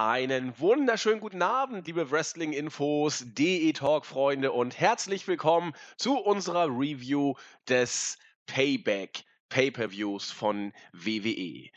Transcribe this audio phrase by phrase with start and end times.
[0.00, 7.34] Einen wunderschönen guten Abend, liebe Wrestling-Infos, DE-Talk-Freunde und herzlich willkommen zu unserer Review
[7.68, 8.16] des
[8.46, 11.70] Payback Pay-Per-Views von WWE.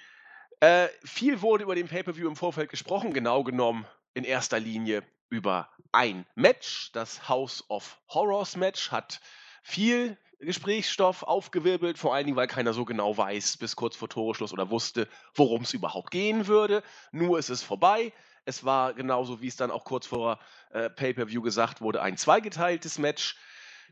[0.60, 5.01] Äh, viel wurde über den Pay-Per-View im Vorfeld gesprochen, genau genommen in erster Linie
[5.31, 6.92] über ein Match.
[6.92, 9.19] Das House of Horrors Match hat
[9.63, 14.53] viel Gesprächsstoff aufgewirbelt, vor allen Dingen, weil keiner so genau weiß, bis kurz vor Toreschluss
[14.53, 16.84] oder wusste, worum es überhaupt gehen würde.
[17.12, 18.12] Nur ist es vorbei.
[18.45, 20.40] Es war genauso, wie es dann auch kurz vor
[20.72, 23.38] äh, Pay-Per-View gesagt wurde, ein zweigeteiltes Match.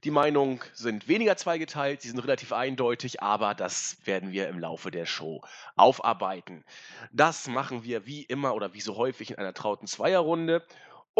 [0.05, 4.91] Die Meinungen sind weniger zweigeteilt, sie sind relativ eindeutig, aber das werden wir im Laufe
[4.91, 5.41] der Show
[5.75, 6.63] aufarbeiten.
[7.11, 10.63] Das machen wir wie immer oder wie so häufig in einer trauten Zweierrunde.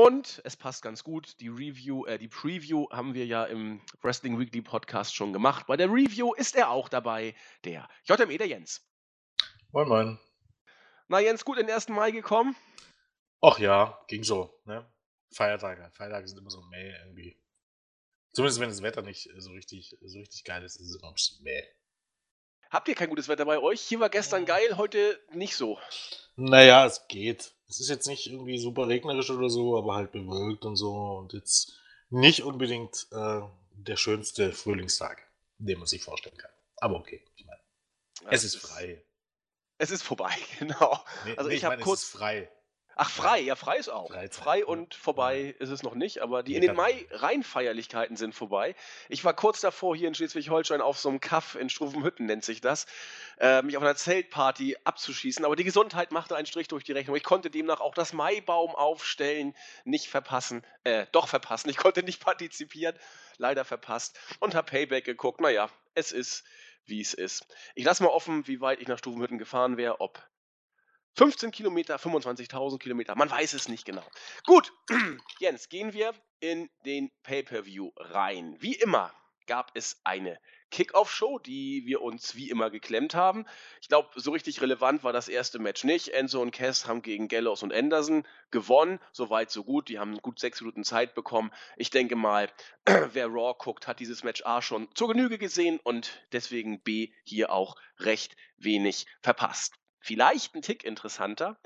[0.01, 4.39] Und es passt ganz gut, die Review, äh, die Preview haben wir ja im Wrestling
[4.39, 5.67] Weekly Podcast schon gemacht.
[5.67, 7.35] Bei der Review ist er auch dabei,
[7.65, 8.81] der JME, der Jens.
[9.73, 10.19] Moin, moin.
[11.09, 11.89] Na, Jens, gut in den 1.
[11.89, 12.55] Mai gekommen?
[13.41, 14.89] Ach ja, ging so, ne?
[15.33, 15.91] Feiertage.
[15.91, 17.37] Feiertage sind immer so meh irgendwie.
[18.31, 21.15] Zumindest wenn das Wetter nicht so richtig, so richtig geil ist, ist es immer ein
[21.15, 21.61] bisschen meh.
[22.69, 23.81] Habt ihr kein gutes Wetter bei euch?
[23.81, 25.79] Hier war gestern geil, heute nicht so.
[26.35, 27.51] Naja, es geht.
[27.67, 31.33] Es ist jetzt nicht irgendwie super regnerisch oder so, aber halt bewölkt und so und
[31.33, 33.41] jetzt nicht unbedingt äh,
[33.73, 36.51] der schönste Frühlingstag, den man sich vorstellen kann.
[36.77, 37.59] Aber okay, ich meine,
[38.29, 39.03] es ist frei.
[39.79, 40.99] Es ist vorbei, genau.
[41.25, 42.51] Nee, Also nee, ich habe meine, kurz Es ist frei.
[43.01, 44.09] Ach, frei, ja, frei ist auch.
[44.09, 44.65] Freizeit, frei ja.
[44.65, 48.75] und vorbei ist es noch nicht, aber die in den Mai-Rheinfeierlichkeiten sind vorbei.
[49.07, 52.59] Ich war kurz davor hier in Schleswig-Holstein auf so einem Kaff in Struvenhütten, nennt sich
[52.59, 52.87] das,
[53.39, 57.15] äh, mich auf einer Zeltparty abzuschießen, aber die Gesundheit machte einen Strich durch die Rechnung.
[57.15, 59.55] Ich konnte demnach auch das Maibaum aufstellen
[59.85, 61.69] nicht verpassen, äh, doch verpassen.
[61.69, 62.97] Ich konnte nicht partizipieren,
[63.37, 65.39] leider verpasst und habe Payback geguckt.
[65.39, 66.43] Naja, es ist,
[66.85, 67.47] wie es ist.
[67.75, 70.21] Ich lasse mal offen, wie weit ich nach Struvenhütten gefahren wäre, ob
[71.15, 74.05] 15 Kilometer, 25.000 Kilometer, man weiß es nicht genau.
[74.45, 74.71] Gut,
[75.39, 78.55] Jens, gehen wir in den Pay-Per-View rein.
[78.59, 79.13] Wie immer
[79.49, 80.39] gab es eine
[80.69, 83.45] Kickoff-Show, die wir uns wie immer geklemmt haben.
[83.81, 86.09] Ich glaube, so richtig relevant war das erste Match nicht.
[86.09, 88.99] Enzo und Cass haben gegen Gallows und Anderson gewonnen.
[89.11, 89.89] Soweit, so gut.
[89.89, 91.51] Die haben gut sechs Minuten Zeit bekommen.
[91.75, 92.51] Ich denke mal,
[92.85, 97.51] wer Raw guckt, hat dieses Match A schon zur Genüge gesehen und deswegen B hier
[97.51, 99.73] auch recht wenig verpasst.
[99.99, 101.59] Vielleicht ein Tick interessanter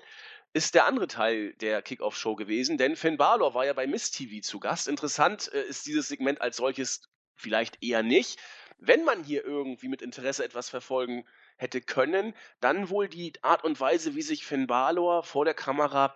[0.54, 4.42] ist der andere Teil der Kickoff-Show gewesen, denn Finn Balor war ja bei Miss TV
[4.42, 4.88] zu Gast.
[4.88, 7.02] Interessant äh, ist dieses Segment als solches
[7.36, 8.40] vielleicht eher nicht.
[8.78, 11.26] Wenn man hier irgendwie mit Interesse etwas verfolgen
[11.58, 16.16] hätte können, dann wohl die Art und Weise, wie sich Finn Balor vor der Kamera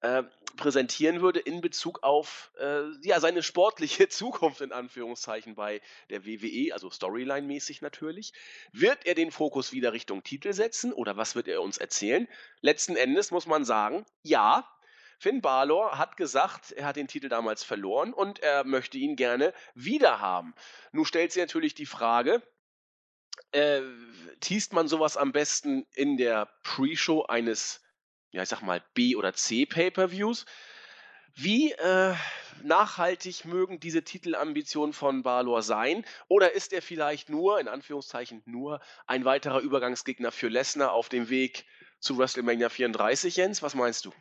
[0.00, 0.22] äh,
[0.56, 5.80] präsentieren würde in Bezug auf äh, ja, seine sportliche Zukunft in Anführungszeichen bei
[6.10, 8.32] der WWE, also Storyline-mäßig natürlich.
[8.72, 12.28] Wird er den Fokus wieder Richtung Titel setzen oder was wird er uns erzählen?
[12.60, 14.66] Letzten Endes muss man sagen, ja,
[15.18, 19.54] Finn Balor hat gesagt, er hat den Titel damals verloren und er möchte ihn gerne
[19.74, 20.54] wiederhaben.
[20.92, 22.42] Nun stellt sich natürlich die Frage,
[23.52, 23.80] äh,
[24.72, 27.82] man sowas am besten in der Pre-Show eines,
[28.36, 30.44] ja ich sag mal, B- oder C-Pay-Per-Views?
[31.34, 32.14] Wie äh,
[32.62, 36.04] nachhaltig mögen diese Titelambitionen von Balor sein?
[36.28, 41.28] Oder ist er vielleicht nur, in Anführungszeichen nur, ein weiterer Übergangsgegner für Lesnar auf dem
[41.28, 41.66] Weg
[41.98, 43.62] zu WrestleMania 34, Jens?
[43.62, 44.12] Was meinst du?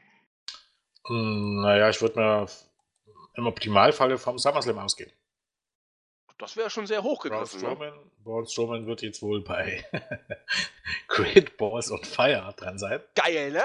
[1.08, 2.48] Hm, Naja, ich würde mir
[3.36, 5.12] im Optimalfalle vom SummerSlam ausgehen.
[6.38, 7.62] Das wäre schon sehr Braun hochgegriffen.
[7.62, 7.68] Ne?
[7.68, 9.86] Strowman, Braun Strowman wird jetzt wohl bei
[11.08, 13.02] Great Balls on Fire dran sein.
[13.16, 13.64] Geil, ne?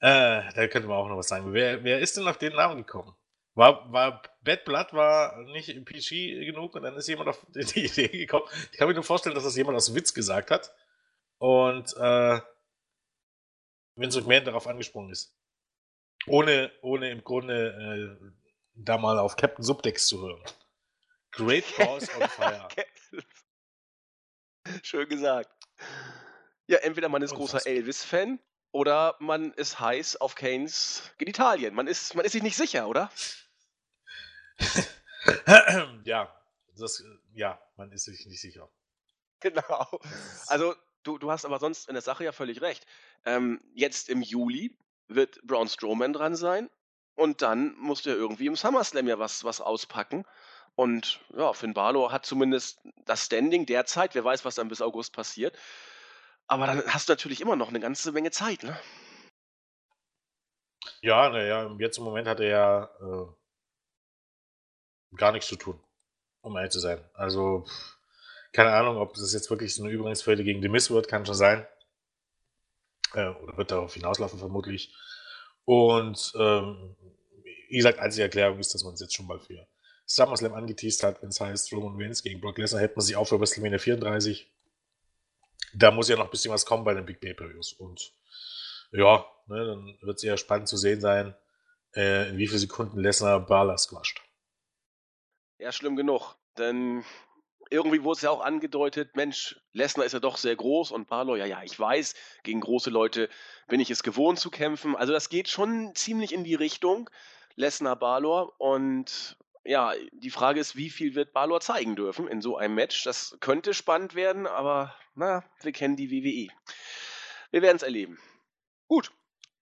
[0.00, 1.52] Äh, da könnte man auch noch was sagen.
[1.52, 3.14] Wer, wer ist denn auf den Namen gekommen?
[3.54, 8.08] War, war Bad Blood war nicht PG genug und dann ist jemand auf die Idee
[8.08, 8.46] gekommen.
[8.72, 10.74] Ich kann mir nur vorstellen, dass das jemand aus Witz gesagt hat.
[11.38, 12.40] Und äh,
[13.96, 15.36] Vince McMahon darauf angesprungen ist.
[16.26, 18.43] Ohne, ohne im Grunde äh,
[18.74, 20.42] da mal auf Captain Subdex zu hören.
[21.32, 22.68] Great Balls on Fire.
[24.82, 25.50] Schön gesagt.
[26.66, 27.72] Ja, entweder man ist großer Unfassbar.
[27.72, 28.40] Elvis-Fan
[28.72, 31.74] oder man ist heiß auf Kanes Genitalien.
[31.74, 33.10] Man ist, man ist sich nicht sicher, oder?
[36.04, 36.34] ja,
[36.76, 37.04] das,
[37.34, 38.70] ja, man ist sich nicht sicher.
[39.40, 40.00] Genau.
[40.46, 42.86] Also, du, du hast aber sonst in der Sache ja völlig recht.
[43.24, 44.78] Ähm, jetzt im Juli
[45.08, 46.70] wird Braun Strowman dran sein
[47.16, 50.24] und dann musst du ja irgendwie im SummerSlam ja was, was auspacken.
[50.74, 54.14] Und ja, Finn Balor hat zumindest das Standing derzeit.
[54.14, 55.56] Wer weiß, was dann bis August passiert.
[56.46, 58.78] Aber dann hast du natürlich immer noch eine ganze Menge Zeit, ne?
[61.00, 63.26] Ja, naja, jetzt im Moment hat er ja äh,
[65.16, 65.80] gar nichts zu tun,
[66.42, 67.02] um ehrlich zu sein.
[67.14, 67.66] Also,
[68.52, 71.34] keine Ahnung, ob das jetzt wirklich so eine Übergangsfelde gegen The Miz wird, kann schon
[71.34, 71.66] sein.
[73.14, 74.94] Äh, oder wird darauf hinauslaufen, vermutlich.
[75.64, 76.96] Und ähm,
[77.68, 79.66] wie gesagt, einzige Erklärung ist, dass man es jetzt schon mal für
[80.06, 83.26] SummerSlam angeteased hat, wenn es heißt Roman Reigns gegen Brock Lesnar, hätte man sich auch
[83.26, 84.50] für WrestleMania 34.
[85.74, 87.72] Da muss ja noch ein bisschen was kommen bei den Big Pay-Per-Views.
[87.74, 88.12] Und
[88.92, 91.34] ja, ne, dann wird es eher spannend zu sehen sein,
[91.94, 94.22] äh, in wie viele Sekunden Lesnar Barla squasht.
[95.58, 96.36] Ja, schlimm genug.
[96.58, 97.04] Denn
[97.70, 101.36] irgendwie wurde es ja auch angedeutet, Mensch, Lesnar ist ja doch sehr groß und Barlow,
[101.36, 103.28] ja, ja, ich weiß, gegen große Leute
[103.68, 104.96] bin ich es gewohnt zu kämpfen.
[104.96, 107.10] Also das geht schon ziemlich in die Richtung
[107.56, 112.56] Lesnar Balor und ja, die Frage ist, wie viel wird Balor zeigen dürfen in so
[112.56, 113.04] einem Match?
[113.04, 116.52] Das könnte spannend werden, aber na, wir kennen die WWE.
[117.50, 118.18] Wir werden es erleben.
[118.88, 119.12] Gut,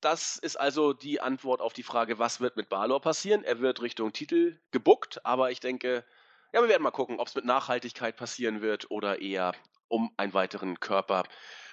[0.00, 3.44] das ist also die Antwort auf die Frage, was wird mit Balor passieren.
[3.44, 6.04] Er wird Richtung Titel gebuckt, aber ich denke,
[6.52, 9.54] ja, wir werden mal gucken, ob es mit Nachhaltigkeit passieren wird oder eher
[9.88, 11.24] um einen weiteren Körper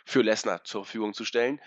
[0.06, 1.62] für Lesnar zur Verfügung zu stellen.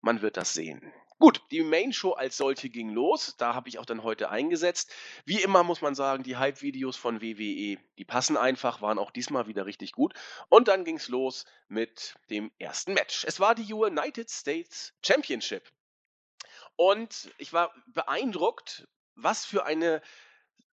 [0.00, 0.92] Man wird das sehen.
[1.18, 3.34] Gut, die Main Show als solche ging los.
[3.38, 4.94] Da habe ich auch dann heute eingesetzt.
[5.24, 9.48] Wie immer muss man sagen, die Hype-Videos von WWE, die passen einfach, waren auch diesmal
[9.48, 10.14] wieder richtig gut.
[10.48, 13.24] Und dann ging es los mit dem ersten Match.
[13.24, 15.68] Es war die United States Championship.
[16.76, 18.86] Und ich war beeindruckt,
[19.16, 20.00] was für eine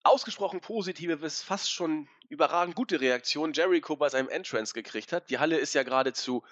[0.03, 5.31] ausgesprochen positive bis fast schon überragend gute Reaktion Jericho bei seinem Entrance gekriegt hat.
[5.31, 6.43] Die Halle ist ja geradezu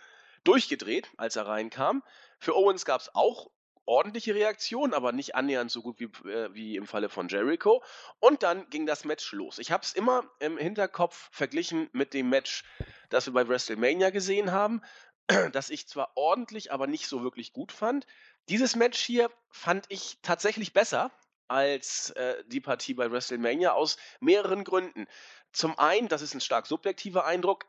[0.45, 2.03] durchgedreht, als er reinkam.
[2.39, 3.51] Für Owens gab es auch
[3.89, 7.83] ordentliche Reaktionen, aber nicht annähernd so gut wie, äh, wie im Falle von Jericho.
[8.21, 9.59] Und dann ging das Match los.
[9.59, 12.65] Ich habe es immer im Hinterkopf verglichen mit dem Match,
[13.09, 14.83] das wir bei WrestleMania gesehen haben,
[15.53, 18.07] das ich zwar ordentlich, aber nicht so wirklich gut fand.
[18.49, 21.11] Dieses Match hier fand ich tatsächlich besser
[21.49, 25.07] als äh, die Partie bei WrestleMania aus mehreren Gründen.
[25.53, 27.67] Zum einen, das ist ein stark subjektiver Eindruck,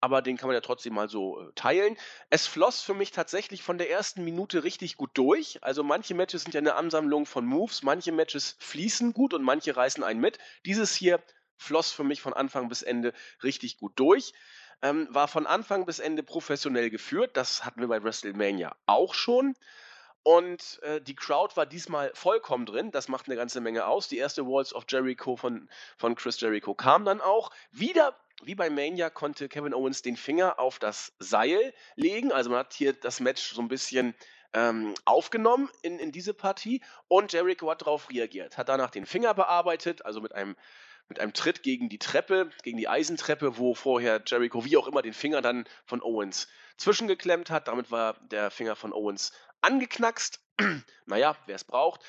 [0.00, 1.96] aber den kann man ja trotzdem mal so äh, teilen.
[2.30, 5.62] Es floss für mich tatsächlich von der ersten Minute richtig gut durch.
[5.62, 9.76] Also manche Matches sind ja eine Ansammlung von Moves, manche Matches fließen gut und manche
[9.76, 10.38] reißen einen mit.
[10.64, 11.22] Dieses hier
[11.58, 13.12] floss für mich von Anfang bis Ende
[13.42, 14.32] richtig gut durch.
[14.82, 17.36] Ähm, war von Anfang bis Ende professionell geführt.
[17.36, 19.54] Das hatten wir bei WrestleMania auch schon.
[20.22, 22.90] Und äh, die Crowd war diesmal vollkommen drin.
[22.90, 24.08] Das macht eine ganze Menge aus.
[24.08, 27.50] Die erste Walls of Jericho von, von Chris Jericho kam dann auch.
[27.72, 32.32] Wieder wie bei Mania konnte Kevin Owens den Finger auf das Seil legen.
[32.32, 34.14] Also man hat hier das Match so ein bisschen
[34.52, 39.34] ähm, aufgenommen in, in diese Partie und Jericho hat darauf reagiert, hat danach den Finger
[39.34, 40.56] bearbeitet, also mit einem,
[41.08, 45.02] mit einem Tritt gegen die Treppe, gegen die Eisentreppe, wo vorher Jericho wie auch immer
[45.02, 47.68] den Finger dann von Owens zwischengeklemmt hat.
[47.68, 49.32] Damit war der Finger von Owens
[49.62, 50.40] angeknackst.
[51.06, 52.02] naja, wer es braucht.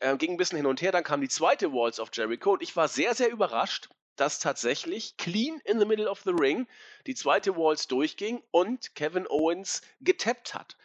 [0.00, 2.62] Äh, ging ein bisschen hin und her, dann kam die zweite Walls of Jericho und
[2.62, 6.66] ich war sehr, sehr überrascht, dass tatsächlich clean in the middle of the ring
[7.06, 10.76] die zweite Walls durchging und Kevin Owens getappt hat.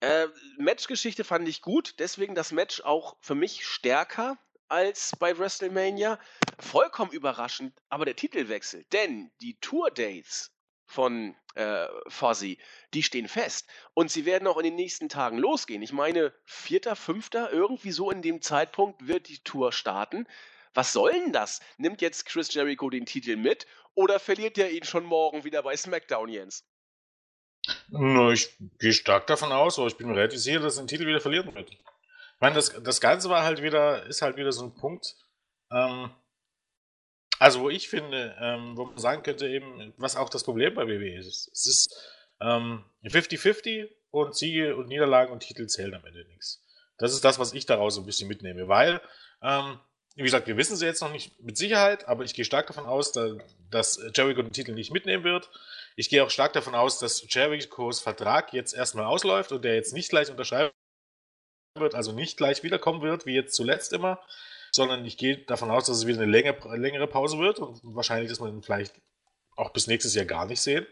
[0.00, 0.26] Äh,
[0.58, 4.38] Matchgeschichte fand ich gut, deswegen das Match auch für mich stärker
[4.68, 6.18] als bei WrestleMania.
[6.58, 10.51] Vollkommen überraschend, aber der Titelwechsel, denn die Tour Dates
[10.92, 12.58] von äh, Fuzzy,
[12.94, 13.68] die stehen fest.
[13.94, 15.82] Und sie werden auch in den nächsten Tagen losgehen.
[15.82, 20.26] Ich meine, vierter, fünfter, irgendwie so in dem Zeitpunkt wird die Tour starten.
[20.74, 21.60] Was soll denn das?
[21.78, 25.76] Nimmt jetzt Chris Jericho den Titel mit oder verliert er ihn schon morgen wieder bei
[25.76, 26.64] SmackDown, Jens?
[27.88, 30.88] Na, ich gehe stark davon aus, aber ich bin mir relativ sicher, dass er den
[30.88, 31.70] Titel wieder verlieren wird.
[31.70, 31.78] Ich
[32.40, 35.14] meine, das, das Ganze war halt wieder, ist halt wieder so ein Punkt,
[35.70, 36.10] ähm,
[37.42, 40.86] also wo ich finde, ähm, wo man sagen könnte eben, was auch das Problem bei
[40.86, 41.50] WWE ist.
[41.52, 41.96] Es ist
[42.40, 46.62] 50-50 ähm, und Siege und Niederlagen und Titel zählen am Ende nichts.
[46.98, 49.00] Das ist das, was ich daraus so ein bisschen mitnehme, weil
[49.42, 49.80] ähm,
[50.14, 52.86] wie gesagt, wir wissen sie jetzt noch nicht mit Sicherheit, aber ich gehe stark davon
[52.86, 53.12] aus,
[53.70, 55.50] dass Jericho den Titel nicht mitnehmen wird.
[55.96, 59.94] Ich gehe auch stark davon aus, dass Jerichos Vertrag jetzt erstmal ausläuft und der jetzt
[59.94, 60.70] nicht gleich unterschreiben
[61.76, 64.20] wird, also nicht gleich wiederkommen wird, wie jetzt zuletzt immer,
[64.72, 68.30] sondern ich gehe davon aus, dass es wieder eine längere, längere Pause wird und wahrscheinlich,
[68.30, 68.94] dass man ihn vielleicht
[69.54, 70.86] auch bis nächstes Jahr gar nicht sehen.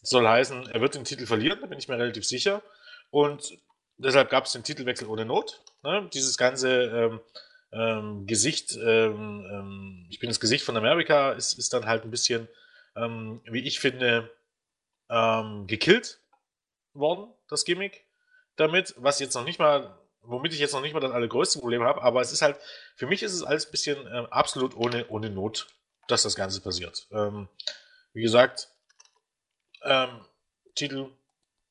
[0.00, 2.62] Das soll heißen, er wird den Titel verlieren, da bin ich mir relativ sicher.
[3.10, 3.58] Und
[3.98, 5.62] deshalb gab es den Titelwechsel ohne Not.
[5.82, 6.08] Ne?
[6.12, 7.20] Dieses ganze ähm,
[7.72, 12.10] ähm, Gesicht, ähm, ähm, ich bin das Gesicht von Amerika, ist, ist dann halt ein
[12.10, 12.48] bisschen,
[12.96, 14.30] ähm, wie ich finde,
[15.10, 16.18] ähm, gekillt
[16.94, 18.06] worden, das Gimmick
[18.56, 21.82] damit, was jetzt noch nicht mal, womit ich jetzt noch nicht mal das allergrößte Problem
[21.82, 22.56] habe, aber es ist halt,
[22.96, 25.66] für mich ist es alles ein bisschen ähm, absolut ohne, ohne Not,
[26.08, 27.06] dass das Ganze passiert.
[28.12, 28.68] wie gesagt,
[30.74, 31.10] Titel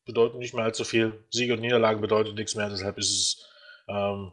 [0.05, 3.45] bedeuten nicht mehr allzu viel, Siege und Niederlagen bedeuten nichts mehr, deshalb ist es
[3.87, 4.31] ähm,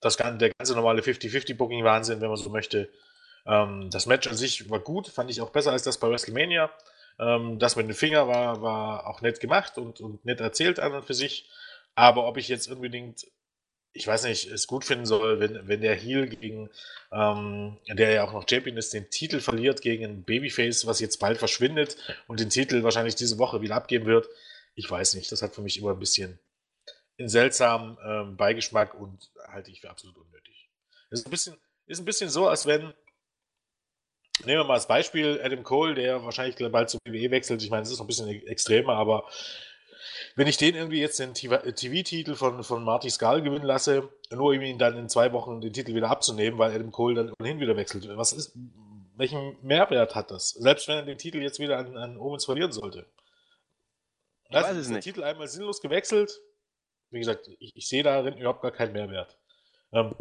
[0.00, 2.88] das, der ganze normale 50-50-Booking-Wahnsinn, wenn man so möchte.
[3.46, 6.70] Ähm, das Match an sich war gut, fand ich auch besser als das bei WrestleMania.
[7.18, 10.92] Ähm, das mit dem Finger war, war auch nett gemacht und, und nett erzählt an
[10.92, 11.50] und für sich.
[11.94, 13.26] Aber ob ich jetzt unbedingt,
[13.92, 16.70] ich weiß nicht, es gut finden soll, wenn, wenn der Heel gegen,
[17.10, 21.18] ähm, der ja auch noch Champion ist, den Titel verliert gegen ein Babyface, was jetzt
[21.18, 24.28] bald verschwindet und den Titel wahrscheinlich diese Woche wieder abgeben wird,
[24.74, 25.32] ich weiß nicht.
[25.32, 26.38] Das hat für mich immer ein bisschen
[27.18, 30.70] einen seltsamen ähm, Beigeschmack und halte ich für absolut unnötig.
[31.10, 32.82] ist ein bisschen, ist ein bisschen so, als wenn,
[34.44, 37.62] nehmen wir mal als Beispiel Adam Cole, der wahrscheinlich bald zur WWE wechselt.
[37.62, 39.28] Ich meine, es ist noch ein bisschen extremer, aber
[40.36, 44.60] wenn ich den irgendwie jetzt den TV-Titel von, von Marty Skull gewinnen lasse, nur um
[44.60, 47.76] ihn dann in zwei Wochen den Titel wieder abzunehmen, weil Adam Cole dann ohnehin wieder
[47.76, 48.56] wechselt, was ist,
[49.16, 50.50] welchen Mehrwert hat das?
[50.50, 53.06] Selbst wenn er den Titel jetzt wieder an, an Owens verlieren sollte.
[54.48, 56.40] Ich weiß es ist der Titel einmal sinnlos gewechselt.
[57.10, 59.36] Wie gesagt, ich, ich sehe darin überhaupt gar keinen Mehrwert.
[59.92, 60.14] Ähm,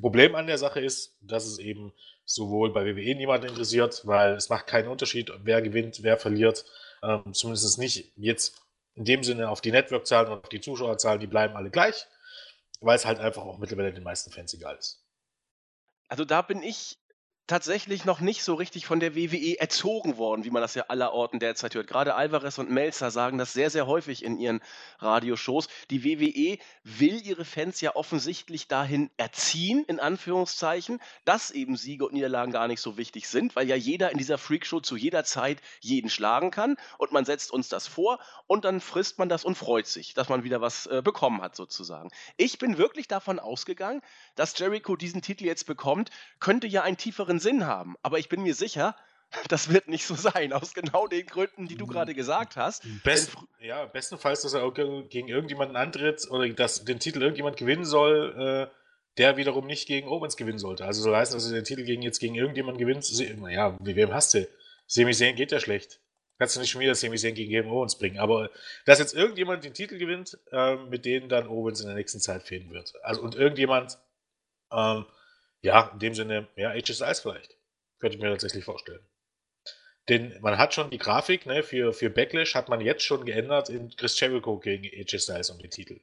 [0.00, 1.92] Problem an der Sache ist, dass es eben
[2.24, 6.64] sowohl bei WWE niemanden interessiert, weil es macht keinen Unterschied, wer gewinnt, wer verliert.
[7.02, 8.63] Ähm, zumindest nicht jetzt
[8.94, 12.06] in dem Sinne auf die Network-Zahlen und auf die Zuschauerzahlen, die bleiben alle gleich,
[12.80, 15.04] weil es halt einfach auch mittlerweile den meisten Fans egal ist.
[16.08, 16.98] Also da bin ich
[17.46, 21.40] tatsächlich noch nicht so richtig von der WWE erzogen worden, wie man das ja allerorten
[21.40, 21.86] derzeit hört.
[21.86, 24.60] Gerade Alvarez und Melzer sagen das sehr, sehr häufig in ihren
[24.98, 25.68] Radioshows.
[25.90, 32.14] Die WWE will ihre Fans ja offensichtlich dahin erziehen, in Anführungszeichen, dass eben Siege und
[32.14, 35.60] Niederlagen gar nicht so wichtig sind, weil ja jeder in dieser Freakshow zu jeder Zeit
[35.80, 39.56] jeden schlagen kann und man setzt uns das vor und dann frisst man das und
[39.56, 42.10] freut sich, dass man wieder was äh, bekommen hat sozusagen.
[42.36, 44.00] Ich bin wirklich davon ausgegangen,
[44.34, 46.10] dass Jericho diesen Titel jetzt bekommt,
[46.40, 47.96] könnte ja einen tieferen tieferen Sinn haben.
[48.02, 48.96] Aber ich bin mir sicher,
[49.48, 51.92] das wird nicht so sein, aus genau den Gründen, die du hm.
[51.92, 52.84] gerade gesagt hast.
[53.02, 58.70] Best, ja, bestenfalls, dass er gegen irgendjemanden antritt oder dass den Titel irgendjemand gewinnen soll,
[58.70, 58.74] äh,
[59.16, 60.84] der wiederum nicht gegen Owens gewinnen sollte.
[60.84, 63.08] Also soll heißen, dass er den Titel gegen, jetzt gegen irgendjemanden gewinnt.
[63.40, 64.48] Naja, wie wem hast du?
[64.86, 66.00] Semi sehen geht ja schlecht.
[66.36, 68.18] Kannst du nicht schon wieder Semi sehen gegen Owens bringen.
[68.18, 68.50] Aber
[68.86, 72.42] dass jetzt irgendjemand den Titel gewinnt, äh, mit denen dann Owens in der nächsten Zeit
[72.42, 72.92] fehlen wird.
[73.04, 73.98] Also und irgendjemand
[74.72, 75.06] ähm,
[75.64, 77.56] ja, in dem Sinne, ja, Age Styles vielleicht.
[77.98, 79.00] Könnte ich mir tatsächlich vorstellen.
[80.10, 83.70] Denn man hat schon die Grafik ne, für, für Backlash hat man jetzt schon geändert
[83.70, 86.00] in Chris Jericho gegen AJ Styles um den Titel.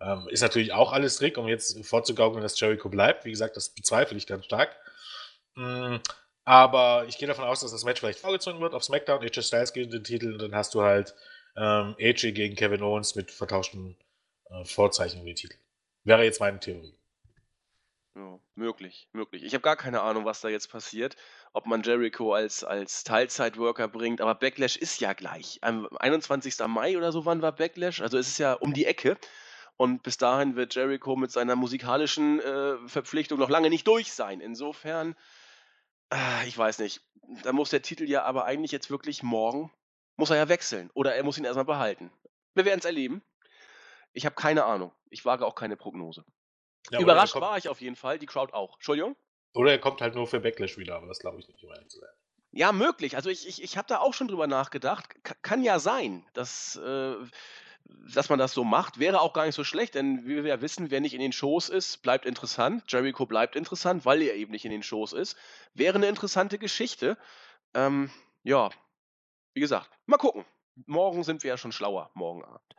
[0.00, 3.26] Ähm, ist natürlich auch alles Trick, um jetzt vorzugaukeln, dass Jericho bleibt.
[3.26, 4.74] Wie gesagt, das bezweifle ich ganz stark.
[5.56, 5.96] Mm,
[6.44, 9.22] aber ich gehe davon aus, dass das Match vielleicht vorgezogen wird auf SmackDown.
[9.22, 11.14] AJ Styles gegen den Titel und dann hast du halt
[11.54, 13.94] ähm, AJ gegen Kevin Owens mit vertauschten
[14.48, 15.56] äh, Vorzeichen um den Titel.
[16.04, 16.94] Wäre jetzt meine Theorie.
[18.16, 19.42] Ja, möglich, möglich.
[19.44, 21.16] Ich habe gar keine Ahnung, was da jetzt passiert,
[21.52, 25.58] ob man Jericho als, als Teilzeitworker bringt, aber Backlash ist ja gleich.
[25.60, 26.58] Am 21.
[26.66, 28.00] Mai oder so wann war Backlash?
[28.00, 29.18] Also es ist ja um die Ecke.
[29.76, 34.40] Und bis dahin wird Jericho mit seiner musikalischen äh, Verpflichtung noch lange nicht durch sein.
[34.40, 35.14] Insofern,
[36.10, 37.02] äh, ich weiß nicht.
[37.42, 39.70] Da muss der Titel ja aber eigentlich jetzt wirklich morgen,
[40.16, 40.90] muss er ja wechseln.
[40.94, 42.10] Oder er muss ihn erstmal behalten.
[42.54, 43.22] Wir werden es erleben.
[44.14, 44.92] Ich habe keine Ahnung.
[45.10, 46.24] Ich wage auch keine Prognose.
[46.90, 48.74] Ja, Überrascht kommt, war ich auf jeden Fall, die Crowd auch.
[48.74, 49.16] Entschuldigung?
[49.54, 51.88] Oder er kommt halt nur für Backlash wieder, aber das glaube ich nicht, um ehrlich
[51.88, 52.10] zu sein.
[52.52, 53.16] Ja, möglich.
[53.16, 55.22] Also ich, ich, ich habe da auch schon drüber nachgedacht.
[55.24, 57.14] K kann ja sein, dass, äh,
[58.14, 58.98] dass man das so macht.
[58.98, 61.32] Wäre auch gar nicht so schlecht, denn wie wir ja wissen, wer nicht in den
[61.32, 62.84] Shows ist, bleibt interessant.
[62.88, 65.36] Jericho bleibt interessant, weil er eben nicht in den Shows ist.
[65.74, 67.18] Wäre eine interessante Geschichte.
[67.74, 68.10] Ähm,
[68.42, 68.70] ja,
[69.54, 70.44] wie gesagt, mal gucken.
[70.86, 72.76] Morgen sind wir ja schon schlauer, morgen Abend.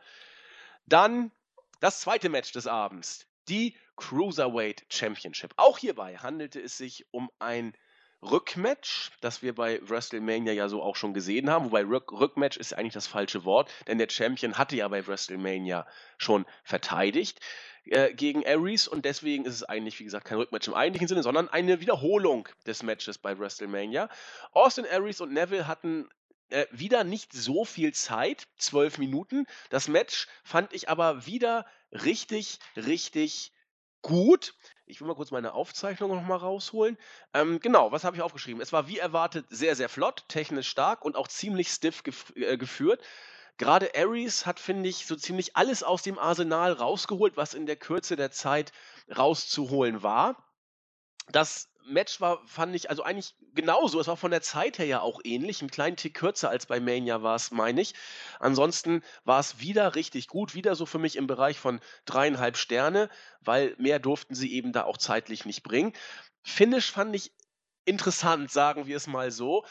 [0.85, 1.31] Dann
[1.79, 3.27] das zweite Match des Abends.
[3.49, 5.53] Die Cruiserweight Championship.
[5.57, 7.73] Auch hierbei handelte es sich um ein
[8.21, 11.65] Rückmatch, das wir bei WrestleMania ja so auch schon gesehen haben.
[11.65, 15.85] Wobei Rück Rückmatch ist eigentlich das falsche Wort, denn der Champion hatte ja bei WrestleMania
[16.17, 17.39] schon verteidigt
[17.85, 21.21] äh, gegen Aries und deswegen ist es eigentlich, wie gesagt, kein Rückmatch im eigentlichen Sinne,
[21.23, 24.09] sondern eine Wiederholung des Matches bei WrestleMania.
[24.51, 26.09] Austin Aries und Neville hatten
[26.49, 29.45] äh, wieder nicht so viel Zeit, zwölf Minuten.
[29.69, 33.51] Das Match fand ich aber wieder richtig, richtig
[34.07, 34.55] gut.
[34.85, 36.97] Ich will mal kurz meine Aufzeichnung noch mal rausholen.
[37.33, 38.61] Ähm, genau, was habe ich aufgeschrieben?
[38.61, 42.57] Es war wie erwartet sehr, sehr flott, technisch stark und auch ziemlich stiff gef äh,
[42.57, 43.01] geführt.
[43.57, 47.75] Gerade Ares hat, finde ich, so ziemlich alles aus dem Arsenal rausgeholt, was in der
[47.75, 48.71] Kürze der Zeit
[49.15, 50.46] rauszuholen war.
[51.31, 53.99] Das Match war, fand ich, also eigentlich genauso.
[53.99, 55.61] Es war von der Zeit her ja auch ähnlich.
[55.61, 57.93] Einen kleinen Tick kürzer als bei Mania war es, meine ich.
[58.39, 60.53] Ansonsten war es wieder richtig gut.
[60.53, 63.09] Wieder so für mich im Bereich von dreieinhalb Sterne,
[63.41, 65.93] weil mehr durften sie eben da auch zeitlich nicht bringen.
[66.43, 67.31] Finish fand ich
[67.85, 69.65] interessant, sagen wir es mal so.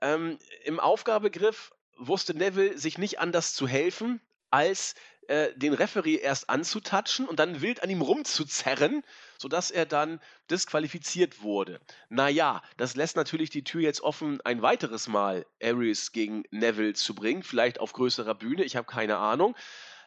[0.00, 4.20] Ähm, Im Aufgabegriff wusste Neville sich nicht anders zu helfen,
[4.56, 4.94] als
[5.28, 9.02] äh, den Referee erst anzutatschen und dann wild an ihm rumzuzerren,
[9.36, 10.18] sodass er dann
[10.50, 11.78] disqualifiziert wurde.
[12.08, 17.14] Naja, das lässt natürlich die Tür jetzt offen, ein weiteres Mal Aries gegen Neville zu
[17.14, 19.54] bringen, vielleicht auf größerer Bühne, ich habe keine Ahnung.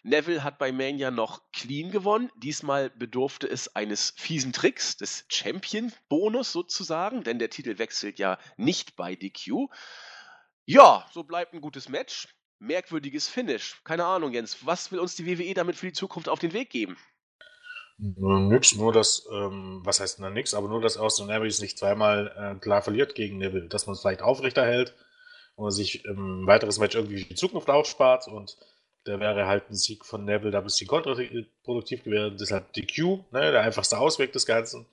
[0.01, 2.31] Neville hat bei Mania noch clean gewonnen.
[2.37, 8.95] Diesmal bedurfte es eines fiesen Tricks, des Champion-Bonus sozusagen, denn der Titel wechselt ja nicht
[8.95, 9.67] bei DQ.
[10.65, 12.29] Ja, so bleibt ein gutes Match.
[12.59, 13.81] Merkwürdiges Finish.
[13.83, 14.65] Keine Ahnung, Jens.
[14.65, 16.97] Was will uns die WWE damit für die Zukunft auf den Weg geben?
[17.97, 22.31] Nix, nur dass, ähm, was heißt denn nix, aber nur, dass Austin Aries nicht zweimal
[22.37, 24.95] äh, klar verliert gegen Neville, dass man es vielleicht aufrechterhält
[25.55, 28.57] und sich im weiteres Match irgendwie die Zukunft aufspart und
[29.03, 32.37] da wäre halt ein Sieg von Neville da ein bisschen kontraproduktiv gewesen.
[32.39, 34.85] Deshalb DQ, ne, der einfachste Ausweg des Ganzen.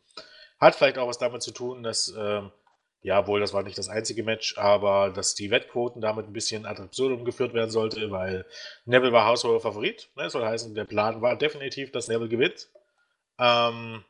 [0.58, 2.50] Hat vielleicht auch was damit zu tun, dass, ähm,
[3.07, 6.67] ja, wohl, das war nicht das einzige Match, aber dass die Wettquoten damit ein bisschen
[6.67, 8.45] ad absurdum geführt werden sollte, weil
[8.85, 10.09] Neville war haushoher Favorit.
[10.17, 12.69] Ne, soll heißen, der Plan war definitiv, dass Neville gewinnt.
[13.39, 14.03] Ähm,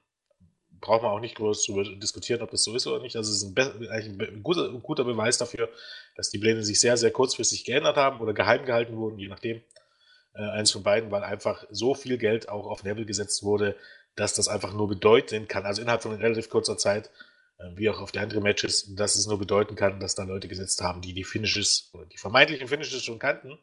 [0.81, 3.17] braucht man auch nicht groß darüber diskutieren, ob das so ist oder nicht.
[3.17, 5.69] Also es ist ein, eigentlich ein guter, guter, Beweis dafür,
[6.15, 9.61] dass die Pläne sich sehr, sehr kurzfristig geändert haben oder geheim gehalten wurden, je nachdem.
[10.33, 13.76] Äh, eins von beiden, weil einfach so viel Geld auch auf Neville gesetzt wurde,
[14.15, 17.11] dass das einfach nur bedeuten kann, also innerhalb von relativ kurzer Zeit,
[17.75, 20.82] wie auch auf die anderen Matches, dass es nur bedeuten kann, dass da Leute gesetzt
[20.82, 23.58] haben, die die Finishes oder die vermeintlichen Finishes schon kannten.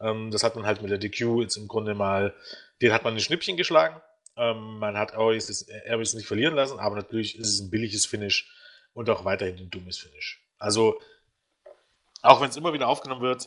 [0.00, 2.34] Ähm, das hat man halt mit der DQ jetzt im Grunde mal,
[2.82, 4.00] den hat man ein Schnippchen geschlagen
[4.36, 8.50] ähm, man hat Airways, Airways nicht verlieren lassen, aber natürlich ist es ein billiges Finish
[8.92, 10.42] und auch weiterhin ein dummes Finish.
[10.58, 11.00] Also,
[12.22, 13.46] auch wenn es immer wieder aufgenommen wird,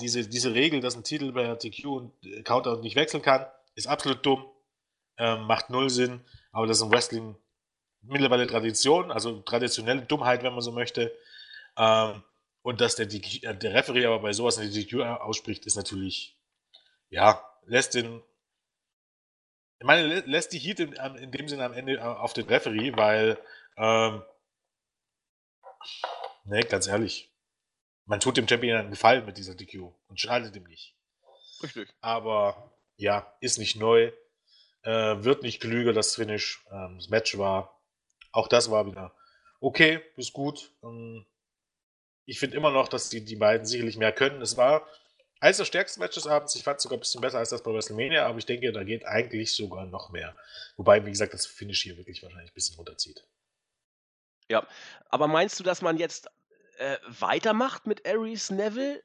[0.00, 2.12] diese, diese Regel, dass ein Titel bei TQ und
[2.44, 4.46] Counter nicht wechseln kann, ist absolut dumm,
[5.18, 7.36] ähm, macht null Sinn, aber das ist im Wrestling
[8.02, 11.12] mittlerweile Tradition, also traditionelle Dummheit, wenn man so möchte.
[11.76, 12.22] Ähm,
[12.62, 16.36] und dass der, der Referee aber bei sowas eine DQ ausspricht, ist natürlich,
[17.10, 18.22] ja, lässt den
[19.82, 22.92] ich meine, lässt die Heat in, in dem Sinne am Ende äh, auf den Referee,
[22.94, 23.36] weil,
[23.76, 24.22] ähm,
[26.44, 27.34] ne, ganz ehrlich,
[28.04, 30.94] man tut dem Champion einen Gefallen mit dieser DQ und schadet ihm nicht.
[31.64, 31.92] Richtig.
[32.00, 34.12] Aber ja, ist nicht neu,
[34.82, 36.64] äh, wird nicht klüger, das Finish.
[36.70, 37.81] Ähm, das Match war,
[38.32, 39.14] auch das war wieder
[39.62, 40.70] okay, ist gut.
[40.82, 41.24] Ähm,
[42.26, 44.42] ich finde immer noch, dass die, die beiden sicherlich mehr können.
[44.42, 44.86] Es war
[45.40, 46.54] eines der stärksten Matches abends.
[46.54, 48.84] Ich fand es sogar ein bisschen besser als das bei WrestleMania, aber ich denke, da
[48.84, 50.36] geht eigentlich sogar noch mehr.
[50.76, 53.26] Wobei, wie gesagt, das Finish hier wirklich wahrscheinlich ein bisschen runterzieht.
[54.48, 54.66] Ja,
[55.08, 56.28] aber meinst du, dass man jetzt
[56.78, 59.02] äh, weitermacht mit Aries Neville?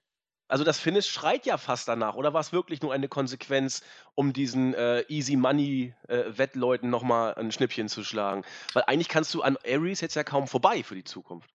[0.48, 3.82] Also das Finish schreit ja fast danach, oder war es wirklich nur eine Konsequenz,
[4.16, 8.46] um diesen äh, Easy Money äh, Wettleuten nochmal ein Schnippchen zu schlagen?
[8.74, 11.50] Weil eigentlich kannst du an Aries jetzt ja kaum vorbei für die Zukunft.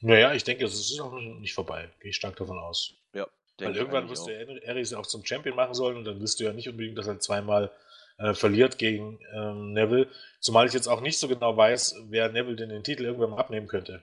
[0.00, 1.90] Naja, ich denke, es ist auch nicht vorbei.
[2.00, 2.94] Gehe ich stark davon aus.
[3.12, 3.26] Ja.
[3.58, 4.32] Weil irgendwann wirst du
[4.66, 7.20] Aries auch zum Champion machen sollen und dann wirst du ja nicht unbedingt, dass er
[7.20, 7.70] zweimal
[8.18, 10.08] äh, verliert gegen ähm, Neville.
[10.40, 13.38] Zumal ich jetzt auch nicht so genau weiß, wer Neville denn den Titel irgendwann mal
[13.38, 14.02] abnehmen könnte.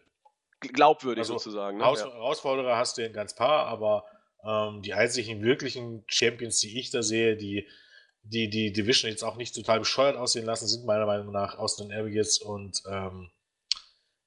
[0.61, 1.79] Glaubwürdig also, sozusagen.
[1.79, 1.85] Ne?
[1.85, 2.11] Haus ja.
[2.11, 4.05] Herausforderer hast du ja ein ganz paar, aber
[4.43, 7.67] ähm, die einzigen wirklichen Champions, die ich da sehe, die
[8.23, 11.91] die die Division jetzt auch nicht total bescheuert aussehen lassen, sind meiner Meinung nach Austin
[11.91, 13.31] Aries und, ähm,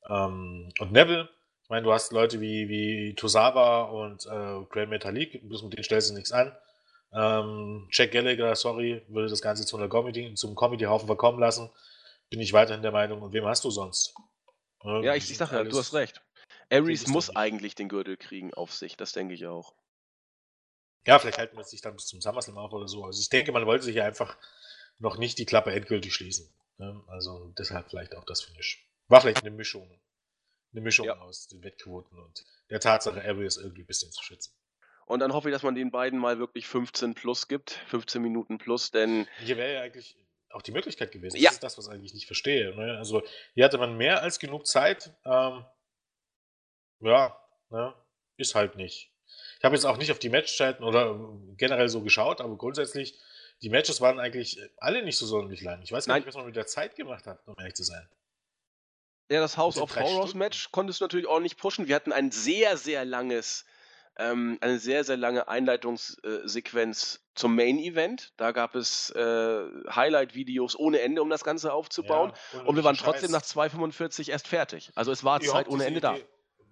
[0.09, 1.29] ähm, und Neville.
[1.63, 5.85] Ich meine, du hast Leute wie, wie Tosawa und äh, Grand Metalik, bloß mit denen
[5.85, 6.55] stellst du nichts an.
[7.13, 11.71] Ähm, Jack Gallagher, sorry, würde das Ganze zu einer Comedy, zum Comedy-Haufen verkommen lassen.
[12.29, 13.23] Bin ich weiterhin der Meinung.
[13.23, 14.15] Und wem hast du sonst?
[14.83, 16.21] Ja, ich, ich sage ja, du hast recht.
[16.71, 19.75] Aries muss eigentlich den Gürtel kriegen auf sich, das denke ich auch.
[21.07, 23.05] Ja, vielleicht halten wir sich dann bis zum SummerSlam auf oder so.
[23.05, 24.37] Also ich denke, man wollte sich ja einfach
[24.99, 26.49] noch nicht die Klappe endgültig schließen.
[26.79, 27.03] Ne?
[27.09, 28.87] Also deshalb vielleicht auch das Finish.
[29.09, 30.01] War vielleicht eine Mischung
[30.75, 31.19] eine Mischung ja.
[31.21, 34.53] aus den Wettquoten und der Tatsache, Arius irgendwie ein bisschen zu schützen.
[35.07, 38.59] Und dann hoffe ich, dass man den beiden mal wirklich 15 plus gibt, 15 Minuten
[38.59, 39.29] plus, denn.
[39.39, 40.17] Hier wäre ja eigentlich
[40.51, 41.37] auch die Möglichkeit gewesen.
[41.37, 41.51] Ja.
[41.51, 42.75] Das ist das, was ich eigentlich nicht verstehe.
[42.75, 42.97] Ne?
[42.97, 43.23] Also
[43.55, 45.13] hier hatte man mehr als genug Zeit.
[45.25, 45.65] Ähm,
[47.01, 47.39] ja,
[47.71, 47.95] ne?
[48.37, 49.13] ist halt nicht.
[49.65, 51.19] Ich habe jetzt auch nicht auf die Matchzeiten oder
[51.57, 53.19] generell so geschaut, aber grundsätzlich,
[53.63, 55.81] die Matches waren eigentlich alle nicht so sonderlich lang.
[55.81, 56.21] Ich weiß gar Nein.
[56.21, 58.07] nicht, was man mit der Zeit gemacht hat, um ehrlich zu sein.
[59.31, 60.35] Ja, das House of Horrors?
[60.35, 61.89] Match konntest du natürlich auch nicht pushen.
[61.89, 63.65] Wir hatten ein sehr, sehr langes,
[64.19, 68.35] ähm, eine sehr, sehr lange Einleitungssequenz zum Main Event.
[68.37, 72.35] Da gab es äh, Highlight-Videos ohne Ende, um das Ganze aufzubauen.
[72.53, 74.93] Ja, und, wir waren trotzdem nach 2,45 erst fertig.
[74.95, 76.17] Also es war Zeit ohne Ende Idee, da.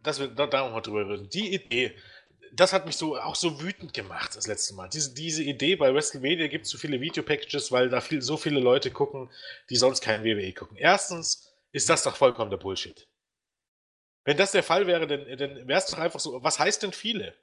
[0.02, 1.30] Dass wir da, da mal drüber reden.
[1.30, 1.96] Die Idee,
[2.54, 4.88] das hat mich so auch so wütend gemacht das letzte Mal.
[4.88, 8.60] Diese, diese Idee, bei WrestleMania gibt es so viele Videopackages, weil da viel, so viele
[8.60, 9.30] Leute gucken,
[9.70, 10.76] die sonst kein WWE gucken.
[10.76, 13.08] Erstens, ist das doch vollkommen der Bullshit.
[14.24, 16.92] Wenn das der Fall wäre, dann, dann wäre es doch einfach so, was heißt denn
[16.92, 17.34] viele?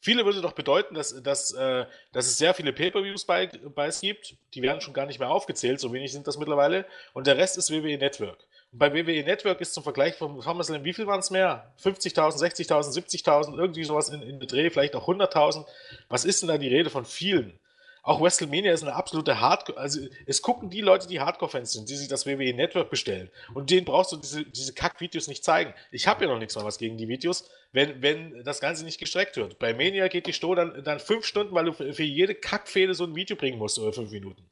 [0.00, 4.00] Viele würde doch bedeuten, dass, dass, äh, dass es sehr viele Pay-Per-Views bei, bei es
[4.00, 4.36] gibt.
[4.54, 6.86] Die werden schon gar nicht mehr aufgezählt, so wenig sind das mittlerweile.
[7.14, 8.46] Und der Rest ist WWE Network.
[8.76, 11.72] Bei WWE Network ist zum Vergleich vom SummerSlam, wie viel waren es mehr?
[11.82, 15.64] 50.000, 60.000, 70.000, irgendwie sowas in, in Dreh, vielleicht auch 100.000.
[16.08, 17.58] Was ist denn da die Rede von vielen?
[18.04, 21.96] auch WrestleMania ist eine absolute Hardcore, also es gucken die Leute, die Hardcore-Fans sind, die
[21.96, 23.30] sich das WWE Network bestellen.
[23.54, 25.72] Und denen brauchst du diese, diese Kack-Videos nicht zeigen.
[25.90, 29.00] Ich habe ja noch nichts mehr was gegen die Videos, wenn, wenn das Ganze nicht
[29.00, 29.58] gestreckt wird.
[29.58, 33.04] Bei Mania geht die Show dann, dann fünf Stunden, weil du für jede Kackfehde so
[33.04, 34.44] ein Video bringen musst, oder fünf Minuten.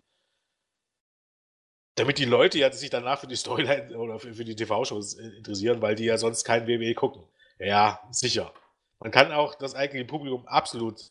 [1.95, 5.83] Damit die Leute ja sich danach für die Storyline oder für, für die TV-Shows interessieren,
[5.83, 7.23] weil die ja sonst kein WWE gucken.
[7.59, 8.53] Ja, sicher.
[8.99, 11.11] Man kann auch das eigentliche Publikum absolut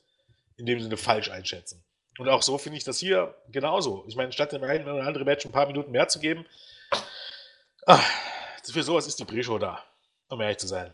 [0.58, 1.84] in dem Sinne falsch einschätzen.
[2.18, 4.04] Und auch so finde ich das hier genauso.
[4.08, 6.46] Ich meine, statt dem einen oder anderen Match ein paar Minuten mehr zu geben,
[7.86, 8.04] ach,
[8.64, 9.84] für sowas ist die Pre-Show da,
[10.30, 10.94] um ehrlich zu sein.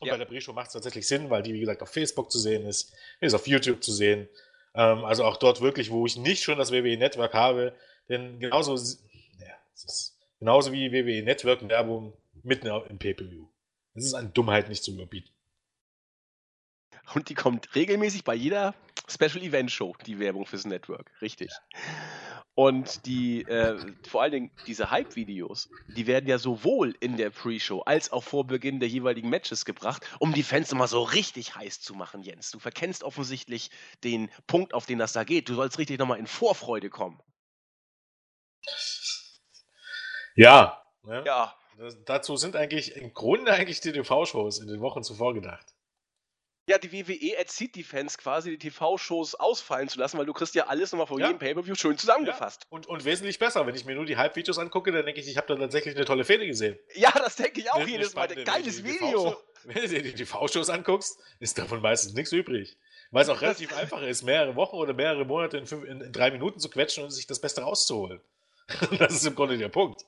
[0.00, 0.14] Und ja.
[0.14, 2.66] bei der Pre-Show macht es tatsächlich Sinn, weil die, wie gesagt, auf Facebook zu sehen
[2.66, 4.28] ist, ist auf YouTube zu sehen.
[4.74, 7.74] Ähm, also auch dort wirklich, wo ich nicht schon das WWE Network habe,
[8.10, 8.76] denn genauso,
[9.38, 9.54] ja,
[10.38, 13.46] genauso wie WWE Network Werbung mitten im Pay-Per-View.
[13.94, 15.30] Es ist eine Dummheit nicht zu überbieten.
[17.14, 18.74] Und die kommt regelmäßig bei jeder
[19.08, 21.10] Special Event Show, die Werbung fürs Network.
[21.20, 21.50] Richtig.
[22.54, 27.80] Und die, äh, vor allen Dingen diese Hype-Videos, die werden ja sowohl in der Pre-Show
[27.80, 31.80] als auch vor Beginn der jeweiligen Matches gebracht, um die Fans immer so richtig heiß
[31.80, 32.50] zu machen, Jens.
[32.50, 33.70] Du verkennst offensichtlich
[34.04, 35.48] den Punkt, auf den das da geht.
[35.48, 37.20] Du sollst richtig nochmal in Vorfreude kommen.
[40.34, 40.82] Ja.
[41.02, 41.22] Ne?
[41.26, 41.56] Ja.
[41.78, 45.74] Das, dazu sind eigentlich im Grunde eigentlich die TV-Shows in den Wochen zuvor gedacht.
[46.68, 50.54] Ja, die WWE erzieht die Fans quasi, die TV-Shows ausfallen zu lassen, weil du kriegst
[50.54, 51.26] ja alles nochmal vor ja.
[51.26, 52.62] jedem Pay-Per-View schön zusammengefasst.
[52.64, 52.76] Ja.
[52.76, 53.66] Und, und wesentlich besser.
[53.66, 56.04] Wenn ich mir nur die Hype-Videos angucke, dann denke ich, ich habe da tatsächlich eine
[56.04, 56.78] tolle Fehde gesehen.
[56.94, 58.28] Ja, das denke ich auch eine, jedes Mal.
[58.28, 59.36] Geiles Video.
[59.64, 62.78] Wenn du dir die TV-Shows anguckst, ist davon meistens nichts übrig.
[63.10, 66.12] Weil es auch relativ einfach ist, mehrere Wochen oder mehrere Monate in, fünf, in, in
[66.12, 68.20] drei Minuten zu quetschen und sich das Beste rauszuholen.
[68.98, 70.04] das ist im Grunde der Punkt.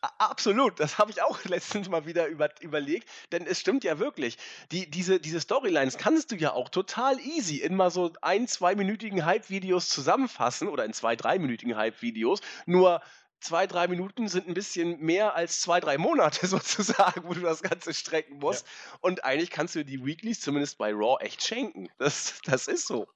[0.00, 4.38] Absolut, das habe ich auch letztens mal wieder über, überlegt, denn es stimmt ja wirklich.
[4.70, 9.24] Die, diese, diese Storylines kannst du ja auch total easy in mal so ein, zweiminütigen
[9.24, 12.42] Hype-Videos zusammenfassen oder in zwei, dreiminütigen Hype-Videos.
[12.66, 13.02] Nur
[13.40, 17.62] zwei, drei Minuten sind ein bisschen mehr als zwei, drei Monate sozusagen, wo du das
[17.62, 18.66] Ganze strecken musst.
[18.66, 18.98] Ja.
[19.00, 21.88] Und eigentlich kannst du die Weeklies zumindest bei Raw echt schenken.
[21.98, 23.08] Das, das ist so.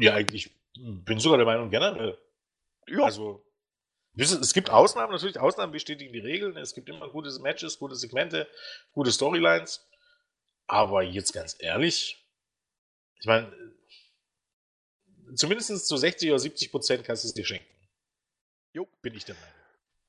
[0.00, 2.18] Ja, ich bin sogar der Meinung generell.
[2.86, 3.04] Ja.
[3.04, 3.44] Also
[4.16, 6.56] es gibt Ausnahmen, natürlich, Ausnahmen bestätigen die Regeln.
[6.56, 8.48] Es gibt immer gute Matches, gute Segmente,
[8.92, 9.86] gute Storylines.
[10.66, 12.26] Aber jetzt ganz ehrlich,
[13.20, 13.52] ich meine,
[15.34, 17.66] zumindest zu 60 oder 70 Prozent kannst du es dir schenken.
[18.72, 18.86] Jo.
[19.02, 19.58] Bin ich der Meinung.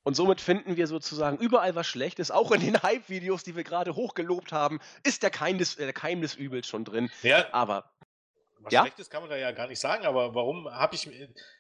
[0.04, 2.32] Und somit finden wir sozusagen überall was Schlechtes.
[2.32, 6.22] Auch in den Hype-Videos, die wir gerade hochgelobt haben, ist der Keim des, der Keim
[6.22, 7.12] des Übels schon drin.
[7.22, 7.92] Ja, aber
[8.62, 8.82] was ja?
[8.82, 11.08] Schlechtes kann man da ja gar nicht sagen, aber warum habe ich.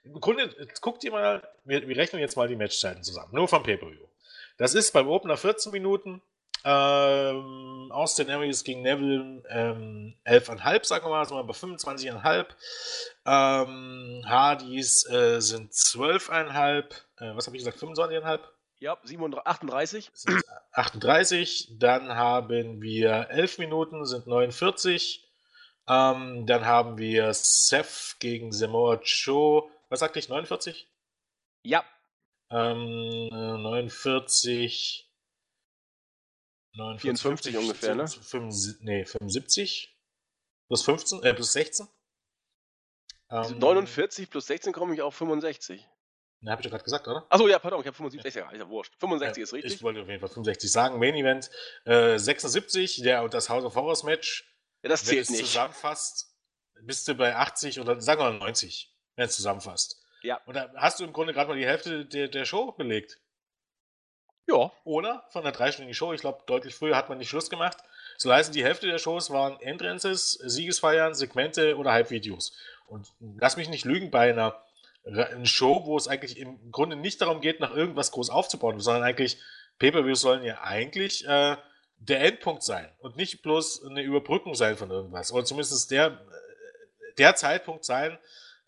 [0.03, 3.63] Im Grunde, guckt ihr mal, wir, wir, rechnen jetzt mal die Matchzeiten zusammen, nur vom
[3.63, 4.07] Pay-Per-View.
[4.57, 6.21] Das ist beim Opener 14 Minuten,
[6.65, 12.45] ähm, Austin Aries gegen Neville ähm, 11,5, sagen wir mal, sind wir bei 25,5.
[13.25, 16.83] Ähm, Hardys äh, sind 12,5.
[17.17, 18.39] Äh, was habe ich gesagt, 25,5?
[18.79, 18.97] Ja,
[19.45, 20.11] 38.
[20.71, 21.75] 38.
[21.79, 25.28] Dann haben wir 11 Minuten, sind 49.
[25.89, 29.69] Ähm, dann haben wir Seth gegen Samoa Joe.
[29.89, 30.29] Was sagte ich?
[30.29, 30.87] 49?
[31.63, 31.83] Ja.
[32.51, 35.11] Ähm, 49.
[36.73, 38.07] 49 54 ungefähr, ne?
[38.07, 39.97] 5, nee, 75.
[40.67, 41.87] Plus 15, äh, plus 16.
[43.27, 45.87] Also ähm, 49 plus 16 komme ich auf 65.
[46.41, 47.25] Ne, habe ich doch gerade gesagt, oder?
[47.29, 48.93] Achso, ja, pardon, ich habe 75, ja, ist ja wurscht.
[48.99, 49.73] 65 ja, ist richtig.
[49.73, 50.99] Ich wollte auf jeden Fall 65 sagen.
[50.99, 51.49] Main Event
[51.85, 54.45] äh, 76, der und das House of Horrors Match
[54.83, 55.45] ja, das zählt wenn nicht.
[55.45, 56.33] zusammenfasst,
[56.81, 60.01] bist du bei 80 oder sagen wir mal 90, wenn es zusammenfasst.
[60.21, 60.41] Ja.
[60.45, 63.19] Und da hast du im Grunde gerade mal die Hälfte der, der Show belegt.
[64.47, 64.71] Ja.
[64.83, 65.25] Oder?
[65.29, 66.11] Von der dreistündigen Show.
[66.13, 67.77] Ich glaube, deutlich früher hat man nicht Schluss gemacht.
[68.17, 72.53] So heißen, die Hälfte der Shows waren Entrances, Siegesfeiern, Segmente oder Hype-Videos.
[72.87, 74.61] Und lass mich nicht lügen, bei einer,
[75.05, 79.03] einer Show, wo es eigentlich im Grunde nicht darum geht, nach irgendwas groß aufzubauen, sondern
[79.03, 79.39] eigentlich,
[79.77, 81.55] Pay-Per-Views sollen ja eigentlich äh,
[81.99, 85.31] der Endpunkt sein und nicht bloß eine Überbrückung sein von irgendwas.
[85.31, 86.25] Oder zumindest der,
[87.17, 88.17] der Zeitpunkt sein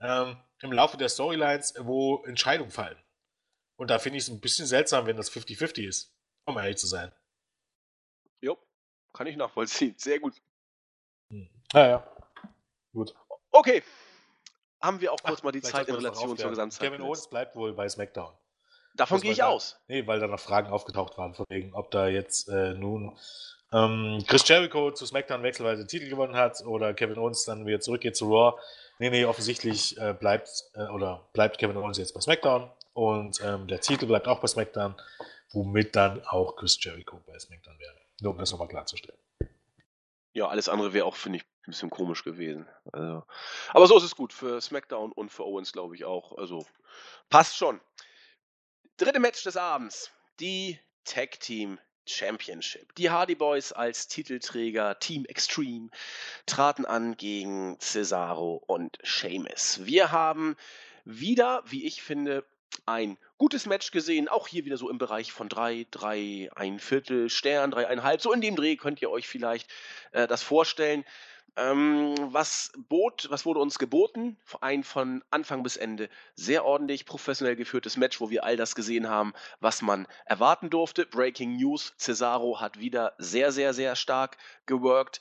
[0.02, 2.98] ähm, im Laufe der Storylines, wo Entscheidungen fallen.
[3.78, 6.13] Und da finde ich es ein bisschen seltsam, wenn das 50-50 ist,
[6.46, 7.12] um ehrlich zu sein.
[8.41, 8.58] Jo,
[9.13, 9.96] kann ich nachvollziehen.
[9.98, 10.36] Sehr gut.
[11.32, 11.50] Hm.
[11.74, 12.15] Ja, ja.
[12.94, 13.15] Gut.
[13.52, 13.84] Okay.
[14.82, 16.91] Haben wir auch kurz Ach, mal die Zeit in Relation zur Gesamtzeit.
[16.91, 18.34] Kevin Owens bleibt wohl bei SmackDown.
[19.02, 19.80] Davon gehe ich da, aus.
[19.88, 23.18] Nee, weil da noch Fragen aufgetaucht waren, von wegen, ob da jetzt äh, nun
[23.74, 27.80] ähm, Chris Jericho zu SmackDown wechselweise den Titel gewonnen hat oder Kevin Owens dann wieder
[27.80, 28.62] zurückgeht zu Raw.
[29.00, 33.68] Nee, nee, offensichtlich äh, bleibt äh, oder bleibt Kevin Owens jetzt bei SmackDown und ähm,
[33.68, 34.94] der Titel bleibt auch bei SmackDown,
[35.52, 37.96] womit dann auch Chris Jericho bei SmackDown wäre.
[38.22, 39.18] Nur um das nochmal klarzustellen.
[40.34, 42.68] Ja, alles andere wäre auch, finde ich, ein bisschen komisch gewesen.
[42.94, 43.24] Also,
[43.70, 46.38] aber so ist es gut für SmackDown und für Owens, glaube ich auch.
[46.38, 46.66] Also
[47.30, 47.82] passt schon.
[49.02, 50.12] Dritte Match des Abends.
[50.40, 52.94] Die Tag Team Championship.
[52.94, 55.90] Die Hardy Boys als Titelträger Team Extreme
[56.46, 59.80] traten an gegen Cesaro und Sheamus.
[59.86, 60.56] Wir haben
[61.04, 62.46] wieder, wie ich finde,
[62.86, 64.28] ein gutes Match gesehen.
[64.28, 68.22] Auch hier wieder so im Bereich von drei, drei, ein Viertel Stern, dreieinhalb.
[68.22, 69.68] So in dem Dreh könnt ihr euch vielleicht
[70.12, 71.06] äh, das vorstellen.
[71.58, 74.38] Ähm, was, bot, was wurde uns geboten?
[74.62, 79.10] Ein von Anfang bis Ende sehr ordentlich professionell geführtes Match, wo wir all das gesehen
[79.10, 81.06] haben, was man erwarten durfte.
[81.06, 85.20] Breaking News: Cesaro hat wieder sehr, sehr, sehr stark geworkt.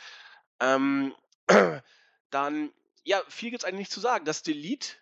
[0.61, 1.15] Ähm,
[2.31, 4.25] dann, ja, viel gibt es eigentlich nicht zu sagen.
[4.25, 5.00] Das Delete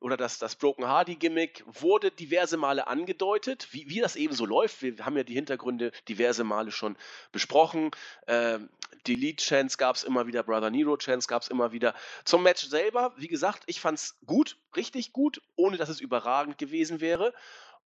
[0.00, 4.46] oder das, das Broken Hardy Gimmick wurde diverse Male angedeutet, wie, wie das eben so
[4.46, 4.82] läuft.
[4.82, 6.96] Wir haben ja die Hintergründe diverse Male schon
[7.32, 7.90] besprochen.
[8.26, 8.70] Ähm,
[9.06, 11.94] Delete Chance gab es immer wieder, Brother Nero Chance gab es immer wieder.
[12.24, 16.58] Zum Match selber, wie gesagt, ich fand es gut, richtig gut, ohne dass es überragend
[16.58, 17.32] gewesen wäre.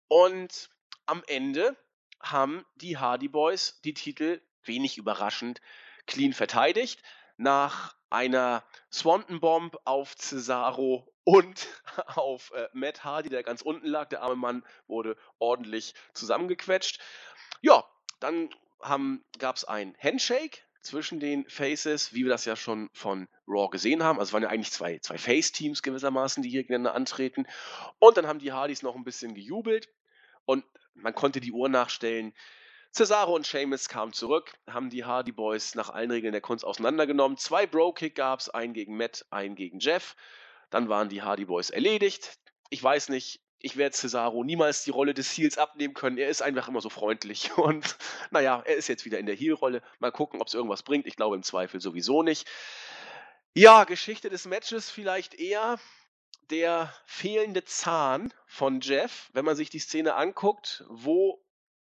[0.07, 0.69] Und
[1.05, 1.75] am Ende
[2.19, 5.61] haben die Hardy Boys die Titel wenig überraschend
[6.07, 7.01] clean verteidigt.
[7.37, 11.67] Nach einer Swanton Bomb auf Cesaro und
[12.15, 14.09] auf äh, Matt Hardy, der ganz unten lag.
[14.09, 16.99] Der arme Mann wurde ordentlich zusammengequetscht.
[17.61, 17.85] Ja,
[18.19, 18.49] dann
[19.39, 24.03] gab es ein Handshake zwischen den Faces, wie wir das ja schon von Raw gesehen
[24.03, 24.19] haben.
[24.19, 27.47] Also es waren ja eigentlich zwei, zwei Face-Teams gewissermaßen, die hier gegeneinander antreten.
[27.99, 29.87] Und dann haben die Hardys noch ein bisschen gejubelt
[30.45, 32.33] und man konnte die Uhr nachstellen.
[32.91, 37.37] Cesaro und Sheamus kamen zurück, haben die Hardy Boys nach allen Regeln der Kunst auseinandergenommen.
[37.37, 40.15] Zwei Bro-Kick gab es, einen gegen Matt, einen gegen Jeff.
[40.73, 42.39] Dann waren die Hardy Boys erledigt.
[42.71, 46.17] Ich weiß nicht, ich werde Cesaro niemals die Rolle des Heels abnehmen können.
[46.17, 47.55] Er ist einfach immer so freundlich.
[47.59, 47.95] Und
[48.31, 49.83] naja, er ist jetzt wieder in der Heel-Rolle.
[49.99, 51.05] Mal gucken, ob es irgendwas bringt.
[51.05, 52.49] Ich glaube im Zweifel sowieso nicht.
[53.53, 55.77] Ja, Geschichte des Matches vielleicht eher
[56.49, 59.29] der fehlende Zahn von Jeff.
[59.33, 61.39] Wenn man sich die Szene anguckt, wo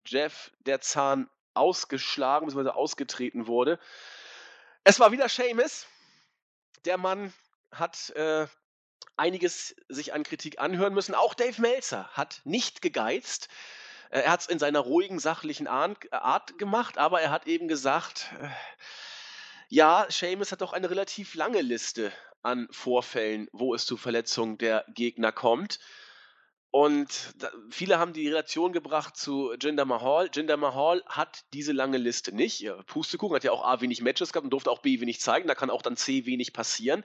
[0.07, 2.71] Jeff der Zahn ausgeschlagen bzw.
[2.71, 3.79] ausgetreten wurde.
[4.83, 5.87] Es war wieder Seamus.
[6.87, 7.35] Der Mann
[7.71, 8.47] hat äh,
[9.19, 11.15] einiges sich an Kritik anhören müssen.
[11.15, 13.49] Auch Dave Meltzer hat nicht gegeizt.
[14.11, 18.33] Äh, er hat es in seiner ruhigen, sachlichen Art gemacht, aber er hat eben gesagt,
[18.41, 18.49] äh,
[19.69, 24.85] ja, Seamus hat doch eine relativ lange Liste an Vorfällen, wo es zu Verletzungen der
[24.95, 25.79] Gegner kommt.
[26.71, 27.35] Und
[27.71, 30.31] viele haben die Relation gebracht zu Jinder Mahal.
[30.33, 32.71] Jinder Mahal hat diese lange Liste nicht.
[32.87, 35.49] Pustekuchen hat ja auch A wenig Matches gehabt und durfte auch B wenig zeigen.
[35.49, 37.05] Da kann auch dann C wenig passieren.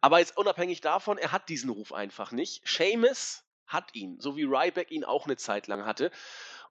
[0.00, 2.66] Aber jetzt unabhängig davon, er hat diesen Ruf einfach nicht.
[2.66, 6.10] Seamus hat ihn, so wie Ryback ihn auch eine Zeit lang hatte.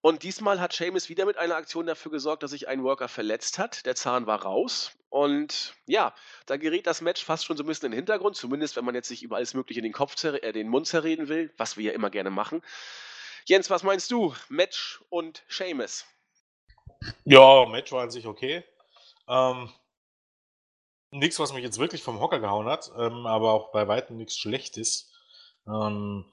[0.02, 3.58] Und diesmal hat Seamus wieder mit einer Aktion dafür gesorgt, dass sich ein Worker verletzt
[3.58, 3.86] hat.
[3.86, 4.92] Der Zahn war raus.
[5.10, 6.14] Und ja,
[6.46, 8.96] da gerät das Match fast schon so ein bisschen in den Hintergrund, zumindest wenn man
[8.96, 11.86] jetzt sich über alles Mögliche in den Kopf äh, den Mund zerreden will, was wir
[11.86, 12.62] ja immer gerne machen.
[13.46, 14.34] Jens, was meinst du?
[14.50, 16.06] Match und Seamus?
[17.26, 18.64] Ja, Match war an sich okay.
[19.28, 19.72] Ähm,
[21.14, 24.38] nichts, was mich jetzt wirklich vom Hocker gehauen hat, ähm, aber auch bei weitem nichts
[24.38, 25.12] Schlechtes.
[25.68, 26.26] Ähm,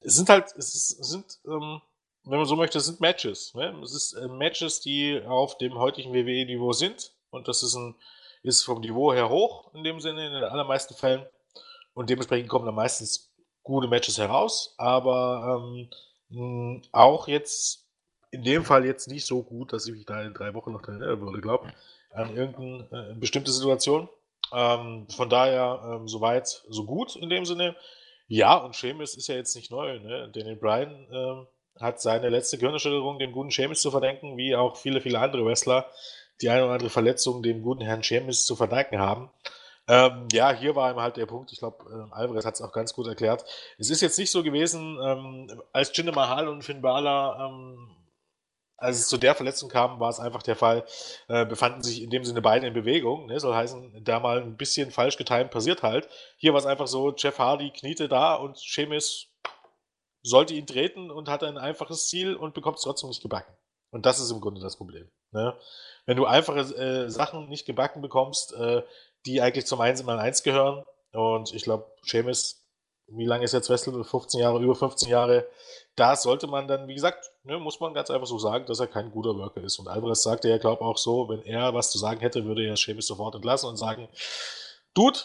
[0.00, 1.80] es sind halt, es, ist, es sind, ähm,
[2.24, 3.54] wenn man so möchte, es sind Matches.
[3.54, 3.78] Ne?
[3.82, 7.12] Es ist äh, Matches, die auf dem heutigen WWE-Niveau sind.
[7.30, 7.94] Und das ist ein,
[8.42, 11.26] ist vom Niveau her hoch, in dem Sinne, in den allermeisten Fällen.
[11.94, 15.88] Und dementsprechend kommen da meistens gute Matches heraus, aber
[16.30, 17.86] ähm, auch jetzt
[18.30, 20.82] in dem Fall jetzt nicht so gut, dass ich mich da in drei Wochen noch
[20.82, 21.72] dran erinnern würde, glaube
[22.16, 24.08] an irgendeine äh, bestimmte Situation.
[24.56, 27.76] Ähm, von daher, ähm, soweit, so gut in dem Sinne.
[28.26, 30.00] Ja, und Seamus ist ja jetzt nicht neu.
[30.00, 30.30] Ne?
[30.34, 31.46] Daniel Bryan ähm,
[31.78, 35.86] hat seine letzte Gehirnerschütterung dem guten Seamus zu verdenken, wie auch viele, viele andere Wrestler
[36.40, 39.30] die eine oder andere Verletzung dem guten Herrn Seamus zu verdanken haben.
[39.88, 42.72] Ähm, ja, hier war ihm halt der Punkt, ich glaube, äh, Alvarez hat es auch
[42.72, 43.44] ganz gut erklärt.
[43.78, 47.95] Es ist jetzt nicht so gewesen, ähm, als Jinder Mahal und Finn Balor ähm,
[48.76, 50.84] als es zu der Verletzung kam, war es einfach der Fall,
[51.28, 53.26] äh, befanden sich in dem Sinne beide in Bewegung.
[53.26, 53.40] Ne?
[53.40, 56.08] Soll heißen, da mal ein bisschen falsch getimt passiert halt.
[56.36, 59.28] Hier war es einfach so, Jeff Hardy kniete da und Sheamus
[60.22, 63.56] sollte ihn treten und hatte ein einfaches Ziel und bekommt es trotzdem nicht gebacken.
[63.90, 65.08] Und das ist im Grunde das Problem.
[65.30, 65.56] Ne?
[66.04, 68.82] Wenn du einfache äh, Sachen nicht gebacken bekommst, äh,
[69.24, 72.65] die eigentlich zum 1 mal 1 gehören, und ich glaube, Sheamus
[73.08, 74.02] wie lange ist jetzt Wessel?
[74.02, 75.48] 15 Jahre, über 15 Jahre.
[75.94, 78.88] Da sollte man dann, wie gesagt, ne, muss man ganz einfach so sagen, dass er
[78.88, 79.78] kein guter Worker ist.
[79.78, 82.76] Und Alvarez sagte ja, glaube auch so, wenn er was zu sagen hätte, würde er
[82.76, 84.08] Sheamus sofort entlassen und sagen,
[84.94, 85.18] Dude,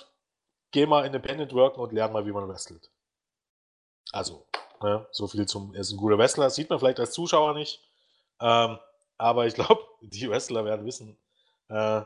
[0.71, 2.91] geh mal independent worken und lern mal, wie man wrestelt.
[4.11, 4.45] Also,
[4.81, 7.81] ne, so viel zum, er ist ein guter Wrestler, sieht man vielleicht als Zuschauer nicht.
[8.39, 8.77] Ähm,
[9.17, 11.17] aber ich glaube, die Wrestler werden wissen,
[11.69, 12.01] äh,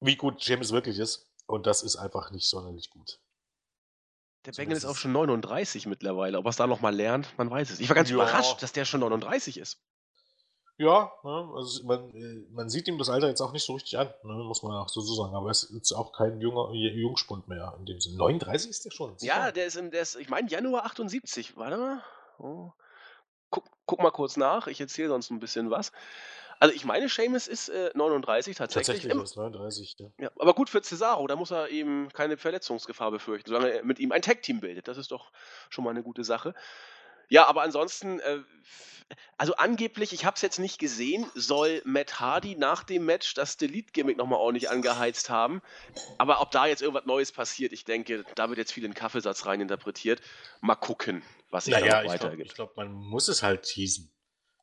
[0.00, 1.26] wie gut James wirklich ist.
[1.46, 3.18] Und das ist einfach nicht sonderlich gut.
[4.46, 6.38] Der Bengel ist auch schon 39 mittlerweile.
[6.38, 7.80] Ob er es da nochmal lernt, man weiß es.
[7.80, 8.14] Ich war ganz ja.
[8.14, 9.78] überrascht, dass der schon 39 ist.
[10.78, 13.98] Ja, ne, also man, äh, man sieht ihm das Alter jetzt auch nicht so richtig
[13.98, 15.34] an, ne, muss man auch so sagen.
[15.34, 18.16] Aber er ist jetzt auch kein junger Jungspund mehr in dem Sinne.
[18.16, 19.14] 39 ist der schon.
[19.20, 21.58] Ja, der ist, im, der ist ich meine, Januar 78.
[21.58, 22.02] Warte mal.
[22.38, 22.72] Oh.
[23.50, 25.92] Guck, guck mal kurz nach, ich erzähle sonst ein bisschen was.
[26.60, 29.02] Also ich meine, Seamus ist äh, 39 tatsächlich.
[29.02, 30.06] Tatsächlich ist 39, ja.
[30.18, 30.30] ja.
[30.38, 34.12] Aber gut für Cesaro, da muss er eben keine Verletzungsgefahr befürchten, solange er mit ihm
[34.12, 34.86] ein Tag-Team bildet.
[34.86, 35.32] Das ist doch
[35.70, 36.54] schon mal eine gute Sache.
[37.30, 38.40] Ja, aber ansonsten, äh,
[39.38, 43.56] also angeblich, ich habe es jetzt nicht gesehen, soll Matt Hardy nach dem Match das
[43.56, 45.62] Delete-Gimmick nochmal ordentlich angeheizt haben.
[46.18, 48.96] Aber ob da jetzt irgendwas Neues passiert, ich denke, da wird jetzt viel in den
[48.96, 50.20] Kaffeesatz reininterpretiert.
[50.60, 52.50] Mal gucken, was sich naja, da noch weitergibt.
[52.50, 54.12] Ich glaube, glaub, man muss es halt teasen.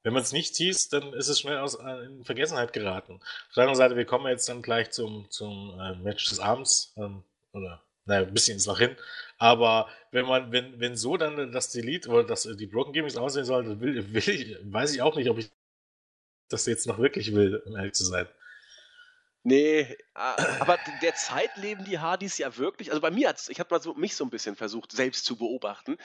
[0.08, 3.16] Wenn man es nicht teast, dann ist es schnell aus, äh, in Vergessenheit geraten.
[3.16, 6.94] Auf der anderen Seite, wir kommen jetzt dann gleich zum, zum äh, Match des Abends.
[6.96, 8.96] Ähm, oder naja, ein bisschen ist noch hin.
[9.38, 13.44] Aber wenn man, wenn, wenn so dann das Delete oder das, die Broken Gimmicks aussehen
[13.44, 15.52] soll, dann will, will ich, weiß ich auch nicht, ob ich
[16.48, 18.30] das jetzt noch wirklich will, um ehrlich zu sein.
[19.50, 22.90] Nee, aber derzeit leben die Hardys ja wirklich.
[22.90, 25.38] Also bei mir hat's, ich habe mal so mich so ein bisschen versucht, selbst zu
[25.38, 25.98] beobachten.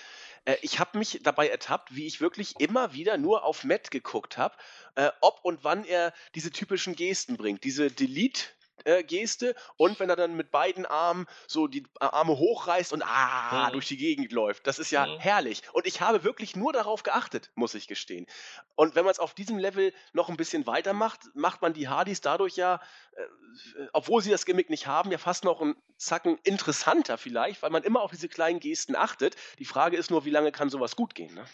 [0.45, 4.39] Äh, ich habe mich dabei ertappt, wie ich wirklich immer wieder nur auf Matt geguckt
[4.39, 4.55] habe,
[4.95, 7.65] äh, ob und wann er diese typischen Gesten bringt.
[7.65, 8.45] Diese Delete
[8.85, 13.69] äh, Geste und wenn er dann mit beiden Armen so die Arme hochreißt und ah,
[13.69, 13.73] mhm.
[13.73, 14.67] durch die Gegend läuft.
[14.67, 15.19] Das ist ja mhm.
[15.19, 15.63] herrlich.
[15.73, 18.27] Und ich habe wirklich nur darauf geachtet, muss ich gestehen.
[18.75, 22.21] Und wenn man es auf diesem Level noch ein bisschen weitermacht, macht man die Hardys
[22.21, 22.81] dadurch ja,
[23.13, 27.71] äh, obwohl sie das Gimmick nicht haben, ja fast noch einen Zacken interessanter vielleicht, weil
[27.71, 29.37] man immer auf diese kleinen Gesten achtet.
[29.59, 31.35] Die Frage ist nur, wie lange kann sowas gut gehen?
[31.35, 31.45] Ne?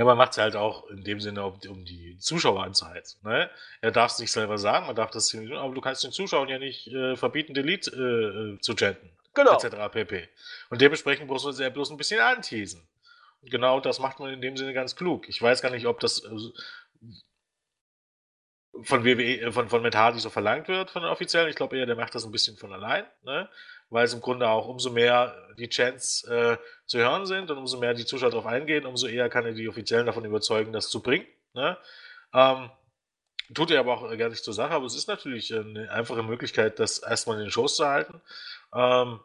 [0.00, 3.20] Ja, man macht es halt auch in dem Sinne, um, um die Zuschauer anzuheizen.
[3.22, 3.50] Ne?
[3.82, 6.58] Er darf es nicht selber sagen, man darf das, aber du kannst den Zuschauern ja
[6.58, 9.10] nicht äh, verbieten, Delete äh, äh zu chatten.
[9.34, 9.58] Genau.
[9.60, 9.76] Etc.
[9.92, 10.30] pp.
[10.70, 12.88] Und dementsprechend musst du sehr bloß ein bisschen anteasen.
[13.42, 15.28] Und genau das macht man in dem Sinne ganz klug.
[15.28, 16.30] Ich weiß gar nicht, ob das äh,
[18.82, 21.50] von WWE, von, von Matt Hardy so verlangt wird von den Offiziellen.
[21.50, 23.04] Ich glaube eher, der macht das ein bisschen von allein.
[23.22, 23.50] Ne?
[23.90, 27.78] Weil es im Grunde auch umso mehr die Chants äh, zu hören sind und umso
[27.78, 31.02] mehr die Zuschauer darauf eingehen, umso eher kann er die Offiziellen davon überzeugen, das zu
[31.02, 31.26] bringen.
[31.52, 31.76] Ne?
[32.32, 32.70] Ähm,
[33.52, 36.78] tut er aber auch gar nicht zur Sache, aber es ist natürlich eine einfache Möglichkeit,
[36.78, 38.22] das erstmal in den Shows zu halten.
[38.74, 39.20] Ähm,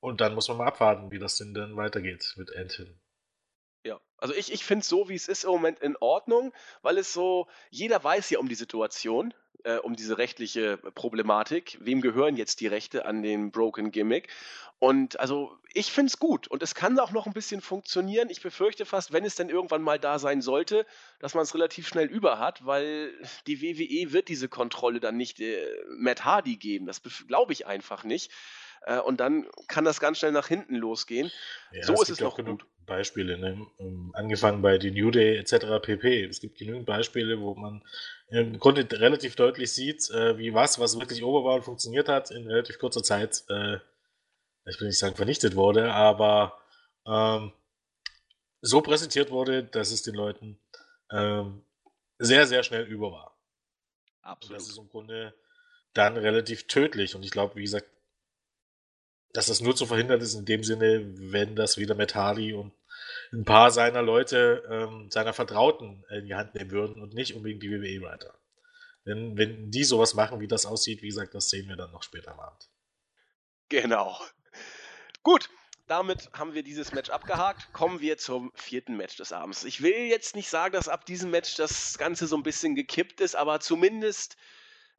[0.00, 2.98] und dann muss man mal abwarten, wie das denn dann weitergeht mit Anton.
[3.84, 6.98] Ja, also ich, ich finde es so, wie es ist im Moment in Ordnung, weil
[6.98, 11.78] es so, jeder weiß ja um die Situation äh, um diese rechtliche Problematik.
[11.80, 14.28] Wem gehören jetzt die Rechte an den Broken Gimmick?
[14.78, 18.28] Und also ich finde es gut und es kann auch noch ein bisschen funktionieren.
[18.28, 20.86] Ich befürchte fast, wenn es denn irgendwann mal da sein sollte,
[21.20, 23.12] dass man es relativ schnell über hat, weil
[23.46, 26.86] die WWE wird diese Kontrolle dann nicht äh, Matt Hardy geben.
[26.86, 28.30] Das glaube ich einfach nicht.
[28.84, 31.30] Äh, und dann kann das ganz schnell nach hinten losgehen.
[31.72, 32.60] Ja, so es ist es noch genug.
[32.60, 32.68] Gut.
[32.86, 33.66] Beispiele, ne?
[33.78, 35.80] Ähm, angefangen bei den New Day etc.
[35.80, 36.24] pp.
[36.24, 37.82] Es gibt genügend Beispiele, wo man
[38.28, 42.78] im Grunde relativ deutlich sieht, äh, wie was, was wirklich oberbauen funktioniert hat, in relativ
[42.78, 43.78] kurzer Zeit, äh,
[44.66, 46.58] ich will nicht sagen vernichtet wurde, aber
[47.06, 47.52] ähm,
[48.60, 50.58] so präsentiert wurde, dass es den Leuten
[51.10, 51.64] ähm,
[52.18, 53.38] sehr, sehr schnell über war.
[54.22, 54.50] Absolut.
[54.50, 55.34] Und das ist im Grunde
[55.92, 57.14] dann relativ tödlich.
[57.14, 57.86] Und ich glaube, wie gesagt,
[59.34, 62.72] dass das nur zu verhindern ist in dem Sinne, wenn das wieder mit und
[63.32, 67.62] ein paar seiner Leute, ähm, seiner Vertrauten in die Hand nehmen würden und nicht unbedingt
[67.62, 68.38] die WWE weiter.
[69.04, 72.04] Denn wenn die sowas machen, wie das aussieht, wie gesagt, das sehen wir dann noch
[72.04, 72.70] später am Abend.
[73.68, 74.18] Genau.
[75.24, 75.50] Gut,
[75.88, 77.72] damit haben wir dieses Match abgehakt.
[77.72, 79.64] Kommen wir zum vierten Match des Abends.
[79.64, 83.20] Ich will jetzt nicht sagen, dass ab diesem Match das Ganze so ein bisschen gekippt
[83.20, 84.36] ist, aber zumindest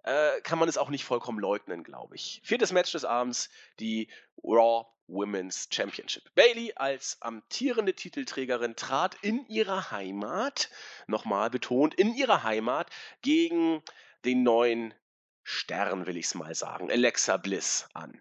[0.05, 2.39] äh, kann man es auch nicht vollkommen leugnen, glaube ich.
[2.43, 4.07] Viertes Match des Abends, die
[4.43, 6.23] Raw Women's Championship.
[6.35, 10.69] Bailey als amtierende Titelträgerin trat in ihrer Heimat,
[11.07, 12.89] nochmal betont, in ihrer Heimat
[13.21, 13.81] gegen
[14.25, 14.93] den neuen
[15.43, 18.19] Stern, will ich es mal sagen, Alexa Bliss an.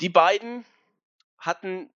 [0.00, 0.64] Die beiden
[1.38, 1.92] hatten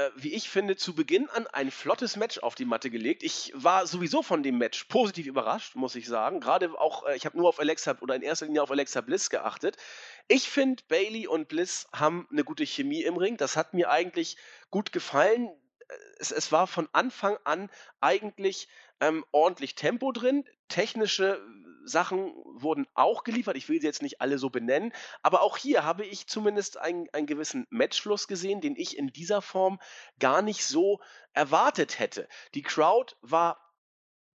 [0.00, 3.22] äh, wie ich finde, zu Beginn an ein flottes Match auf die Matte gelegt.
[3.22, 6.40] Ich war sowieso von dem Match positiv überrascht, muss ich sagen.
[6.40, 9.28] Gerade auch, äh, ich habe nur auf Alexa oder in erster Linie auf Alexa Bliss
[9.28, 9.76] geachtet.
[10.28, 13.36] Ich finde, Bailey und Bliss haben eine gute Chemie im Ring.
[13.36, 14.36] Das hat mir eigentlich
[14.70, 15.50] gut gefallen.
[16.18, 17.68] Es, es war von Anfang an
[18.00, 18.68] eigentlich
[19.00, 20.44] ähm, ordentlich Tempo drin.
[20.68, 21.40] Technische
[21.84, 23.56] Sachen wurden auch geliefert.
[23.56, 27.08] Ich will sie jetzt nicht alle so benennen, aber auch hier habe ich zumindest einen,
[27.12, 29.78] einen gewissen Matchfluss gesehen, den ich in dieser Form
[30.18, 31.00] gar nicht so
[31.32, 32.28] erwartet hätte.
[32.54, 33.58] Die Crowd war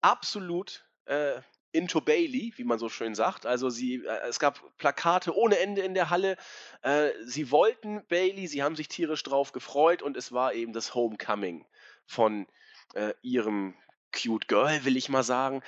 [0.00, 1.40] absolut äh,
[1.74, 3.46] into Bailey, wie man so schön sagt.
[3.46, 6.36] Also sie, äh, es gab Plakate ohne Ende in der Halle.
[6.82, 10.94] Äh, sie wollten Bailey, sie haben sich tierisch drauf gefreut und es war eben das
[10.94, 11.66] Homecoming
[12.06, 12.46] von
[12.94, 13.74] äh, ihrem
[14.12, 15.62] Cute Girl, will ich mal sagen.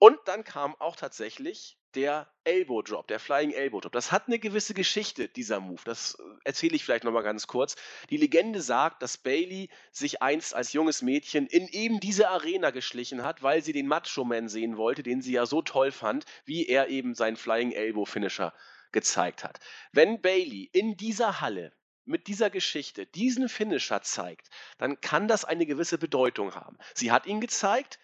[0.00, 3.92] Und dann kam auch tatsächlich der Elbow Drop, der Flying Elbow Drop.
[3.92, 5.82] Das hat eine gewisse Geschichte, dieser Move.
[5.84, 7.76] Das äh, erzähle ich vielleicht nochmal ganz kurz.
[8.08, 13.22] Die Legende sagt, dass Bailey sich einst als junges Mädchen in eben diese Arena geschlichen
[13.24, 16.66] hat, weil sie den Macho Man sehen wollte, den sie ja so toll fand, wie
[16.66, 18.54] er eben seinen Flying Elbow Finisher
[18.92, 19.60] gezeigt hat.
[19.92, 21.74] Wenn Bailey in dieser Halle
[22.06, 24.48] mit dieser Geschichte diesen Finisher zeigt,
[24.78, 26.78] dann kann das eine gewisse Bedeutung haben.
[26.94, 27.98] Sie hat ihn gezeigt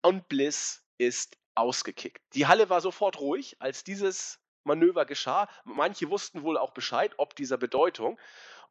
[0.00, 2.22] und Bliss ist ausgekickt.
[2.34, 5.48] Die Halle war sofort ruhig, als dieses Manöver geschah.
[5.64, 8.18] Manche wussten wohl auch Bescheid, ob dieser Bedeutung.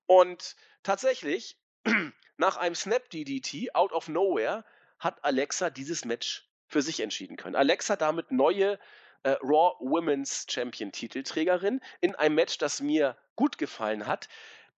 [0.06, 1.58] Und tatsächlich,
[2.38, 4.66] nach einem Snap DDT out of nowhere,
[5.00, 7.56] hat Alexa dieses Match für sich entschieden können.
[7.56, 8.80] Alexa damit neue
[9.24, 14.30] äh, Raw Women's Champion Titelträgerin in einem Match, das mir gut gefallen hat.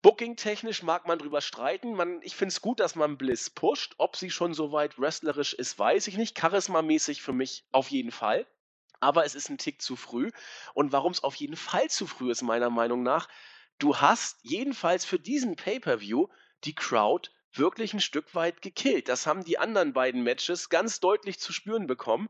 [0.01, 1.93] Booking-technisch mag man drüber streiten.
[1.93, 3.93] Man, ich finde es gut, dass man Bliss pusht.
[3.97, 6.37] Ob sie schon so weit wrestlerisch ist, weiß ich nicht.
[6.37, 8.47] Charisma-mäßig für mich auf jeden Fall.
[8.99, 10.31] Aber es ist ein Tick zu früh.
[10.73, 13.29] Und warum es auf jeden Fall zu früh ist, meiner Meinung nach,
[13.77, 16.27] du hast jedenfalls für diesen Pay-Per-View
[16.63, 19.07] die Crowd wirklich ein Stück weit gekillt.
[19.07, 22.29] Das haben die anderen beiden Matches ganz deutlich zu spüren bekommen.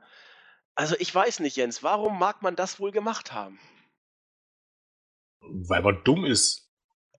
[0.76, 3.60] Also ich weiß nicht, Jens, warum mag man das wohl gemacht haben?
[5.42, 6.71] Weil man dumm ist.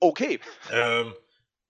[0.02, 0.40] Okay.
[0.72, 1.14] Ähm,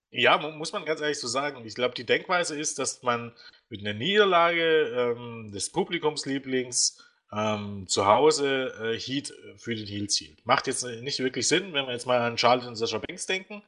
[0.09, 1.63] ja, muss man ganz ehrlich so sagen.
[1.67, 3.31] Ich glaube, die Denkweise ist, dass man
[3.69, 6.97] mit einer Niederlage ähm, des Publikumslieblings
[7.31, 10.43] ähm, zu Hause äh, Heat für den Heal zielt.
[10.47, 13.61] Macht jetzt nicht wirklich Sinn, wenn wir jetzt mal an Charlotte und Sascha Banks denken.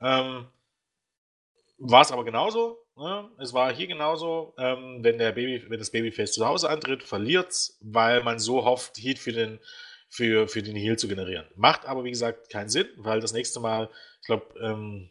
[0.00, 0.46] Ähm,
[1.78, 2.78] war es aber genauso.
[2.96, 3.28] Ne?
[3.40, 7.50] Es war hier genauso, ähm, wenn, der Baby, wenn das Babyface zu Hause antritt, verliert
[7.50, 9.58] es, weil man so hofft, Heat für den
[10.08, 11.46] für, für den Heal zu generieren.
[11.56, 13.90] Macht aber, wie gesagt, keinen Sinn, weil das nächste Mal,
[14.20, 15.10] ich glaube, ähm,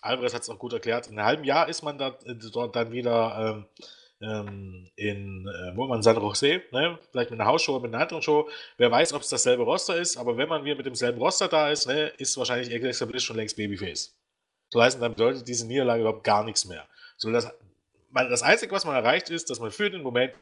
[0.00, 2.76] Alvarez hat es auch gut erklärt, in einem halben Jahr ist man da, äh, dort
[2.76, 3.66] dann wieder ähm,
[4.22, 6.98] ähm, in, äh, wo man San Jose, ne?
[7.10, 8.48] vielleicht mit einer Hausshow, mit einer anderen Show.
[8.76, 11.70] Wer weiß, ob es dasselbe Roster ist, aber wenn man wieder mit demselben Roster da
[11.70, 14.14] ist, ne, ist wahrscheinlich Alexa Bliss schon längst Babyface.
[14.68, 16.86] So heißt, dann bedeutet diese Niederlage überhaupt gar nichts mehr.
[17.16, 17.50] So, das,
[18.10, 20.34] man, das Einzige, was man erreicht, ist, dass man für den Moment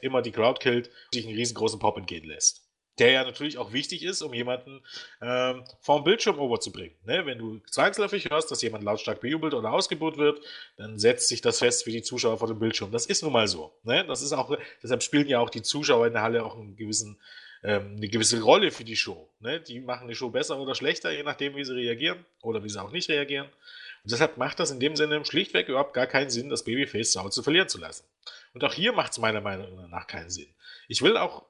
[0.00, 2.67] immer die Crowd killt und sich einen riesengroßen Pop entgehen lässt
[2.98, 4.82] der ja natürlich auch wichtig ist, um jemanden
[5.20, 6.96] ähm, vom Bildschirm overzubringen.
[7.04, 7.24] Ne?
[7.26, 10.40] Wenn du zwangsläufig hörst, dass jemand lautstark bejubelt oder ausgebucht wird,
[10.76, 12.90] dann setzt sich das fest für die Zuschauer vor dem Bildschirm.
[12.90, 13.72] Das ist nun mal so.
[13.84, 14.04] Ne?
[14.06, 17.18] Das ist auch, deshalb spielen ja auch die Zuschauer in der Halle auch einen gewissen,
[17.62, 19.28] ähm, eine gewisse Rolle für die Show.
[19.40, 19.60] Ne?
[19.60, 22.82] Die machen die Show besser oder schlechter, je nachdem, wie sie reagieren oder wie sie
[22.82, 23.46] auch nicht reagieren.
[24.04, 27.42] Und deshalb macht das in dem Sinne schlichtweg überhaupt gar keinen Sinn, das Babyface zu
[27.42, 28.04] verlieren zu lassen.
[28.54, 30.48] Und auch hier macht es meiner Meinung nach keinen Sinn.
[30.88, 31.44] Ich will auch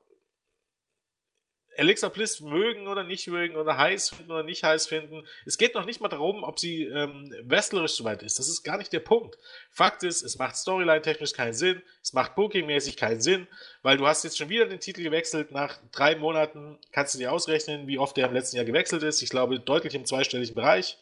[1.79, 5.24] Alexa Bliss mögen oder nicht mögen oder heiß finden oder nicht heiß finden.
[5.47, 8.41] Es geht noch nicht mal darum, ob sie ähm, wrestlerisch soweit ist.
[8.41, 9.39] Das ist gar nicht der Punkt.
[9.70, 13.47] Fakt ist, es macht Storyline-technisch keinen Sinn, es macht Booking-mäßig keinen Sinn,
[13.83, 15.53] weil du hast jetzt schon wieder den Titel gewechselt.
[15.53, 19.22] Nach drei Monaten kannst du dir ausrechnen, wie oft der im letzten Jahr gewechselt ist.
[19.22, 20.99] Ich glaube, deutlich im zweistelligen Bereich.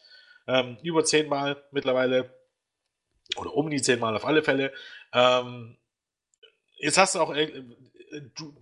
[0.47, 2.35] Ähm, über zehnmal mittlerweile.
[3.37, 4.73] Oder um die zehnmal auf alle Fälle.
[5.15, 5.79] Ähm,
[6.77, 7.51] jetzt hast du auch, äh,
[8.37, 8.55] du,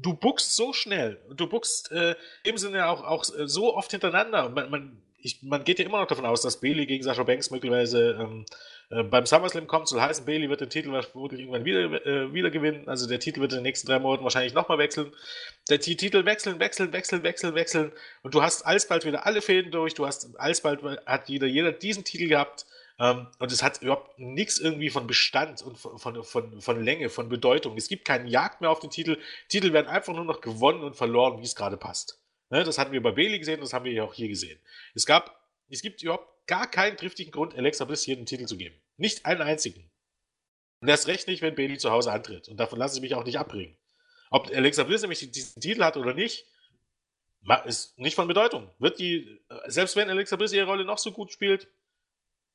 [0.00, 3.90] du buchst so schnell und du buchst äh, im Sinne auch, auch äh, so oft
[3.90, 4.48] hintereinander.
[4.50, 7.50] Man, man, ich, man geht ja immer noch davon aus, dass Bailey gegen Sascha Banks
[7.50, 8.44] möglicherweise ähm,
[8.90, 9.88] äh, beim SummerSlam kommt.
[9.88, 12.88] Soll heißen, Bailey wird den Titel vermutlich irgendwann wieder, äh, wieder gewinnen.
[12.88, 15.12] Also der Titel wird in den nächsten drei Monaten wahrscheinlich nochmal wechseln.
[15.70, 17.92] Der T Titel wechseln, wechseln, wechseln, wechseln, wechseln.
[18.22, 19.94] Und du hast alsbald wieder alle Fäden durch.
[19.94, 22.66] Du hast alsbald hat jeder, jeder diesen Titel gehabt.
[22.98, 27.28] Ähm, und es hat überhaupt nichts irgendwie von Bestand und von, von, von, Länge, von
[27.28, 27.76] Bedeutung.
[27.76, 29.18] Es gibt keinen Jagd mehr auf den Titel.
[29.48, 32.20] Titel werden einfach nur noch gewonnen und verloren, wie es gerade passt.
[32.50, 32.62] Ne?
[32.62, 34.60] Das hatten wir bei Bailey gesehen, das haben wir ja auch hier gesehen.
[34.94, 38.56] Es gab, es gibt überhaupt gar keinen triftigen Grund, Alexa Bliss hier den Titel zu
[38.56, 38.76] geben.
[38.96, 39.90] Nicht einen einzigen.
[40.80, 42.48] Und erst recht nicht, wenn Bailey zu Hause antritt.
[42.48, 43.76] Und davon lasse ich mich auch nicht abbringen.
[44.30, 46.46] Ob Alexa Bliss nämlich diesen Titel hat oder nicht,
[47.64, 48.70] ist nicht von Bedeutung.
[48.78, 51.68] Wird die, selbst wenn Alexa Bliss ihre Rolle noch so gut spielt,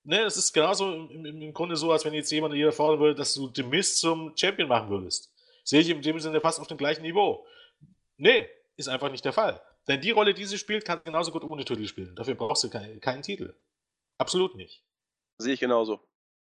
[0.03, 2.99] ne, es ist genauso im, im, im, Grunde so, als wenn jetzt jemand hier fordern
[2.99, 5.33] würde, dass du den Mist zum Champion machen würdest.
[5.63, 7.45] Sehe ich in dem Sinne fast auf dem gleichen Niveau.
[8.17, 9.61] Nee, ist einfach nicht der Fall.
[9.87, 12.15] Denn die Rolle, die sie spielt, kann genauso gut ohne Titel spielen.
[12.15, 13.55] Dafür brauchst du keinen, keinen Titel.
[14.17, 14.83] Absolut nicht.
[15.37, 15.99] Sehe ich genauso.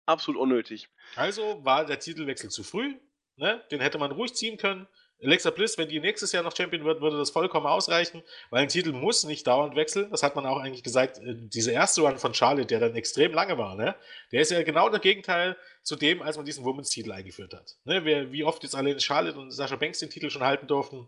[0.06, 0.90] Absolut unnötig.
[1.16, 2.96] Also war der Titelwechsel zu früh.
[3.38, 3.64] Ne?
[3.72, 4.88] Den hätte man ruhig ziehen können.
[5.24, 8.70] Alexa Bliss, wenn die nächstes Jahr noch Champion wird, würde das vollkommen ausreichen, weil ein
[8.70, 10.10] Titel muss nicht dauernd wechseln.
[10.10, 11.20] Das hat man auch eigentlich gesagt.
[11.20, 13.96] Äh, diese erste Run von Charlotte, der dann extrem lange war, ne?
[14.32, 17.78] der ist ja genau der Gegenteil zu dem, als man diesen Women's-Titel eingeführt hat.
[17.86, 18.32] Ne?
[18.32, 21.08] Wie oft jetzt alleine Charlotte und Sascha Banks den Titel schon halten durften.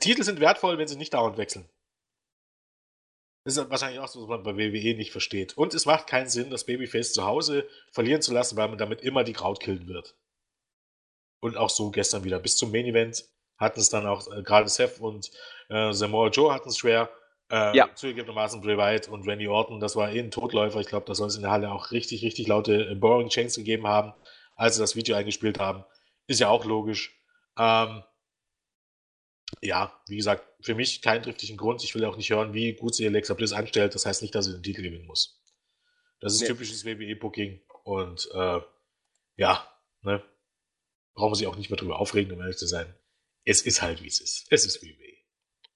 [0.00, 1.68] Titel sind wertvoll, wenn sie nicht dauernd wechseln.
[3.44, 5.56] Das ist wahrscheinlich auch so, was man bei WWE nicht versteht.
[5.56, 9.02] Und es macht keinen Sinn, das Babyface zu Hause verlieren zu lassen, weil man damit
[9.02, 10.16] immer die Kraut killen wird.
[11.44, 12.38] Und auch so gestern wieder.
[12.38, 13.22] Bis zum Main Event
[13.58, 15.30] hatten es dann auch, äh, gerade Seth und
[15.68, 17.10] äh, Samoa Joe hatten es schwer.
[17.50, 17.94] Äh, ja.
[17.94, 20.80] Zugegebenermaßen Bray Wyatt und Randy Orton, das war eh ein Totläufer.
[20.80, 23.56] Ich glaube, da soll es in der Halle auch richtig, richtig laute äh, Boring Chains
[23.56, 24.14] gegeben haben,
[24.56, 25.84] als sie das Video eingespielt haben.
[26.28, 27.14] Ist ja auch logisch.
[27.58, 28.02] Ähm,
[29.60, 31.84] ja, wie gesagt, für mich keinen triftigen Grund.
[31.84, 33.94] Ich will auch nicht hören, wie gut sie Alexa Bliss anstellt.
[33.94, 35.42] Das heißt nicht, dass sie den Titel gewinnen muss.
[36.20, 36.46] Das ist nee.
[36.46, 38.60] typisches WWE-Booking und äh,
[39.36, 39.68] ja,
[40.00, 40.22] ne,
[41.14, 42.94] brauchen wir sich auch nicht mehr drüber aufregen, um ehrlich zu sein.
[43.44, 44.46] Es ist halt, wie es ist.
[44.50, 45.14] Es ist WWE.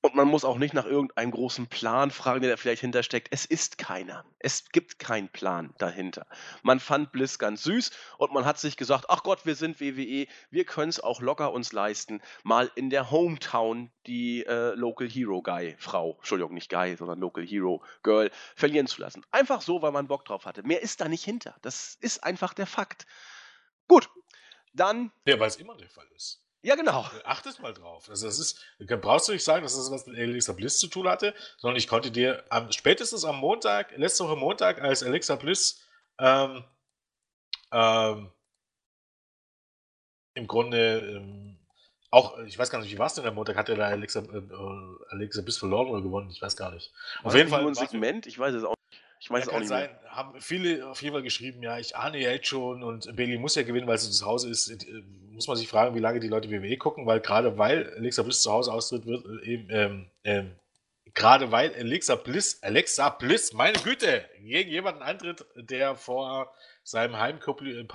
[0.01, 3.29] Und man muss auch nicht nach irgendeinem großen Plan fragen, der da vielleicht hintersteckt.
[3.33, 4.25] Es ist keiner.
[4.39, 6.29] Es gibt keinen Plan dahinter.
[6.63, 10.29] Man fand Bliss ganz süß und man hat sich gesagt, ach Gott, wir sind WWE,
[10.51, 15.43] wir können es auch locker uns leisten, mal in der Hometown die äh, Local Hero
[15.43, 19.27] Guy, Frau, Entschuldigung, nicht Guy, sondern Local Hero Girl, verlieren zu lassen.
[19.33, 20.63] Einfach so, weil man Bock drauf hatte.
[20.63, 21.57] Mehr ist da nicht hinter.
[21.61, 23.07] Das ist einfach der Fakt.
[23.89, 24.09] Gut,
[24.79, 25.13] dann.
[25.27, 26.43] Ja, weil es immer der Fall ist.
[26.63, 27.03] Ja, genau.
[27.03, 28.09] Äh, achtest mal drauf.
[28.09, 31.09] Also das ist, brauchst du nicht sagen, dass das was mit Alexa Bliss zu tun
[31.09, 35.81] hatte, sondern ich konnte dir am, spätestens am Montag, letzte Woche Montag, als Alexa Bliss
[36.19, 36.65] ähm,
[37.71, 38.33] ähm,
[40.35, 41.59] im Grunde ähm,
[42.11, 43.57] auch, ich weiß gar nicht, wie war es denn am Montag?
[43.57, 44.43] Hat er da Alexa, äh,
[45.11, 46.31] Alexa Bliss verloren oder gewonnen?
[46.31, 46.91] Ich weiß gar nicht.
[47.23, 47.67] Auf jeden Fall.
[47.67, 48.78] Ein Segment, ich weiß es auch
[49.21, 49.91] ich weiß ja, es auch nicht sein.
[49.91, 50.11] Mehr.
[50.11, 53.55] Haben viele auf jeden Fall geschrieben, ja, ich ahne ja jetzt schon und Bailey muss
[53.55, 54.69] ja gewinnen, weil sie zu Hause ist.
[54.69, 55.03] Äh,
[55.33, 58.43] muss man sich fragen, wie lange die Leute WWE gucken, weil gerade weil Alexa Bliss
[58.43, 60.57] zu Hause austritt, wird äh, eben, ähm, ähm,
[61.15, 66.53] gerade weil Alexa Bliss, Alexa Bliss, meine Güte, gegen jemanden antritt, der vor
[66.83, 67.89] seinem Heimpublikum,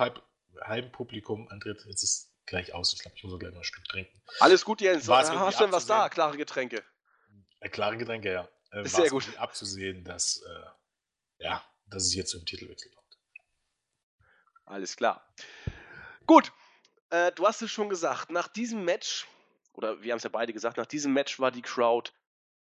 [0.66, 1.84] Heimpublikum antritt.
[1.86, 2.92] Jetzt ist gleich aus.
[2.94, 4.22] Ich glaube, ich muss gleich mal ein Stück trinken.
[4.40, 5.06] Alles gut, Jens.
[5.06, 6.08] War Hast du denn was da?
[6.08, 6.82] Klare Getränke.
[7.60, 8.48] Äh, klare Getränke, ja.
[8.72, 9.26] Äh, ist sehr gut.
[9.36, 10.66] abzusehen, dass äh,
[11.44, 13.18] ja, dass es jetzt zum Titelwechsel kommt.
[14.64, 15.28] Alles klar.
[16.26, 16.52] Gut,
[17.10, 19.26] äh, du hast es schon gesagt, nach diesem Match,
[19.74, 22.10] oder wir haben es ja beide gesagt, nach diesem Match war die Crowd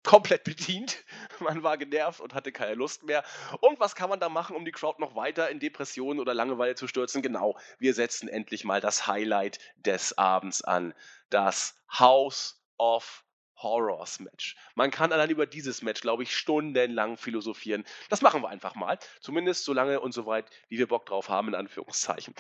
[0.05, 1.05] komplett bedient.
[1.41, 3.24] Man war genervt und hatte keine Lust mehr.
[3.61, 6.76] Und was kann man da machen, um die Crowd noch weiter in Depressionen oder Langeweile
[6.76, 7.20] zu stürzen?
[7.20, 10.95] Genau, wir setzen endlich mal das Highlight des Abends an.
[11.31, 13.24] Das House of
[13.62, 14.56] Horrors Match.
[14.74, 17.84] Man kann allein über dieses Match, glaube ich, stundenlang philosophieren.
[18.09, 18.98] Das machen wir einfach mal.
[19.20, 22.34] Zumindest so lange und so weit, wie wir Bock drauf haben, in Anführungszeichen.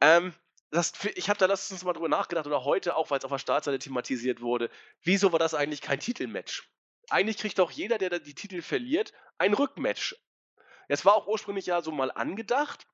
[0.00, 0.34] Ähm,
[0.70, 3.38] das, ich habe da letztens mal drüber nachgedacht oder heute auch, weil es auf der
[3.38, 4.70] Startseite thematisiert wurde.
[5.02, 6.68] Wieso war das eigentlich kein Titelmatch?
[7.10, 10.16] Eigentlich kriegt doch jeder, der die Titel verliert, ein Rückmatch.
[10.88, 12.86] Es war auch ursprünglich ja so mal angedacht.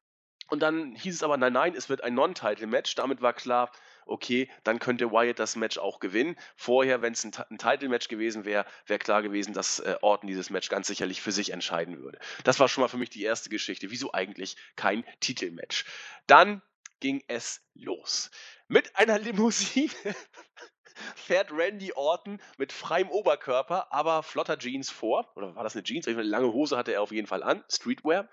[0.49, 2.95] Und dann hieß es aber, nein, nein, es wird ein Non-Title-Match.
[2.95, 3.71] Damit war klar,
[4.07, 6.37] okay, dann könnte Wyatt das Match auch gewinnen.
[6.57, 10.49] Vorher, wenn es ein, ein Title-Match gewesen wäre, wäre klar gewesen, dass äh, Orton dieses
[10.49, 12.19] Match ganz sicherlich für sich entscheiden würde.
[12.45, 13.91] Das war schon mal für mich die erste Geschichte.
[13.91, 15.85] Wieso eigentlich kein Titelmatch?
[16.27, 16.63] Dann
[17.01, 18.31] ging es los.
[18.69, 19.93] Mit einer Limousine
[21.15, 25.31] fährt Randy Orton mit freiem Oberkörper, aber flotter Jeans vor.
[25.37, 26.09] Oder war das eine Jeans?
[26.09, 28.29] Eine lange Hose hatte er auf jeden Fall an, Streetwear.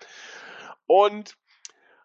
[0.86, 1.36] Und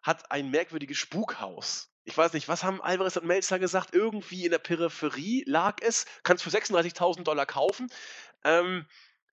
[0.01, 3.93] hat ein merkwürdiges Spukhaus ich weiß nicht, was haben Alvarez und Melzer gesagt?
[3.93, 6.05] Irgendwie in der Peripherie lag es.
[6.23, 7.91] Kannst für 36.000 Dollar kaufen.
[8.43, 8.85] Ähm,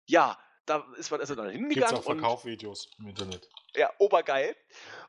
[0.07, 1.89] ja, da ist man also dann hingegangen.
[1.89, 3.49] Gibt auch Verkaufvideos im Internet.
[3.75, 4.55] Ja, obergeil.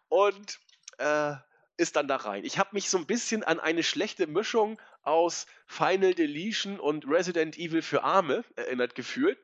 [0.07, 0.59] Und
[0.99, 1.33] äh,
[1.77, 2.45] ist dann da rein.
[2.45, 7.57] Ich habe mich so ein bisschen an eine schlechte Mischung aus Final Deletion und Resident
[7.57, 9.37] Evil für Arme erinnert gefühlt.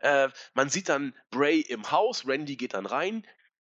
[0.00, 3.26] Äh, man sieht dann Bray im Haus, Randy geht dann rein,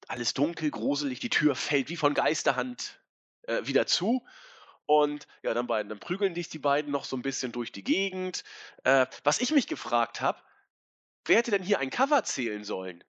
[0.07, 3.01] alles dunkel, gruselig, die Tür fällt wie von Geisterhand
[3.43, 4.25] äh, wieder zu.
[4.87, 7.83] Und ja, dann, beiden, dann prügeln dich die beiden noch so ein bisschen durch die
[7.83, 8.45] Gegend.
[8.85, 10.41] Äh, was ich mich gefragt habe,
[11.25, 13.03] wer hätte denn hier ein Cover zählen sollen?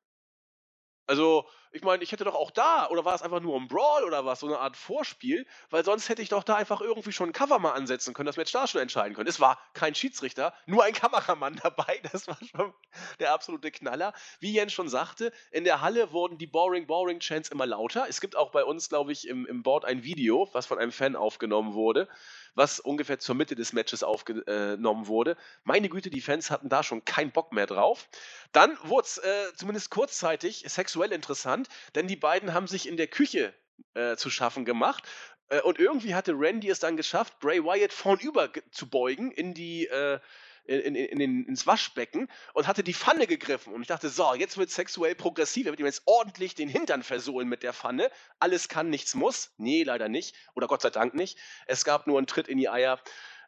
[1.08, 4.04] Also, ich meine, ich hätte doch auch da, oder war es einfach nur ein Brawl
[4.04, 7.30] oder was, so eine Art Vorspiel, weil sonst hätte ich doch da einfach irgendwie schon
[7.30, 9.30] ein Cover mal ansetzen können, dass wir jetzt da schon entscheiden können.
[9.30, 12.74] Es war kein Schiedsrichter, nur ein Kameramann dabei, das war schon
[13.20, 14.14] der absolute Knaller.
[14.40, 18.08] Wie Jens schon sagte, in der Halle wurden die Boring, Boring Chants immer lauter.
[18.10, 20.92] Es gibt auch bei uns, glaube ich, im, im Board ein Video, was von einem
[20.92, 22.10] Fan aufgenommen wurde,
[22.58, 25.38] was ungefähr zur Mitte des Matches aufgenommen wurde.
[25.64, 28.10] Meine Güte, die Fans hatten da schon keinen Bock mehr drauf.
[28.52, 33.08] Dann wurde es äh, zumindest kurzzeitig sexuell interessant, denn die beiden haben sich in der
[33.08, 33.54] Küche
[33.94, 35.04] äh, zu schaffen gemacht.
[35.50, 39.86] Äh, und irgendwie hatte Randy es dann geschafft, Bray Wyatt vornüber zu beugen in die,
[39.86, 40.20] äh,
[40.68, 43.74] in, in, in, in, ins Waschbecken und hatte die Pfanne gegriffen.
[43.74, 45.66] Und ich dachte, so, jetzt wird sexuell progressiv.
[45.66, 48.12] Er wird ihm jetzt ordentlich den Hintern versohlen mit der Pfanne.
[48.40, 49.52] Alles kann, nichts muss.
[49.58, 50.36] Nee, leider nicht.
[50.54, 51.38] Oder Gott sei Dank nicht.
[51.66, 53.00] Es gab nur einen Tritt in die Eier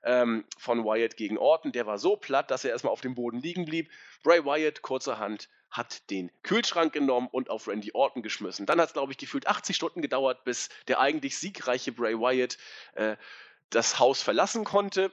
[0.04, 1.72] ähm, von Wyatt gegen Orton.
[1.72, 3.90] Der war so platt, dass er erstmal auf dem Boden liegen blieb.
[4.24, 8.66] Bray Wyatt, kurzerhand, hat den Kühlschrank genommen und auf Randy Orton geschmissen.
[8.66, 12.58] Dann hat es, glaube ich, gefühlt 80 Stunden gedauert, bis der eigentlich siegreiche Bray Wyatt
[12.96, 13.18] äh,
[13.70, 15.12] das Haus verlassen konnte.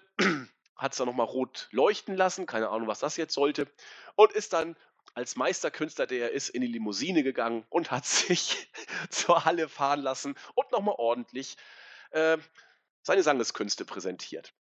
[0.77, 3.67] Hat es dann nochmal rot leuchten lassen, keine Ahnung, was das jetzt sollte,
[4.15, 4.77] und ist dann
[5.15, 8.69] als Meisterkünstler, der er ist, in die Limousine gegangen und hat sich
[9.11, 11.57] zur Halle fahren lassen und nochmal ordentlich
[12.11, 12.39] äh,
[13.03, 14.53] seine Sangeskünste präsentiert.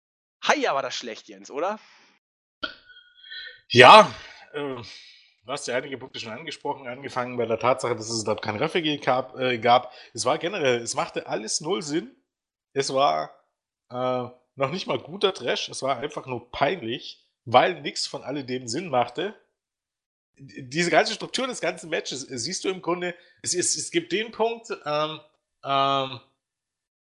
[0.42, 1.78] Haja war das schlecht, Jens, oder?
[3.68, 4.14] Ja,
[4.52, 4.84] äh, du
[5.48, 8.98] hast ja einige Punkte schon angesprochen, angefangen bei der Tatsache, dass es dort kein Referee
[8.98, 9.92] gab, äh, gab.
[10.12, 12.14] Es war generell, es machte alles null Sinn.
[12.74, 13.30] Es war
[13.90, 18.68] äh, noch nicht mal guter Trash, es war einfach nur peinlich, weil nichts von alledem
[18.68, 19.34] Sinn machte.
[20.36, 24.12] Diese ganze Struktur des ganzen Matches äh, siehst du im Grunde, es, ist, es gibt
[24.12, 25.20] den Punkt, ähm,
[25.64, 26.20] ähm,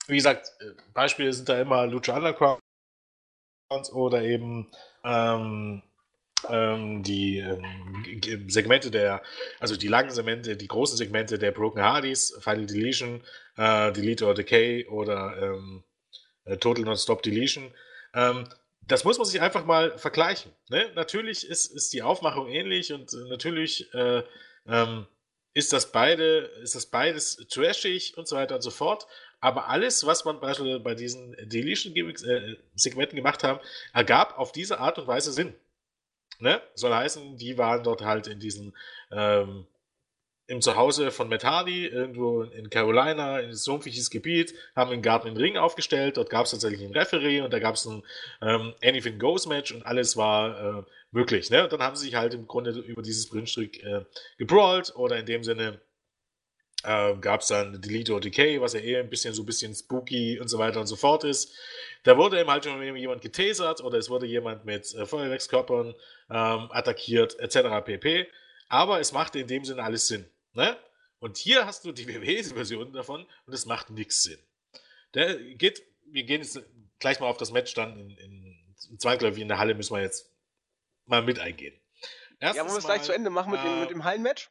[0.06, 2.60] wie gesagt, äh, Beispiele sind da immer Lucha Underground
[3.92, 4.70] oder eben
[5.04, 5.82] ähm,
[6.48, 9.22] ähm, die ähm, Segmente der,
[9.58, 13.22] also die langen Segmente, die großen Segmente der Broken Hardys, Final Deletion,
[13.56, 15.85] äh, Delete or Decay oder ähm, äh,
[16.56, 17.72] Total Non-Stop Deletion.
[18.14, 18.48] Ähm,
[18.86, 20.52] das muss man sich einfach mal vergleichen.
[20.68, 20.90] Ne?
[20.94, 24.22] Natürlich ist, ist die Aufmachung ähnlich und äh, natürlich äh,
[24.66, 25.06] ähm,
[25.54, 29.06] ist das beide, ist das beides trashig und so weiter und so fort.
[29.40, 33.60] Aber alles, was man beispielsweise bei diesen Deletion-Segmenten äh, gemacht haben,
[33.92, 35.54] ergab auf diese Art und Weise Sinn.
[36.38, 36.60] Ne?
[36.74, 38.76] Soll heißen, die waren dort halt in diesen
[39.10, 39.66] ähm,
[40.48, 45.36] im Zuhause von Matt Hardy, irgendwo in Carolina, in sumpfiges Gebiet, haben einen Garten in
[45.36, 46.16] Ring aufgestellt.
[46.16, 48.02] Dort gab es tatsächlich einen Referee und da gab es ein
[48.42, 51.50] ähm, Anything Goes Match und alles war äh, möglich.
[51.50, 51.64] Ne?
[51.64, 54.04] Und dann haben sie sich halt im Grunde über dieses Brünstück äh,
[54.38, 55.80] gebrawlt oder in dem Sinne
[56.84, 59.74] äh, gab es dann Delete or Decay, was ja eher ein bisschen so ein bisschen
[59.74, 61.56] spooky und so weiter und so fort ist.
[62.04, 65.88] Da wurde eben halt schon jemand getasert oder es wurde jemand mit äh, Feuerwerkskörpern
[66.30, 67.84] ähm, attackiert, etc.
[67.84, 68.28] pp.
[68.68, 70.24] Aber es machte in dem Sinne alles Sinn.
[70.56, 70.76] Ne?
[71.18, 74.38] Und hier hast du die WWE-Version davon und es macht nichts Sinn.
[75.14, 76.60] Der geht, wir gehen jetzt
[76.98, 80.30] gleich mal auf das Match dann in, in Zweigläufig in der Halle, müssen wir jetzt
[81.06, 81.78] mal mit eingehen.
[82.38, 84.50] Erstens ja, wollen wir es gleich zu Ende machen mit, äh, dem, mit dem Hallenmatch?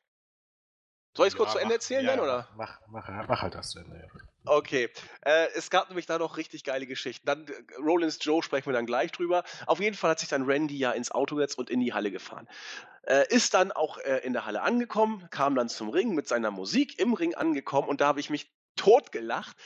[1.16, 2.50] Soll ich es ja, kurz zu Ende erzählen ja, dann, oder?
[2.56, 4.22] Mach, mach, mach halt das zu Ende, ja.
[4.46, 4.90] Okay,
[5.22, 7.26] äh, es gab nämlich da noch richtig geile Geschichten.
[7.26, 9.44] Dann äh, Rollins Joe sprechen wir dann gleich drüber.
[9.66, 12.12] Auf jeden Fall hat sich dann Randy ja ins Auto gesetzt und in die Halle
[12.12, 12.48] gefahren.
[13.04, 16.52] Äh, ist dann auch äh, in der Halle angekommen, kam dann zum Ring mit seiner
[16.52, 19.58] Musik im Ring angekommen und da habe ich mich totgelacht.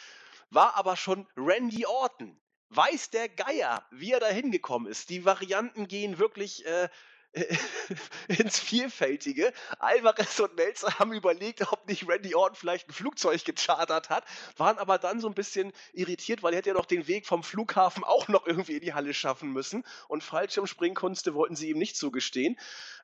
[0.50, 2.40] War aber schon Randy Orton.
[2.70, 5.10] Weiß der Geier, wie er da hingekommen ist.
[5.10, 6.88] Die Varianten gehen wirklich äh,
[8.28, 9.54] ins Vielfältige.
[9.78, 14.26] Alvarez und Melzer haben überlegt, ob nicht Randy Orton vielleicht ein Flugzeug gechartert hat,
[14.58, 17.44] waren aber dann so ein bisschen irritiert, weil er hätte ja noch den Weg vom
[17.44, 21.98] Flughafen auch noch irgendwie in die Halle schaffen müssen und Fallschirmspringkunste wollten sie ihm nicht
[21.98, 22.58] zugestehen.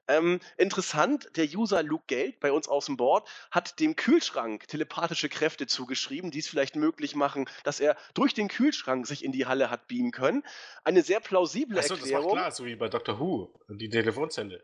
[0.07, 5.29] Ähm, interessant, der User Luke Geld bei uns aus dem Board hat dem Kühlschrank telepathische
[5.29, 9.45] Kräfte zugeschrieben, die es vielleicht möglich machen, dass er durch den Kühlschrank sich in die
[9.45, 10.43] Halle hat beamen können.
[10.83, 12.23] Eine sehr plausible Achso, Erklärung.
[12.23, 13.19] Das war klar, so wie bei Dr.
[13.19, 14.63] Who, die Telefonzelle.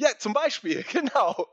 [0.00, 1.46] Ja, zum Beispiel, genau.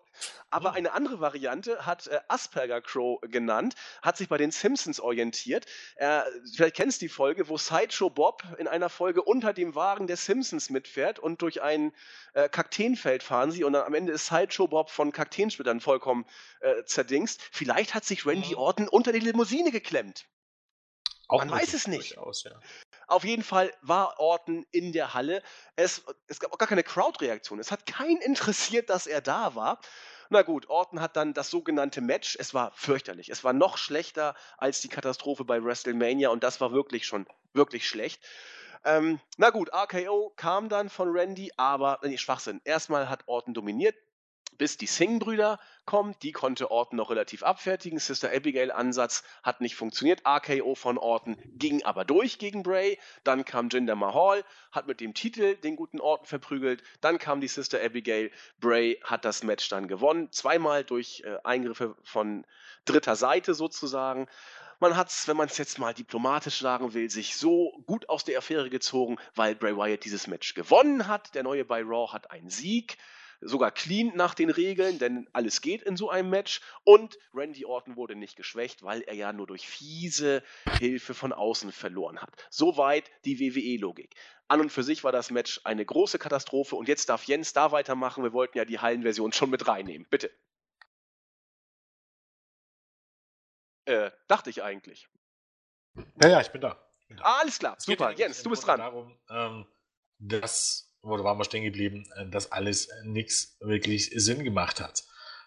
[0.50, 5.66] Aber eine andere Variante hat äh, Asperger Crow genannt, hat sich bei den Simpsons orientiert.
[5.98, 6.22] Äh,
[6.56, 10.16] vielleicht kennst du die Folge, wo Sideshow Bob in einer Folge unter dem Wagen der
[10.16, 11.94] Simpsons mitfährt und durch ein
[12.34, 16.26] äh, Kakteenfeld fahren sie und dann am Ende ist Sideshow Bob von Kakteensplittern vollkommen
[16.62, 17.42] äh, zerdingst.
[17.52, 18.60] Vielleicht hat sich Randy mhm.
[18.60, 20.26] Orton unter die Limousine geklemmt.
[21.28, 22.18] Auch Man weiß es nicht.
[22.18, 22.58] Aus, ja.
[23.08, 25.42] Auf jeden Fall war Orton in der Halle.
[25.76, 27.60] Es, es gab auch gar keine Crowd-Reaktion.
[27.60, 29.80] Es hat keinen interessiert, dass er da war.
[30.30, 32.36] Na gut, Orton hat dann das sogenannte Match.
[32.38, 33.30] Es war fürchterlich.
[33.30, 37.88] Es war noch schlechter als die Katastrophe bei WrestleMania und das war wirklich schon wirklich
[37.88, 38.22] schlecht.
[38.84, 42.62] Ähm, na gut, RKO kam dann von Randy, aber nee, Schwachsinn.
[42.64, 43.96] Erstmal hat Orton dominiert,
[44.58, 46.16] bis die Singh-Brüder kommen.
[46.22, 48.00] Die konnte Orton noch relativ abfertigen.
[48.00, 50.24] Sister Abigail-Ansatz hat nicht funktioniert.
[50.28, 52.98] RKO von Orton ging aber durch gegen Bray.
[53.24, 56.84] Dann kam Jinder Mahal, hat mit dem Titel den guten Orton verprügelt.
[57.02, 58.32] Dann kam die Sister Abigail.
[58.60, 60.32] Bray hat das Match dann gewonnen.
[60.32, 62.46] Zweimal durch äh, Eingriffe von
[62.86, 64.28] dritter Seite sozusagen.
[64.80, 68.26] Man hat es, wenn man es jetzt mal diplomatisch sagen will, sich so gut aus
[68.26, 71.34] der Affäre gezogen, weil Bray Wyatt dieses Match gewonnen hat.
[71.34, 72.98] Der neue bei Raw hat einen Sieg
[73.42, 76.62] sogar clean nach den Regeln, denn alles geht in so einem Match.
[76.84, 80.44] Und Randy Orton wurde nicht geschwächt, weil er ja nur durch fiese
[80.80, 82.32] Hilfe von außen verloren hat.
[82.50, 84.16] Soweit die WWE-Logik.
[84.48, 87.72] An und für sich war das Match eine große Katastrophe und jetzt darf Jens da
[87.72, 88.24] weitermachen.
[88.24, 90.08] Wir wollten ja die Hallenversion schon mit reinnehmen.
[90.10, 90.32] Bitte.
[93.86, 95.08] Äh, dachte ich eigentlich.
[96.22, 96.78] Ja, ja, ich bin da.
[97.08, 97.24] Bin da.
[97.24, 98.12] Ah, alles klar, super.
[98.12, 98.80] Jens, du bist dran.
[98.80, 99.66] Darum, ähm,
[100.20, 105.04] dass, wo waren wir stehen geblieben, äh, dass alles nichts wirklich Sinn gemacht hat.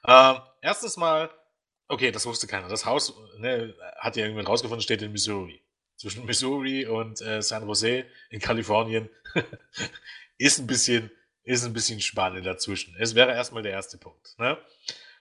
[0.07, 1.31] Ähm, erstens mal,
[1.89, 2.69] okay, das wusste keiner.
[2.69, 5.63] Das Haus ne, hat ja irgendwann rausgefunden, steht in Missouri.
[5.97, 9.11] Zwischen Missouri und äh, San Jose in Kalifornien
[10.39, 11.11] ist ein bisschen
[11.43, 12.95] ist ein bisschen Spanne dazwischen.
[12.99, 14.39] Es wäre erstmal der erste Punkt.
[14.39, 14.59] Ne?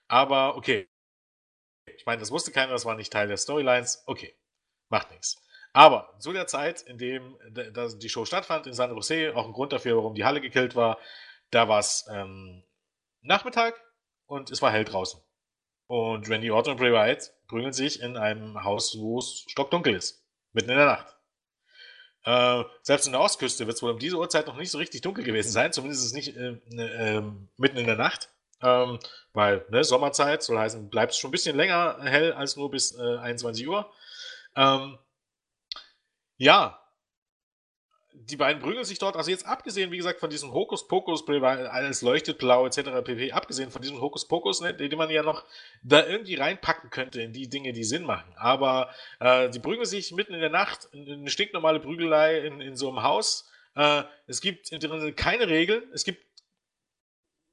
[0.07, 0.87] Aber okay.
[1.97, 4.03] Ich meine, das wusste keiner, das war nicht Teil der Storylines.
[4.05, 4.35] Okay,
[4.89, 5.41] macht nichts.
[5.73, 9.71] Aber zu der Zeit, in dem die Show stattfand in San Jose, auch ein Grund
[9.71, 10.97] dafür, warum die Halle gekillt war,
[11.51, 12.63] da war es ähm,
[13.21, 13.75] Nachmittag
[14.25, 15.21] und es war hell draußen.
[15.87, 20.23] Und Randy Orton und Bray Wyatt prügeln sich in einem Haus, wo es stockdunkel ist.
[20.53, 21.15] Mitten in der Nacht.
[22.25, 25.01] Äh, selbst in der Ostküste wird es wohl um diese Uhrzeit noch nicht so richtig
[25.01, 27.23] dunkel gewesen sein, zumindest ist nicht äh, äh,
[27.57, 28.29] mitten in der Nacht.
[28.61, 28.99] Ähm,
[29.33, 32.95] weil, ne, Sommerzeit soll heißen, bleibt es schon ein bisschen länger hell als nur bis
[32.95, 33.91] 21 äh, Uhr.
[34.55, 34.97] Ähm,
[36.39, 36.79] ja,
[38.13, 42.37] die beiden prügeln sich dort, also jetzt abgesehen, wie gesagt, von diesem Hokuspokus, alles leuchtet
[42.37, 43.03] blau etc.
[43.03, 45.45] pp., abgesehen von diesem Hokuspokus, ne, den man ja noch
[45.83, 48.33] da irgendwie reinpacken könnte in die Dinge, die Sinn machen.
[48.35, 52.89] Aber äh, die prügeln sich mitten in der Nacht, eine stinknormale Prügelei in, in so
[52.89, 53.49] einem Haus.
[53.75, 54.71] Äh, es gibt
[55.17, 56.25] keine Regeln, es gibt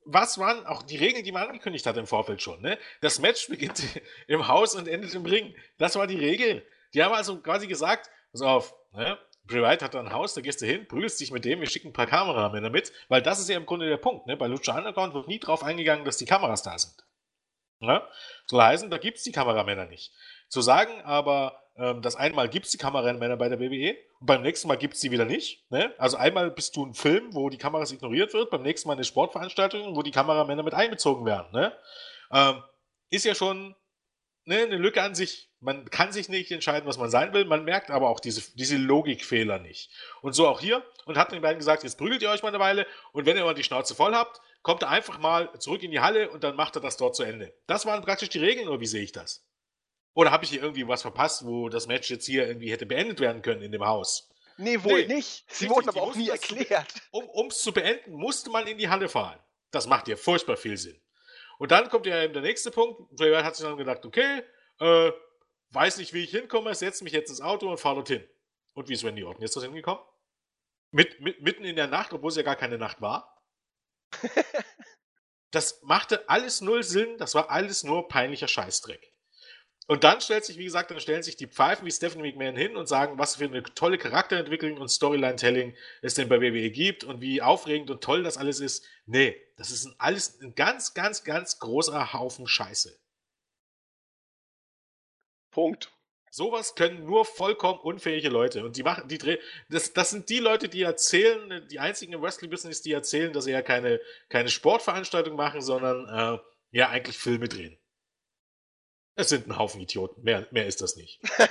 [0.09, 2.62] was waren auch die Regeln, die man angekündigt hat im Vorfeld schon.
[2.62, 2.78] Ne?
[3.01, 3.82] Das Match beginnt
[4.28, 5.53] im Haus und endet im Ring.
[5.78, 6.64] Das war die Regel.
[6.95, 9.18] Die haben also quasi gesagt, pass auf, ne?
[9.49, 11.89] Wyatt hat da ein Haus, da gehst du hin, prügelst dich mit dem, wir schicken
[11.89, 14.26] ein paar Kameramänner mit, weil das ist ja im Grunde der Punkt.
[14.26, 14.37] Ne?
[14.37, 16.97] Bei Lucha Underground wird nie drauf eingegangen, dass die Kameras da sind.
[17.78, 18.03] Ne?
[18.47, 20.12] Soll heißen, da gibt es die Kameramänner nicht.
[20.49, 24.43] Zu sagen aber, ähm, das einmal gibt es die Kameramänner bei der WWE und beim
[24.43, 25.70] nächsten Mal gibt es die wieder nicht.
[25.70, 25.95] Ne?
[25.97, 29.05] Also einmal bist du ein Film, wo die Kameras ignoriert wird, beim nächsten Mal eine
[29.05, 31.53] Sportveranstaltung, wo die Kameramänner mit einbezogen werden.
[31.53, 31.72] Ne?
[32.32, 32.64] Ähm,
[33.11, 33.76] ist ja schon
[34.47, 35.51] ne, eine Lücke an sich.
[35.61, 37.44] Man kann sich nicht entscheiden, was man sein will.
[37.44, 39.90] Man merkt aber auch diese, diese Logikfehler nicht.
[40.22, 40.84] Und so auch hier.
[41.05, 42.86] Und hat den beiden gesagt, jetzt prügelt ihr euch mal eine Weile.
[43.12, 46.01] Und wenn ihr mal die Schnauze voll habt, kommt er einfach mal zurück in die
[46.01, 47.53] Halle und dann macht er das dort zu Ende.
[47.66, 49.47] Das waren praktisch die Regeln, oder wie sehe ich das?
[50.14, 53.20] Oder habe ich hier irgendwie was verpasst, wo das Match jetzt hier irgendwie hätte beendet
[53.20, 54.30] werden können in dem Haus?
[54.57, 55.44] Nee, wohl nee, nicht.
[55.49, 56.94] Sie wurden aber auch nie erklärt.
[57.11, 59.38] Um es zu beenden, musste man in die Halle fahren.
[59.70, 60.99] Das macht ja furchtbar viel Sinn.
[61.59, 63.11] Und dann kommt ja eben der nächste Punkt.
[63.16, 64.42] Bray Wyatt hat sich dann gedacht, okay,
[64.80, 65.12] äh,
[65.70, 68.26] weiß nicht, wie ich hinkomme, setze mich jetzt ins Auto und fahre dorthin.
[68.74, 70.00] Und wie ist Randy Orton jetzt dorthin gekommen?
[70.90, 73.42] Mit, mit, mitten in der Nacht, obwohl es ja gar keine Nacht war.
[75.50, 79.12] das machte alles null Sinn, das war alles nur peinlicher Scheißdreck.
[79.89, 82.76] Und dann stellt sich, wie gesagt, dann stellen sich die Pfeifen wie Stephanie McMahon hin
[82.76, 87.20] und sagen, was für eine tolle Charakterentwicklung und Storyline-Telling es denn bei WWE gibt und
[87.20, 88.84] wie aufregend und toll das alles ist.
[89.07, 92.99] Nee, das ist ein, alles ein ganz, ganz, ganz großer Haufen Scheiße.
[95.53, 95.93] Punkt.
[96.32, 98.64] Sowas können nur vollkommen unfähige Leute.
[98.64, 99.39] Und die machen, die drehen,
[99.70, 103.53] das, das sind die Leute, die erzählen, die einzigen im Wrestling-Business, die erzählen, dass sie
[103.53, 106.39] ja keine, keine Sportveranstaltung machen, sondern äh,
[106.72, 107.78] ja eigentlich Filme drehen.
[109.16, 110.22] Es sind ein Haufen Idioten.
[110.22, 111.20] Mehr, mehr ist das nicht.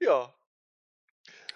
[0.00, 0.34] ja.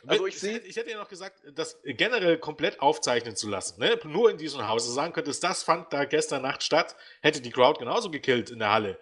[0.06, 3.80] Also ich, sehe, ich hätte ja noch gesagt, das generell komplett aufzeichnen zu lassen.
[3.80, 3.98] Ne?
[4.04, 4.86] Nur in diesem Haus.
[4.92, 8.72] Sagen könntest, das fand da gestern Nacht statt, hätte die Crowd genauso gekillt in der
[8.72, 8.98] Halle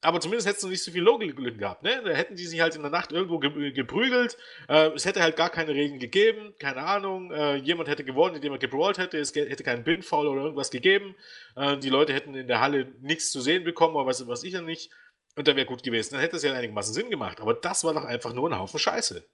[0.00, 2.00] aber zumindest hättest du nicht so viel Logik gehabt, ne?
[2.04, 4.36] Da hätten die sich halt in der Nacht irgendwo geprügelt.
[4.68, 7.32] Äh, es hätte halt gar keine Regeln gegeben, keine Ahnung.
[7.32, 9.18] Äh, jemand hätte gewonnen, indem er gebrawlt hätte.
[9.18, 11.16] Es hätte keinen Binfall oder irgendwas gegeben.
[11.56, 14.52] Äh, die Leute hätten in der Halle nichts zu sehen bekommen, aber was, was ich
[14.52, 14.92] ja nicht.
[15.34, 16.12] Und dann wäre gut gewesen.
[16.12, 17.40] Dann hätte es ja einigermaßen Sinn gemacht.
[17.40, 19.28] Aber das war doch einfach nur ein Haufen Scheiße.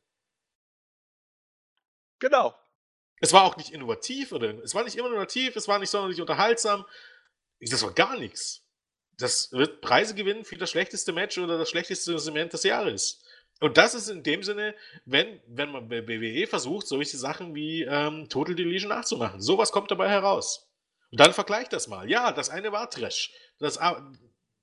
[2.20, 2.54] Genau.
[3.20, 6.20] Es war auch nicht innovativ oder es war nicht immer innovativ, es war nicht sonderlich
[6.20, 6.86] unterhaltsam.
[7.60, 8.63] Das war gar nichts
[9.18, 13.22] das wird Preise gewinnen für das schlechteste Match oder das schlechteste Segment des Jahres.
[13.60, 17.82] Und das ist in dem Sinne, wenn, wenn man bei WWE versucht, solche Sachen wie
[17.82, 19.40] ähm, Total Deletion nachzumachen.
[19.40, 20.68] Sowas kommt dabei heraus.
[21.10, 22.10] Und dann vergleicht das mal.
[22.10, 23.32] Ja, das eine war Trash.
[23.58, 23.92] Das, äh,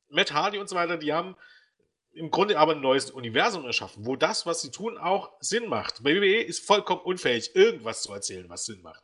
[0.09, 1.35] Matt Hardy und so weiter, die haben
[2.13, 6.03] im Grunde aber ein neues Universum erschaffen, wo das, was sie tun, auch Sinn macht.
[6.03, 9.03] Bei WWE ist vollkommen unfähig, irgendwas zu erzählen, was Sinn macht.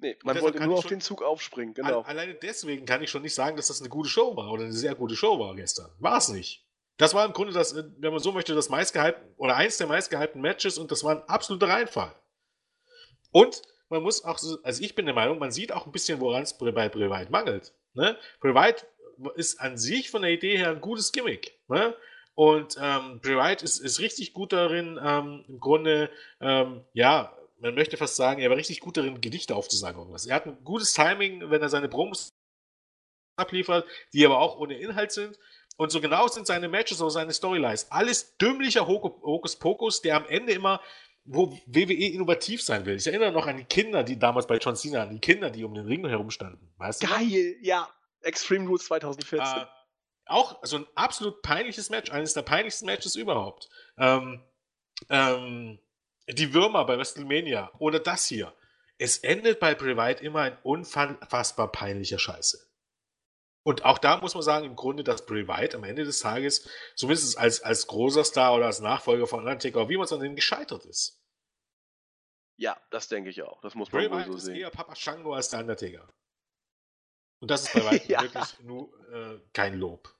[0.00, 2.00] Nee, man wollte nur auf den Zug aufspringen, genau.
[2.02, 4.72] Alleine deswegen kann ich schon nicht sagen, dass das eine gute Show war oder eine
[4.72, 5.90] sehr gute Show war gestern.
[5.98, 6.64] War es nicht.
[6.96, 10.42] Das war im Grunde das, wenn man so möchte, das meistgehalten oder eins der meistgehaltenen
[10.42, 12.14] Matches und das war ein absoluter Reinfall.
[13.32, 16.20] Und man muss auch, so, also ich bin der Meinung, man sieht auch ein bisschen,
[16.20, 17.72] woran es bei Wyatt mangelt.
[17.94, 18.16] Ne?
[18.40, 18.86] Wyatt
[19.34, 21.58] ist an sich von der Idee her ein gutes Gimmick.
[21.68, 21.94] Ne?
[22.34, 27.96] Und ähm, Wyatt ist, ist richtig gut darin, ähm, im Grunde, ähm, ja, man möchte
[27.96, 29.98] fast sagen, er war richtig gut darin, Gedichte aufzusagen.
[29.98, 30.26] Irgendwas.
[30.26, 32.30] Er hat ein gutes Timing, wenn er seine Promos
[33.36, 35.38] abliefert, die aber auch ohne Inhalt sind.
[35.76, 37.90] Und so genau sind seine Matches oder seine Storylines.
[37.90, 40.80] Alles dümmlicher Hokuspokus, der am Ende immer,
[41.24, 42.96] wo WWE innovativ sein will.
[42.96, 45.64] Ich erinnere noch an die Kinder, die damals bei John Cena, an die Kinder, die
[45.64, 46.72] um den Ring herumstanden.
[46.76, 47.88] Weißt Geil, du ja.
[48.22, 49.62] Extreme Rules 2014.
[49.62, 49.66] Äh,
[50.26, 53.68] auch so ein absolut peinliches Match, eines der peinlichsten Matches überhaupt.
[53.96, 54.42] Ähm,
[55.08, 55.78] ähm,
[56.32, 58.54] die Würmer bei WrestleMania oder das hier.
[58.98, 62.58] Es endet bei Private immer ein unfassbar peinlicher Scheiße.
[63.62, 67.38] Und auch da muss man sagen, im Grunde, dass Wyatt am Ende des Tages, zumindest
[67.38, 70.86] als, als großer Star oder als Nachfolger von Undertaker, wie man es an denen gescheitert
[70.86, 71.20] ist.
[72.56, 73.60] Ja, das denke ich auch.
[73.62, 74.54] Das muss man Bray Wyatt so sehen.
[74.54, 76.12] ist eher Papa Shango als der Undertaker.
[77.40, 78.22] Und das ist bei weitem ja.
[78.22, 80.14] wirklich nur äh, kein Lob.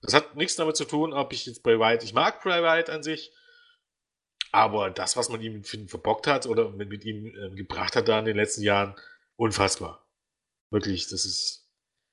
[0.00, 2.90] Das hat nichts damit zu tun, ob ich jetzt Bray Wyatt, ich mag Bray Wyatt
[2.90, 3.32] an sich,
[4.52, 8.24] aber das, was man ihm verbockt hat oder mit, ihm äh, gebracht hat da in
[8.24, 8.94] den letzten Jahren,
[9.36, 10.06] unfassbar.
[10.70, 11.68] Wirklich, das ist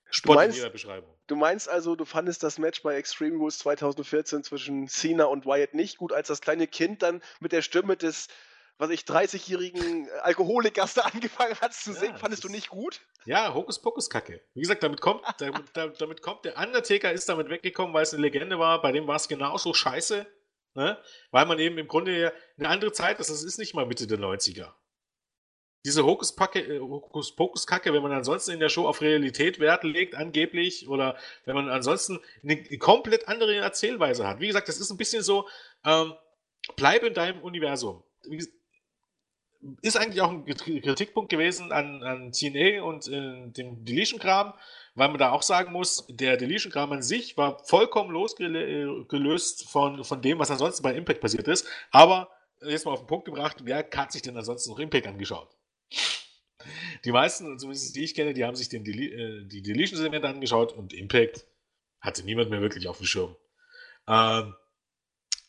[0.10, 1.14] Sport in jeder Beschreibung.
[1.28, 5.74] Du meinst also, du fandest das Match bei Extreme Rules 2014 zwischen Cena und Wyatt
[5.74, 8.28] nicht gut, als das kleine Kind dann mit der Stimme des
[8.78, 13.02] was ich, 30-jährigen Alkoholikers da angefangen hat zu singen, ja, fandest du nicht gut?
[13.26, 14.42] Ja, Hokuspokus-Kacke.
[14.54, 15.24] Wie gesagt, damit kommt,
[15.74, 19.08] damit, damit, kommt der Undertaker ist damit weggekommen, weil es eine Legende war, bei dem
[19.08, 20.26] war es genauso scheiße,
[20.76, 20.97] ne?
[21.32, 24.19] weil man eben im Grunde eine andere Zeit ist, das ist nicht mal Mitte der
[24.19, 24.71] 90er.
[25.86, 31.15] Diese äh, Hokuspokus-Kacke, wenn man ansonsten in der Show auf Realität Wert legt, angeblich, oder
[31.45, 34.39] wenn man ansonsten eine komplett andere Erzählweise hat.
[34.39, 35.47] Wie gesagt, das ist ein bisschen so,
[35.86, 36.13] ähm,
[36.76, 38.03] bleib in deinem Universum.
[39.82, 44.53] Ist eigentlich auch ein Kritikpunkt gewesen an, an TNA und äh, dem Deletion-Kram,
[44.96, 50.22] weil man da auch sagen muss, der Deletion-Kram an sich war vollkommen losgelöst von, von
[50.22, 51.68] dem, was ansonsten bei Impact passiert ist.
[51.91, 52.30] Aber
[52.62, 55.50] jetzt mal auf den Punkt gebracht, wer hat sich denn ansonsten noch Impact angeschaut?
[57.04, 60.74] Die meisten, zumindest die ich kenne, die haben sich den Dele äh, die Deletion-Segmente angeschaut
[60.74, 61.46] und Impact
[62.00, 63.36] hatte niemand mehr wirklich auf dem Schirm.
[64.08, 64.56] Ähm,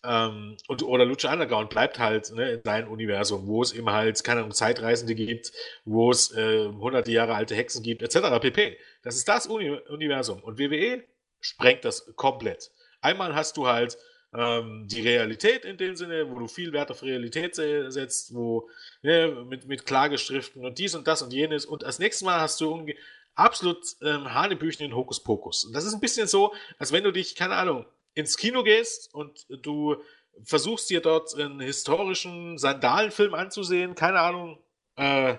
[0.07, 4.23] ähm, und, oder Lucha Underground bleibt halt ne, in seinem Universum, wo es eben halt,
[4.25, 5.53] keine Ahnung, Zeitreisende gibt,
[5.85, 8.41] wo es äh, hunderte Jahre alte Hexen gibt, etc.
[8.41, 8.79] pp.
[9.03, 10.43] Das ist das Uni Universum.
[10.43, 11.03] Und WWE
[11.41, 12.71] sprengt das komplett.
[13.01, 13.99] Einmal hast du halt
[14.35, 18.69] ähm, die Realität in dem Sinne, wo du viel Wert auf Realität setzt, wo
[19.03, 21.67] ne, mit, mit Klageschriften und dies und das und jenes.
[21.67, 22.87] Und als nächstes Mal hast du
[23.35, 25.65] absolut ähm, hanebüchenden Hokuspokus.
[25.65, 27.87] Und das ist ein bisschen so, als wenn du dich, keine Ahnung,
[28.17, 30.03] ins Kino gehst und du
[30.43, 34.59] versuchst dir dort einen historischen Sandalenfilm anzusehen, keine Ahnung,
[34.97, 35.37] äh,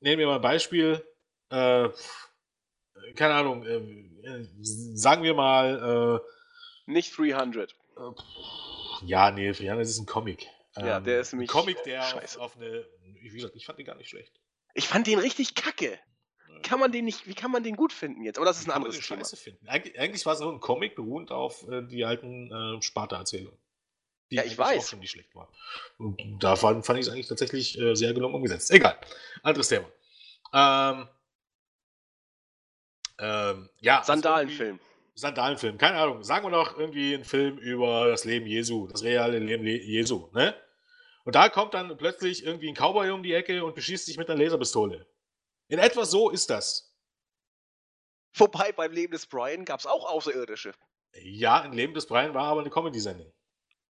[0.00, 1.06] nehmen wir mal ein Beispiel,
[1.50, 1.88] äh,
[3.14, 4.46] keine Ahnung, äh,
[4.94, 7.72] sagen wir mal, äh, nicht 300.
[7.96, 8.00] Äh,
[9.06, 10.46] ja, nee, 300 ist ein Comic.
[10.76, 11.50] Ja, der ist nämlich.
[11.50, 12.86] Ein Comic, der auf, auf, eine.
[13.20, 14.32] Wie gesagt, ich fand den gar nicht schlecht.
[14.74, 15.98] Ich fand den richtig kacke
[16.62, 18.36] kann man den nicht, wie kann man den gut finden jetzt?
[18.36, 19.20] Aber das ist ein anderes Thema.
[19.20, 19.68] Scheiße finden.
[19.68, 23.58] Eig eigentlich war es nur ein Comic beruhend auf äh, die alten äh, Sparta-Erzählungen.
[24.30, 24.84] Die ja, ich weiß.
[24.84, 25.48] auch schon nicht schlecht war.
[25.96, 28.70] Und da fand, fand ich es eigentlich tatsächlich äh, sehr gelungen umgesetzt.
[28.70, 28.98] Egal.
[29.42, 29.86] Anderes Thema.
[30.52, 31.08] Ähm,
[33.18, 34.02] ähm, ja.
[34.04, 34.78] Sandalenfilm.
[35.14, 36.22] Sandalenfilm, keine Ahnung.
[36.22, 40.54] Sagen wir doch irgendwie einen Film über das Leben Jesu, das reale Leben Jesu, ne?
[41.24, 44.30] Und da kommt dann plötzlich irgendwie ein Cowboy um die Ecke und beschießt sich mit
[44.30, 45.06] einer Laserpistole.
[45.68, 46.94] In etwa so ist das.
[48.34, 50.72] Wobei beim Leben des Brian gab es auch Außerirdische.
[51.14, 53.32] Ja, ein Leben des Brian war aber eine Comedy-Sendung.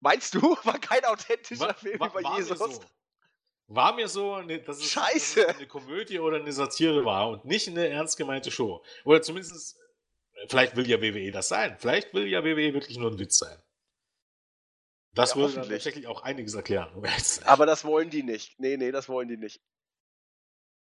[0.01, 0.41] Meinst du?
[0.64, 2.59] War kein authentischer war, Film war, über war Jesus?
[2.59, 2.81] Mir so.
[3.66, 5.49] War mir so, dass es Scheiße.
[5.49, 8.83] eine Komödie oder eine Satire war und nicht eine ernst gemeinte Show.
[9.05, 9.76] Oder zumindest,
[10.49, 11.76] vielleicht will ja WWE das sein.
[11.79, 13.61] Vielleicht will ja WWE wirklich nur ein Witz sein.
[15.12, 16.91] Das ja, würde tatsächlich auch einiges erklären.
[17.45, 18.59] Aber das wollen die nicht.
[18.59, 19.61] Nee, nee, das wollen die nicht.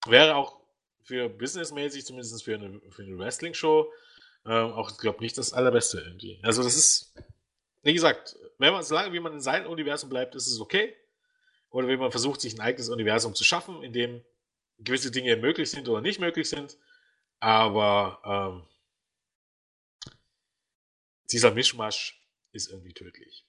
[0.05, 0.61] Wäre auch
[1.07, 3.93] für businessmäßig, zumindest für eine, für eine Wrestling-Show,
[4.45, 6.41] ähm, auch, ich glaube, nicht das Allerbeste irgendwie.
[6.43, 7.15] Also, das ist,
[7.83, 10.95] wie gesagt, wenn man, solange wie man in seinem Universum bleibt, ist es okay.
[11.71, 14.25] Oder wenn man versucht, sich ein eigenes Universum zu schaffen, in dem
[14.79, 16.77] gewisse Dinge möglich sind oder nicht möglich sind.
[17.39, 20.13] Aber ähm,
[21.31, 22.21] dieser Mischmasch
[22.53, 23.45] ist irgendwie tödlich.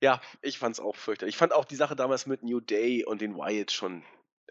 [0.00, 1.34] Ja, ich fand's auch fürchterlich.
[1.34, 4.02] Ich fand auch die Sache damals mit New Day und den Wyatt schon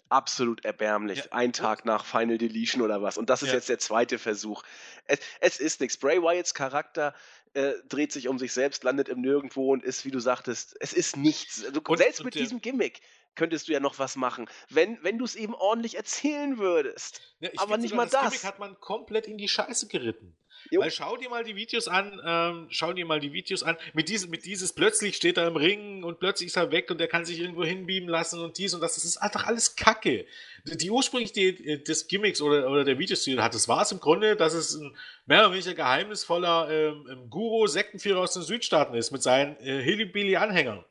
[0.10, 1.20] absolut erbärmlich.
[1.20, 1.32] Ja.
[1.32, 3.18] Ein Tag nach Final Deletion oder was.
[3.18, 3.56] Und das ist ja.
[3.56, 4.64] jetzt der zweite Versuch.
[5.06, 5.98] Es, es ist nichts.
[5.98, 7.14] Bray Wyatts Charakter
[7.54, 10.94] äh, dreht sich um sich selbst, landet im Nirgendwo und ist, wie du sagtest, es
[10.94, 11.66] ist nichts.
[11.66, 13.02] Also, und, selbst und mit der, diesem Gimmick.
[13.36, 17.22] könntest du ja noch was machen, wenn, wenn du es eben ordentlich erzählen würdest.
[17.40, 18.32] Ja, Aber nicht sogar, mal das.
[18.32, 20.36] Gimmick hat man komplett in die Scheiße geritten.
[20.72, 20.82] Jo.
[20.82, 23.78] Weil schau dir mal die Videos an, ähm, schau dir mal die Videos an.
[23.94, 27.02] Mit, diesem, mit dieses plötzlich steht er im Ring und plötzlich ist er weg und
[27.02, 28.96] er kann sich irgendwo hinbeamen lassen und dies und das.
[28.96, 30.26] Das ist einfach alles Kacke.
[30.66, 34.00] Die, die ursprünglich die, des Gimmicks oder, oder der Videostil hat, das war es im
[34.00, 34.96] Grunde, dass es ein
[35.26, 40.84] mehr oder weniger geheimnisvoller ähm, Guru Sektenführer aus den Südstaaten ist mit seinen äh, Hillybilly-Anhängern.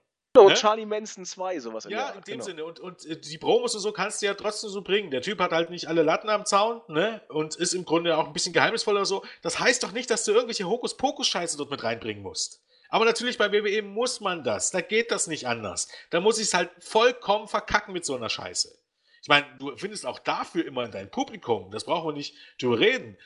[0.43, 0.55] Und Ne?
[0.55, 2.45] Charlie Manson 2, sowas in Ja, in dem genau.
[2.45, 2.64] Sinne.
[2.64, 5.11] Und, und äh, die Promos und so kannst du ja trotzdem so bringen.
[5.11, 7.20] Der Typ hat halt nicht alle Latten am Zaun, ne?
[7.28, 9.24] Und ist im Grunde auch ein bisschen geheimnisvoller so.
[9.43, 12.62] Das heißt doch nicht, dass du irgendwelche Hokuspokus-Scheiße dort mit reinbringen musst.
[12.89, 14.70] Aber natürlich bei WWE muss man das.
[14.70, 15.89] Da geht das nicht anders.
[16.11, 18.76] Da muss ich es halt vollkommen verkacken mit so einer Scheiße.
[19.22, 21.70] Ich meine, du findest auch dafür immer dein Publikum.
[21.70, 23.18] Das brauchen wir nicht drüber reden.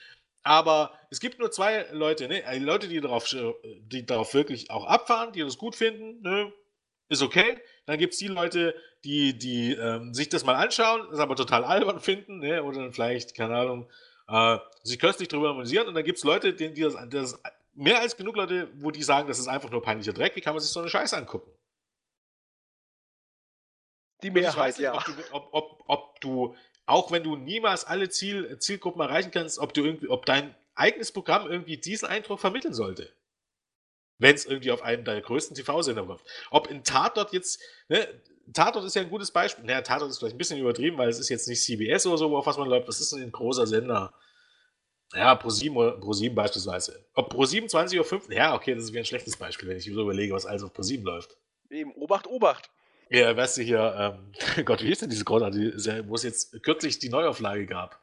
[0.43, 2.43] Aber es gibt nur zwei Leute, ne?
[2.53, 3.53] Die Leute, die darauf, äh,
[3.83, 6.53] die darauf wirklich auch abfahren, die das gut finden, ne?
[7.09, 7.59] Ist okay.
[7.87, 8.75] Dann gibt es die Leute,
[9.05, 12.63] die, die ähm, sich das mal anschauen, das aber total albern finden, ne?
[12.63, 13.91] Oder dann vielleicht, keine Ahnung,
[14.29, 15.89] äh, sich köstlich drüber amüsieren.
[15.89, 17.41] Und dann gibt es Leute, denen die das, das
[17.75, 20.37] mehr als genug Leute, wo die sagen, das ist einfach nur peinlicher Dreck.
[20.37, 21.51] Wie kann man sich so eine Scheiße angucken?
[24.23, 24.95] Die Mehrheit, ja.
[24.95, 26.55] ob, du, ob, ob, ob du,
[26.87, 31.11] auch wenn du niemals alle Ziel, Zielgruppen erreichen kannst, ob du irgendwie, ob dein eigenes
[31.13, 33.13] Programm irgendwie diesen Eindruck vermitteln sollte.
[34.19, 36.25] Wenn es irgendwie auf einen deiner größten TV-Sender wirft.
[36.51, 38.07] Ob in Tatort jetzt, ne,
[38.53, 39.65] Tatort ist ja ein gutes Beispiel.
[39.65, 42.37] Naja, Tatort ist vielleicht ein bisschen übertrieben, weil es ist jetzt nicht CBS oder so,
[42.37, 42.89] auf was man läuft.
[42.89, 44.15] Das ist ein großer Sender.
[45.15, 47.05] Ja, Pro7, oder- Pro7 beispielsweise.
[47.15, 50.01] Ob Pro7 20.05 Uhr, ja, okay, das ist wie ein schlechtes Beispiel, wenn ich so
[50.01, 51.37] überlege, was alles auf Pro7 läuft.
[51.71, 52.71] Eben, Obacht, Obacht.
[53.11, 53.95] Ja, weißt du hier,
[54.57, 58.01] ähm, Gott, wie ist denn diese großartige Serie, wo es jetzt kürzlich die Neuauflage gab?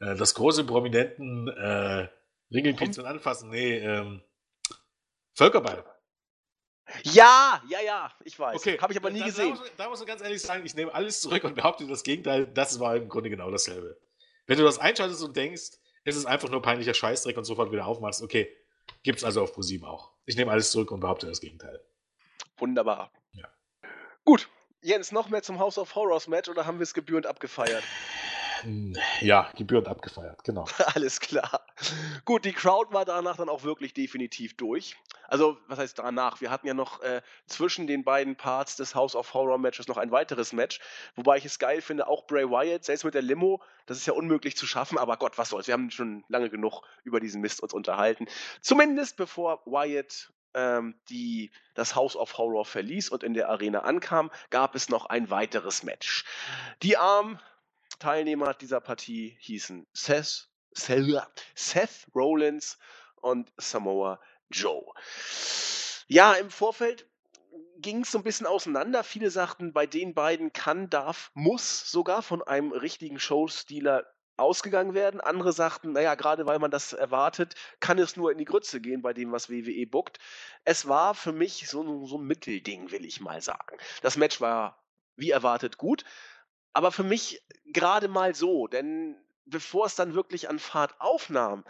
[0.00, 2.08] Äh, das große Prominenten äh,
[2.50, 4.22] Ringelpizza und Anfassen, nee, ähm,
[5.38, 5.84] Völkerball.
[7.04, 8.56] Ja, ja, ja, ich weiß.
[8.56, 8.78] Okay.
[8.80, 9.50] Habe ich aber nie da, gesehen.
[9.50, 11.86] Da muss, man- da muss man ganz ehrlich sagen, ich nehme alles zurück und behaupte
[11.86, 14.00] das Gegenteil, das war im Grunde genau dasselbe.
[14.46, 17.86] Wenn du das einschaltest und denkst, es ist einfach nur peinlicher Scheißdreck und sofort wieder
[17.86, 18.52] aufmachst, okay,
[19.04, 20.10] gibt's also auf ProSieben auch.
[20.24, 21.80] Ich nehme alles zurück und behaupte das Gegenteil.
[22.56, 23.12] Wunderbar.
[23.32, 23.46] Ja.
[24.24, 24.48] Gut.
[24.82, 27.84] Jens, noch mehr zum House of Horrors Match oder haben wir es gebührend abgefeiert?
[29.20, 30.66] Ja, gebührend abgefeiert, genau.
[30.94, 31.66] Alles klar.
[32.24, 34.96] Gut, die Crowd war danach dann auch wirklich definitiv durch.
[35.26, 36.40] Also, was heißt danach?
[36.40, 39.98] Wir hatten ja noch äh, zwischen den beiden Parts des House of Horror Matches noch
[39.98, 40.80] ein weiteres Match,
[41.16, 44.14] wobei ich es geil finde, auch Bray Wyatt, selbst mit der Limo, das ist ja
[44.14, 45.66] unmöglich zu schaffen, aber Gott, was soll's.
[45.66, 48.26] Wir haben schon lange genug über diesen Mist uns unterhalten.
[48.60, 54.30] Zumindest bevor Wyatt ähm, die, das House of Horror verließ und in der Arena ankam,
[54.50, 56.24] gab es noch ein weiteres Match.
[56.82, 57.38] Die armen
[57.98, 62.78] Teilnehmer dieser Partie hießen Seth, Seth, Rollins
[63.16, 64.20] und Samoa
[64.50, 64.84] Joe.
[66.06, 67.08] Ja, im Vorfeld
[67.78, 69.04] ging es so ein bisschen auseinander.
[69.04, 75.20] Viele sagten, bei den beiden kann, darf, muss sogar von einem richtigen Showstealer ausgegangen werden.
[75.20, 79.02] Andere sagten, naja, gerade weil man das erwartet, kann es nur in die Grütze gehen
[79.02, 80.18] bei dem, was WWE bookt.
[80.64, 83.76] Es war für mich so, so ein Mittelding, will ich mal sagen.
[84.02, 84.82] Das Match war
[85.16, 86.04] wie erwartet gut,
[86.72, 91.64] aber für mich gerade mal so, denn bevor es dann wirklich an Fahrt aufnahm,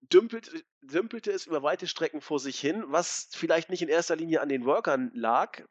[0.00, 4.40] dümpelte, dümpelte es über weite Strecken vor sich hin, was vielleicht nicht in erster Linie
[4.40, 5.62] an den Workern lag,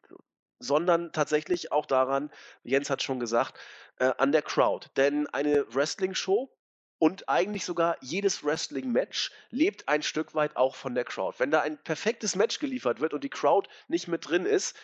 [0.58, 2.30] sondern tatsächlich auch daran,
[2.62, 3.58] Jens hat schon gesagt,
[3.98, 4.88] äh, an der Crowd.
[4.96, 6.50] Denn eine Wrestling-Show
[6.98, 11.38] und eigentlich sogar jedes Wrestling-Match lebt ein Stück weit auch von der Crowd.
[11.38, 14.76] Wenn da ein perfektes Match geliefert wird und die Crowd nicht mit drin ist,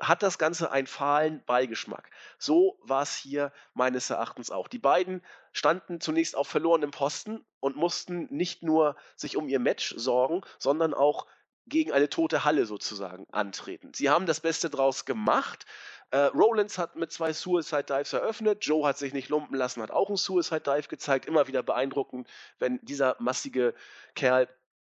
[0.00, 2.10] hat das Ganze einen fahlen Beigeschmack.
[2.38, 4.68] So war es hier meines Erachtens auch.
[4.68, 5.22] Die beiden
[5.52, 10.94] standen zunächst auf verlorenem Posten und mussten nicht nur sich um ihr Match sorgen, sondern
[10.94, 11.26] auch
[11.66, 13.92] gegen eine tote Halle sozusagen antreten.
[13.94, 15.66] Sie haben das Beste draus gemacht.
[16.10, 18.64] Äh, Rollins hat mit zwei Suicide Dives eröffnet.
[18.64, 21.26] Joe hat sich nicht lumpen lassen, hat auch einen Suicide Dive gezeigt.
[21.26, 23.74] Immer wieder beeindruckend, wenn dieser massige
[24.14, 24.48] Kerl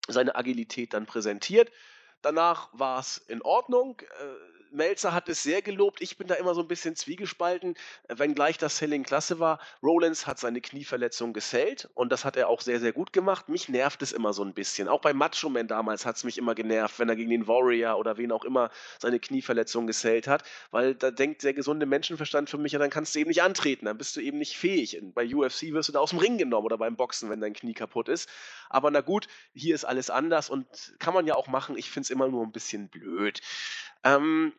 [0.07, 1.71] seine Agilität dann präsentiert.
[2.23, 4.01] Danach war es in Ordnung.
[4.01, 6.01] Äh, Melzer hat es sehr gelobt.
[6.01, 7.75] Ich bin da immer so ein bisschen zwiegespalten,
[8.09, 9.61] äh, wenngleich das Selling klasse war.
[9.83, 13.49] Rollins hat seine Knieverletzung gesellt und das hat er auch sehr, sehr gut gemacht.
[13.49, 14.89] Mich nervt es immer so ein bisschen.
[14.89, 17.99] Auch bei Macho Man damals hat es mich immer genervt, wenn er gegen den Warrior
[17.99, 22.59] oder wen auch immer seine Knieverletzung gesellt hat, weil da denkt der gesunde Menschenverstand für
[22.59, 25.01] mich, ja, dann kannst du eben nicht antreten, dann bist du eben nicht fähig.
[25.15, 27.75] Bei UFC wirst du da aus dem Ring genommen oder beim Boxen, wenn dein Knie
[27.75, 28.29] kaputt ist.
[28.69, 30.67] Aber na gut, hier ist alles anders und
[30.99, 31.77] kann man ja auch machen.
[31.77, 33.41] Ich finde es immer nur ein bisschen blöd.
[34.09, 34.53] Ähm,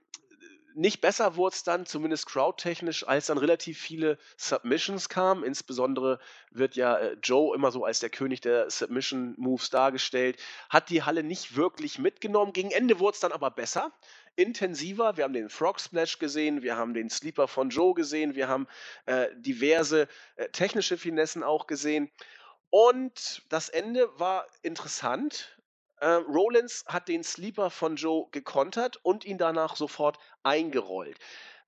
[0.76, 5.43] nicht besser wurde es dann, zumindest crowdtechnisch, als dann relativ viele Submissions kamen.
[5.43, 6.20] Insbesondere
[6.52, 10.39] wird ja äh, Joe immer so als der König der Submission-Moves dargestellt.
[10.70, 12.54] Hat die Halle nicht wirklich mitgenommen.
[12.54, 13.91] Gegen Ende wurde es dann aber besser.
[14.36, 15.18] intensiver.
[15.18, 18.68] Wir haben den Frog Splash gesehen, wir haben den Sleeper von Joe gesehen, wir haben
[19.06, 22.10] äh, diverse äh, technische Finessen auch gesehen.
[22.70, 25.59] Und das Ende war interessant.
[26.00, 31.18] Äh, Rollins hat den Sleeper von Joe gekontert und ihn danach sofort eingerollt.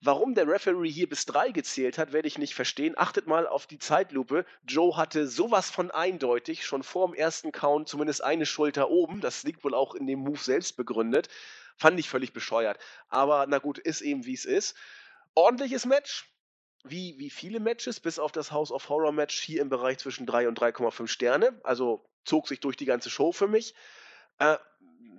[0.03, 2.97] Warum der Referee hier bis drei gezählt hat, werde ich nicht verstehen.
[2.97, 4.45] Achtet mal auf die Zeitlupe.
[4.63, 9.21] Joe hatte sowas von eindeutig schon vor dem ersten Count zumindest eine Schulter oben.
[9.21, 11.29] Das liegt wohl auch in dem Move selbst begründet.
[11.77, 12.79] Fand ich völlig bescheuert.
[13.09, 14.75] Aber na gut, ist eben wie es ist.
[15.35, 16.33] Ordentliches Match.
[16.83, 20.25] Wie, wie viele Matches, bis auf das House of Horror Match hier im Bereich zwischen
[20.25, 21.59] 3 und 3,5 Sterne.
[21.63, 23.75] Also zog sich durch die ganze Show für mich.
[24.41, 24.57] Äh,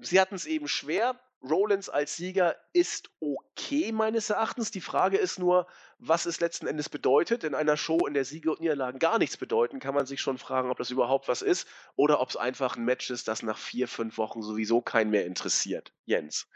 [0.00, 1.18] sie hatten es eben schwer.
[1.42, 4.70] Rollins als Sieger ist okay meines Erachtens.
[4.70, 5.66] Die Frage ist nur,
[5.98, 7.44] was es letzten Endes bedeutet.
[7.44, 10.38] In einer Show, in der Siege und Niederlagen gar nichts bedeuten, kann man sich schon
[10.38, 13.58] fragen, ob das überhaupt was ist oder ob es einfach ein Match ist, das nach
[13.58, 15.92] vier, fünf Wochen sowieso keinen mehr interessiert.
[16.04, 16.48] Jens.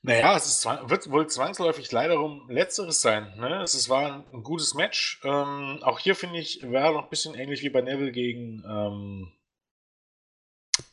[0.00, 3.34] Naja, es ist, wird wohl zwangsläufig leider um Letzteres sein.
[3.38, 3.62] Ne?
[3.62, 5.20] Es war ein, ein gutes Match.
[5.24, 9.32] Ähm, auch hier finde ich, wäre noch ein bisschen ähnlich wie bei Neville gegen ähm,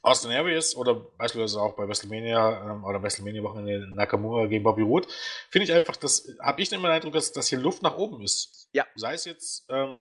[0.01, 5.07] Austin Aries oder beispielsweise auch bei WrestleMania ähm, oder WrestleMania Wochenende Nakamura gegen Bobby Roode,
[5.49, 8.21] finde ich einfach, das habe ich immer den Eindruck, dass, dass hier Luft nach oben
[8.21, 8.69] ist.
[8.73, 8.85] Ja.
[8.95, 9.97] Sei es jetzt, ähm,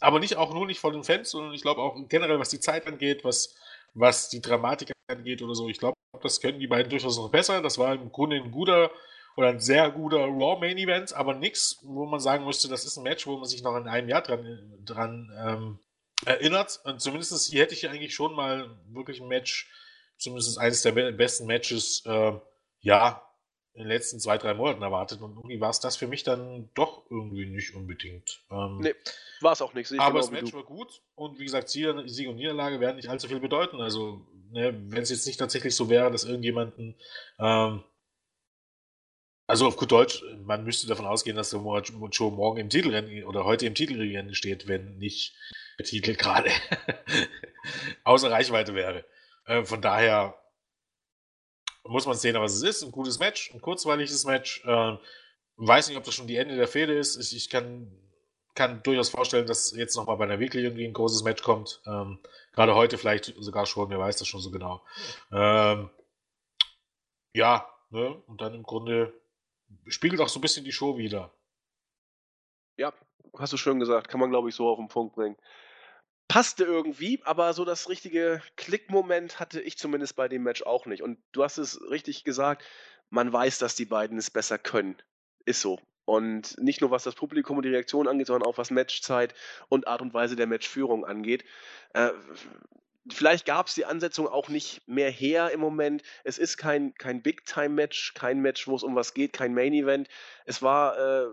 [0.00, 2.60] aber nicht auch nur nicht von den Fans, sondern ich glaube auch generell, was die
[2.60, 3.54] Zeit angeht, was,
[3.94, 5.68] was die Dramatik angeht oder so.
[5.68, 7.62] Ich glaube, das können die beiden durchaus noch besser.
[7.62, 8.90] Das war im Grunde ein guter
[9.36, 12.96] oder ein sehr guter Raw Main Event, aber nichts, wo man sagen müsste, das ist
[12.96, 15.78] ein Match, wo man sich noch in einem Jahr dran, dran ähm,
[16.24, 16.80] erinnert.
[16.84, 19.70] Und zumindest hier hätte ich eigentlich schon mal wirklich ein Match,
[20.16, 22.32] zumindest eines der besten Matches, äh,
[22.80, 23.22] ja,
[23.74, 25.20] in den letzten zwei, drei Monaten erwartet.
[25.20, 28.40] Und irgendwie war es das für mich dann doch irgendwie nicht unbedingt.
[28.50, 28.94] Ähm, nee,
[29.40, 29.92] war es auch nicht.
[29.92, 31.00] aber genau das Match war gut.
[31.14, 33.80] Und wie gesagt, Sieg und Niederlage werden nicht allzu viel bedeuten.
[33.80, 36.96] Also, ne, wenn es jetzt nicht tatsächlich so wäre, dass irgendjemanden
[37.38, 37.84] ähm,
[39.48, 43.46] also auf gut Deutsch, man müsste davon ausgehen, dass der Joe morgen im Titelrennen oder
[43.46, 45.34] heute im Titelrennen steht, wenn nicht
[45.78, 46.50] der Titel gerade
[48.04, 49.04] außer Reichweite wäre.
[49.44, 50.36] Äh, von daher
[51.84, 52.82] muss man sehen, was es ist.
[52.82, 54.64] Ein gutes Match, ein kurzweiliges Match.
[54.64, 54.96] Äh,
[55.56, 57.16] weiß nicht, ob das schon die Ende der Fehde ist.
[57.16, 57.90] Ich, ich kann,
[58.54, 61.80] kann durchaus vorstellen, dass jetzt nochmal bei einer Weekly irgendwie ein großes Match kommt.
[61.86, 62.18] Ähm,
[62.52, 64.84] gerade heute vielleicht sogar schon, wer weiß das schon so genau.
[65.32, 65.90] Ähm,
[67.34, 68.20] ja, ne?
[68.26, 69.12] und dann im Grunde
[69.86, 71.32] spiegelt auch so ein bisschen die Show wieder.
[72.76, 72.92] Ja,
[73.38, 74.08] hast du schön gesagt.
[74.08, 75.36] Kann man, glaube ich, so auf den Punkt bringen
[76.28, 81.02] passte irgendwie, aber so das richtige Klickmoment hatte ich zumindest bei dem Match auch nicht.
[81.02, 82.62] Und du hast es richtig gesagt,
[83.10, 84.96] man weiß, dass die beiden es besser können.
[85.46, 85.80] Ist so.
[86.04, 89.34] Und nicht nur was das Publikum und die Reaktion angeht, sondern auch was Matchzeit
[89.68, 91.44] und Art und Weise der Matchführung angeht.
[91.94, 92.10] Äh,
[93.10, 96.02] vielleicht gab es die Ansetzung auch nicht mehr her im Moment.
[96.24, 100.08] Es ist kein, kein Big-Time-Match, kein Match, wo es um was geht, kein Main-Event.
[100.44, 101.28] Es war äh,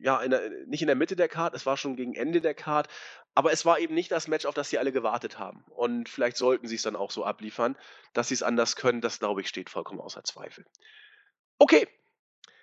[0.00, 2.54] ja in der, nicht in der Mitte der Card, es war schon gegen Ende der
[2.54, 2.88] Card,
[3.34, 5.64] aber es war eben nicht das Match, auf das sie alle gewartet haben.
[5.70, 7.76] Und vielleicht sollten sie es dann auch so abliefern,
[8.12, 9.00] dass sie es anders können.
[9.00, 10.66] Das, glaube ich, steht vollkommen außer Zweifel.
[11.58, 11.88] Okay,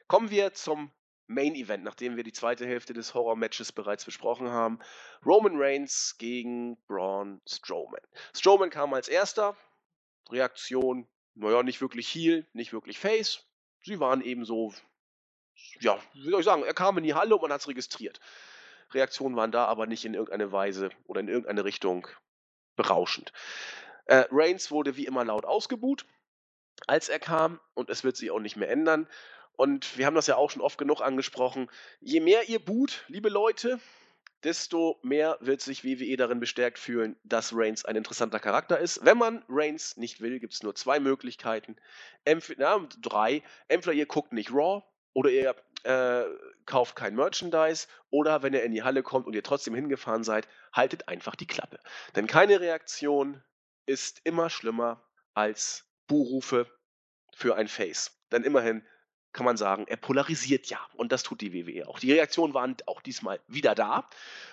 [0.08, 0.92] kommen wir zum
[1.26, 4.80] Main Event, nachdem wir die zweite Hälfte des Horror-Matches bereits besprochen haben.
[5.26, 8.02] Roman Reigns gegen Braun Strowman.
[8.36, 9.56] Strowman kam als erster.
[10.32, 13.46] Reaktion, naja, nicht wirklich Heel, nicht wirklich Face.
[13.84, 14.74] Sie waren eben so,
[15.80, 18.20] ja, wie soll ich sagen, er kam in die Halle und man hat es registriert.
[18.94, 22.08] Reaktionen waren da, aber nicht in irgendeine Weise oder in irgendeine Richtung
[22.76, 23.34] berauschend.
[24.06, 26.06] Äh, Reigns wurde wie immer laut ausgebuht,
[26.88, 29.08] als er kam, und es wird sich auch nicht mehr ändern.
[29.54, 31.70] Und wir haben das ja auch schon oft genug angesprochen.
[32.00, 33.80] Je mehr ihr boot, liebe Leute,
[34.44, 39.04] desto mehr wird sich WWE darin bestärkt fühlen, dass Reigns ein interessanter Charakter ist.
[39.04, 41.76] Wenn man Reigns nicht will, gibt es nur zwei Möglichkeiten.
[42.24, 43.44] Empf na, drei.
[43.68, 44.84] Entweder ihr guckt nicht Raw
[45.14, 46.24] oder ihr äh,
[46.66, 50.48] kauft kein Merchandise oder wenn ihr in die Halle kommt und ihr trotzdem hingefahren seid,
[50.74, 51.80] haltet einfach die Klappe.
[52.16, 53.44] Denn keine Reaktion
[53.86, 55.04] ist immer schlimmer
[55.34, 56.68] als Buhrufe
[57.34, 58.12] für ein Face.
[58.32, 58.86] Denn immerhin
[59.32, 60.80] kann man sagen, er polarisiert ja.
[60.96, 62.00] Und das tut die WWE auch.
[62.00, 64.10] Die Reaktionen waren auch diesmal wieder da.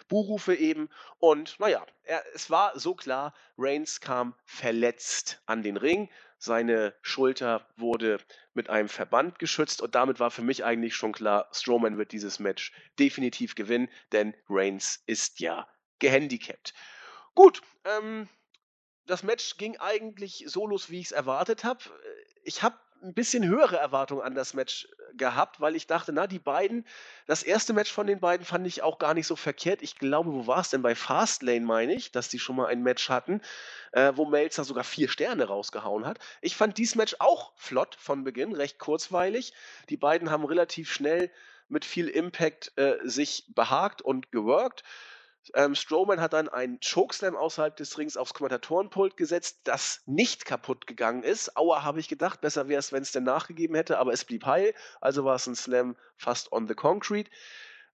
[0.08, 0.88] Buhrufe eben.
[1.18, 6.10] Und naja, er, es war so klar, Reigns kam verletzt an den Ring.
[6.38, 8.18] Seine Schulter wurde
[8.52, 12.38] mit einem Verband geschützt und damit war für mich eigentlich schon klar, Strowman wird dieses
[12.38, 15.66] Match definitiv gewinnen, denn Reigns ist ja
[15.98, 16.74] gehandicapt.
[17.34, 18.28] Gut, ähm,
[19.06, 21.80] das Match ging eigentlich so los, wie ich es erwartet habe.
[22.42, 26.38] Ich habe ein bisschen höhere Erwartungen an das Match gehabt, weil ich dachte, na, die
[26.38, 26.84] beiden,
[27.26, 29.82] das erste Match von den beiden fand ich auch gar nicht so verkehrt.
[29.82, 30.82] Ich glaube, wo war es denn?
[30.82, 33.40] Bei Fastlane meine ich, dass die schon mal ein Match hatten,
[33.92, 36.18] äh, wo Melzer sogar vier Sterne rausgehauen hat.
[36.40, 39.52] Ich fand dieses Match auch flott von Beginn, recht kurzweilig.
[39.88, 41.30] Die beiden haben relativ schnell
[41.68, 44.84] mit viel Impact äh, sich behagt und geworkt.
[45.54, 50.86] Ähm, Strowman hat dann einen Chokeslam außerhalb des Rings aufs Kommentatorenpult gesetzt, das nicht kaputt
[50.86, 51.56] gegangen ist.
[51.56, 54.44] Aua, habe ich gedacht, besser wäre es, wenn es denn nachgegeben hätte, aber es blieb
[54.44, 54.74] heil.
[55.00, 57.30] Also war es ein Slam fast on the concrete.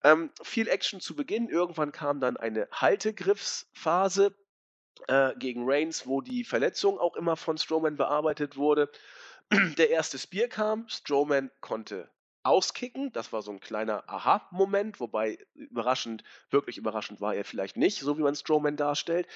[0.05, 1.49] Ähm, viel Action zu Beginn.
[1.49, 4.35] Irgendwann kam dann eine Haltegriffsphase
[5.09, 8.91] äh, gegen Reigns, wo die Verletzung auch immer von Strowman bearbeitet wurde.
[9.79, 12.09] Der erste Spear kam, Strowman konnte
[12.43, 13.13] auskicken.
[13.13, 18.19] Das war so ein kleiner Aha-Moment, wobei überraschend, wirklich überraschend war er vielleicht nicht, so
[18.19, 19.27] wie man Strowman darstellt.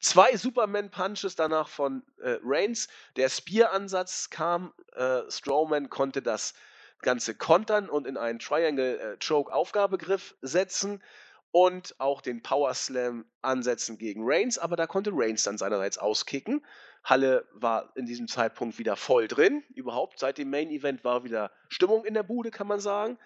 [0.00, 2.88] Zwei Superman-Punches danach von äh, Reigns.
[3.16, 4.72] Der Spear-Ansatz kam.
[4.94, 6.54] Äh, Strowman konnte das
[7.02, 11.02] Ganze kontern und in einen Triangle-Choke-Aufgabegriff äh, setzen
[11.50, 16.64] und auch den Power Slam ansetzen gegen Reigns, aber da konnte Reigns dann seinerseits auskicken.
[17.04, 19.64] Halle war in diesem Zeitpunkt wieder voll drin.
[19.74, 23.18] Überhaupt seit dem Main Event war wieder Stimmung in der Bude, kann man sagen.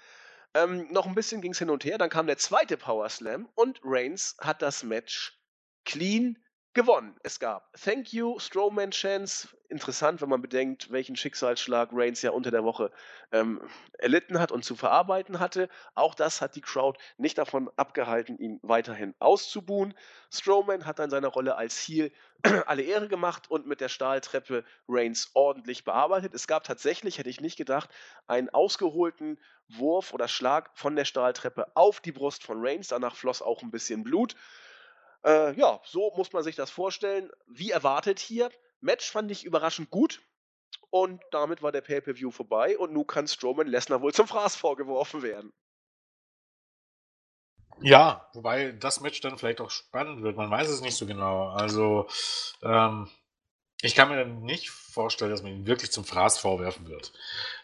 [0.55, 1.99] Ähm, noch ein bisschen ging es hin und her.
[1.99, 5.39] Dann kam der zweite Power Slam und Reigns hat das Match
[5.85, 6.39] clean
[6.74, 7.16] gewonnen.
[7.23, 9.49] Es gab Thank You, Strowman Chance.
[9.73, 12.90] Interessant, wenn man bedenkt, welchen Schicksalsschlag Reigns ja unter der Woche
[13.32, 13.59] ähm,
[13.99, 15.70] erlitten hat und zu verarbeiten hatte.
[15.94, 19.94] Auch das hat die Crowd nicht davon abgehalten, ihn weiterhin auszubuhen.
[20.31, 22.12] Strowman hat dann seine Rolle als Heel
[22.66, 26.35] alle Ehre gemacht und mit der Stahltreppe Reigns ordentlich bearbeitet.
[26.35, 27.89] Es gab tatsächlich, hätte ich nicht gedacht,
[28.27, 32.89] einen ausgeholten Wurf oder Schlag von der Stahltreppe auf die Brust von Reigns.
[32.89, 34.36] Danach floss auch ein bisschen Blut.
[35.24, 37.31] Äh, ja, so muss man sich das vorstellen.
[37.47, 38.51] Wie erwartet hier.
[38.82, 40.20] Match fand ich überraschend gut.
[40.90, 45.22] Und damit war der Pay-Per-View vorbei und nun kann Strowman Lesnar wohl zum Fraß vorgeworfen
[45.22, 45.50] werden.
[47.80, 50.36] Ja, wobei das Match dann vielleicht auch spannend wird.
[50.36, 51.48] Man weiß es nicht so genau.
[51.48, 52.09] Also,
[52.62, 53.09] ähm,
[53.80, 57.12] ich kann mir nicht vorstellen, dass man ihn wirklich zum Fraß vorwerfen wird.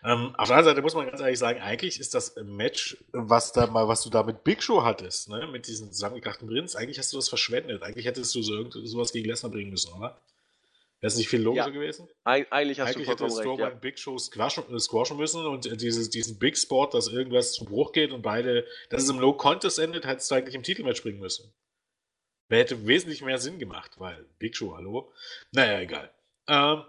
[0.03, 3.53] Ähm, auf der anderen Seite muss man ganz ehrlich sagen, eigentlich ist das Match, was
[3.53, 6.99] da mal, was du da mit Big Show hattest, ne, mit diesen zusammengekrachten Prinz, eigentlich
[6.99, 7.83] hast du das verschwendet.
[7.83, 10.19] Eigentlich hättest du so sowas gegen Lesnar bringen müssen, oder?
[11.01, 12.09] Wäre es nicht viel logischer ja, gewesen?
[12.25, 13.59] Eigentlich hast eigentlich du hätte recht.
[13.61, 13.71] Ja.
[13.71, 17.93] Big Show squashen, äh, squashen müssen und dieses, diesen Big Spot, dass irgendwas zu Bruch
[17.93, 21.21] geht und beide, dass es im No Contest endet, hättest du eigentlich im Titelmatch bringen
[21.21, 21.55] müssen.
[22.49, 25.13] Hätte wesentlich mehr Sinn gemacht, weil Big Show, hallo?
[25.53, 26.13] Naja, egal.
[26.49, 26.83] Ähm,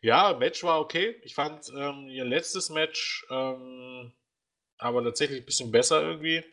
[0.00, 1.16] ja, Match war okay.
[1.22, 4.12] Ich fand ähm, ihr letztes Match ähm,
[4.82, 6.44] aber tatsächlich ein bisschen besser irgendwie.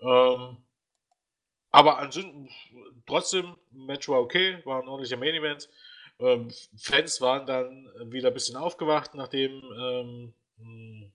[0.00, 0.63] Ähm,
[1.74, 2.48] aber ansonsten,
[3.04, 5.68] trotzdem, Match war okay, war ein ordentlicher Main Event.
[6.20, 11.12] Ähm, Fans waren dann wieder ein bisschen aufgewacht nach dem ähm,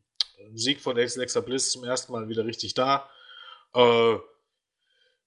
[0.53, 3.09] Sieg von Alexa Bliss zum ersten Mal wieder richtig da.
[3.73, 4.17] Äh,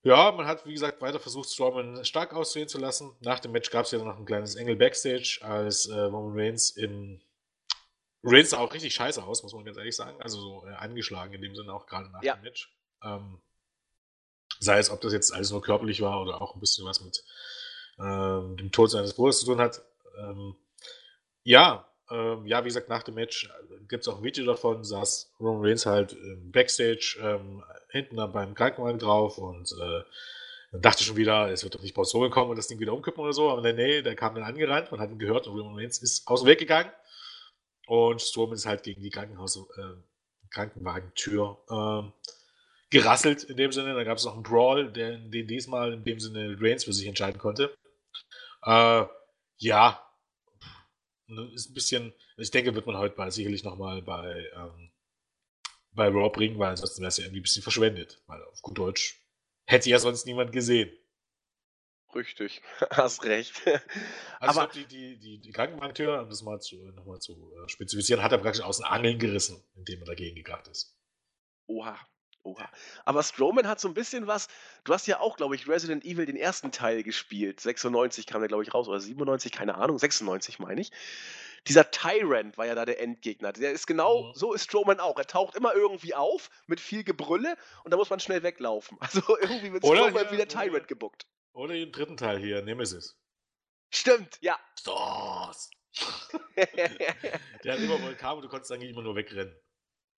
[0.03, 3.17] ja, man hat, wie gesagt, weiter versucht, Strowman stark aussehen zu lassen.
[3.21, 6.71] Nach dem Match gab es ja noch ein kleines Engel Backstage, als äh, Roman Reigns
[6.71, 7.23] in.
[8.23, 10.21] Reigns sah auch richtig scheiße aus, muss man ganz ehrlich sagen.
[10.21, 12.35] Also so äh, angeschlagen in dem Sinne auch gerade nach ja.
[12.35, 12.71] dem Match.
[13.03, 13.41] Ähm,
[14.63, 17.25] sei es, ob das jetzt alles nur körperlich war oder auch ein bisschen was mit
[17.99, 19.83] ähm, dem Tod seines Bruders zu tun hat.
[20.19, 20.55] Ähm,
[21.45, 24.85] ja, ähm, ja, wie gesagt, nach dem Match äh, gibt es auch ein Video davon,
[24.85, 26.17] saß Roman Reigns halt
[26.53, 30.03] Backstage ähm, hinten beim Krankenwagen drauf und äh,
[30.73, 33.23] dann dachte schon wieder, es wird doch nicht so kommen und das Ding wieder umkippen
[33.23, 35.99] oder so, aber nee, der kam dann angerannt, man hat ihn gehört und Roman Reigns
[36.03, 36.91] ist aus dem Weg gegangen
[37.87, 39.83] und Strowman ist halt gegen die Krankenhaus, äh,
[40.51, 42.27] Krankenwagentür äh,
[42.93, 43.95] gerasselt in dem Sinne.
[43.95, 47.07] Da gab es noch einen Brawl, der, den diesmal in dem Sinne Reigns für sich
[47.07, 47.75] entscheiden konnte.
[48.65, 49.05] Äh,
[49.59, 50.07] ja,
[51.27, 54.93] ne, ist ein bisschen, ich denke, wird man heute bei, sicherlich nochmal bei ähm,
[55.95, 58.23] bei Raw bringen, weil ansonsten wäre es ja irgendwie ein bisschen verschwendet.
[58.27, 59.21] Weil auf gut Deutsch
[59.67, 60.91] hätte ja sonst niemand gesehen.
[62.15, 63.63] Richtig, hast recht.
[64.41, 67.53] Also Aber ich glaube, die, die, die, die Krankenwagentür, um das mal zu, nochmal zu
[67.55, 70.99] äh, spezifizieren, hat er praktisch aus den Angeln gerissen, indem er dagegen gekracht ist.
[71.67, 71.99] Oha,
[72.43, 72.69] oha.
[73.05, 74.49] Aber Strowman hat so ein bisschen was,
[74.85, 77.61] du hast ja auch, glaube ich, Resident Evil den ersten Teil gespielt.
[77.61, 80.93] 96 kam der, glaube ich, raus, oder 97, keine Ahnung, 96 meine ich
[81.69, 83.53] dieser Tyrant war ja da der Endgegner.
[83.53, 84.35] Der ist genau, mhm.
[84.35, 85.17] so ist Strowman auch.
[85.19, 88.99] Er taucht immer irgendwie auf mit viel Gebrülle und da muss man schnell weglaufen.
[89.13, 91.27] Also irgendwie wird Strowman wie der Tyrant gebuckt.
[91.53, 93.19] Oder im dritten Teil hier, Nemesis.
[93.91, 94.59] Stimmt, ja.
[94.79, 95.71] Stars.
[96.57, 99.55] der hat immer kam und du konntest eigentlich immer nur wegrennen.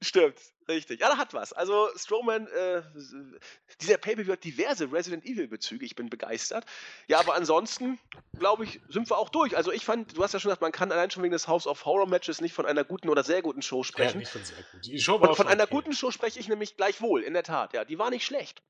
[0.04, 1.00] Stimmt, richtig.
[1.00, 1.54] Ja, da hat was.
[1.54, 2.82] Also Strowman, äh,
[3.80, 5.84] dieser Pay-Per-View hat diverse Resident Evil-Bezüge.
[5.86, 6.66] Ich bin begeistert.
[7.08, 7.98] Ja, aber ansonsten,
[8.38, 9.56] glaube ich, sind wir auch durch.
[9.56, 11.66] Also ich fand, du hast ja schon gesagt, man kann allein schon wegen des House
[11.66, 14.14] of Horror Matches nicht von einer guten oder sehr guten Show sprechen.
[14.14, 14.84] Ja, nicht von sehr gut.
[14.84, 15.74] Die Show war Und von einer okay.
[15.74, 17.72] guten Show spreche ich nämlich gleichwohl, in der Tat.
[17.72, 18.62] Ja, die war nicht schlecht.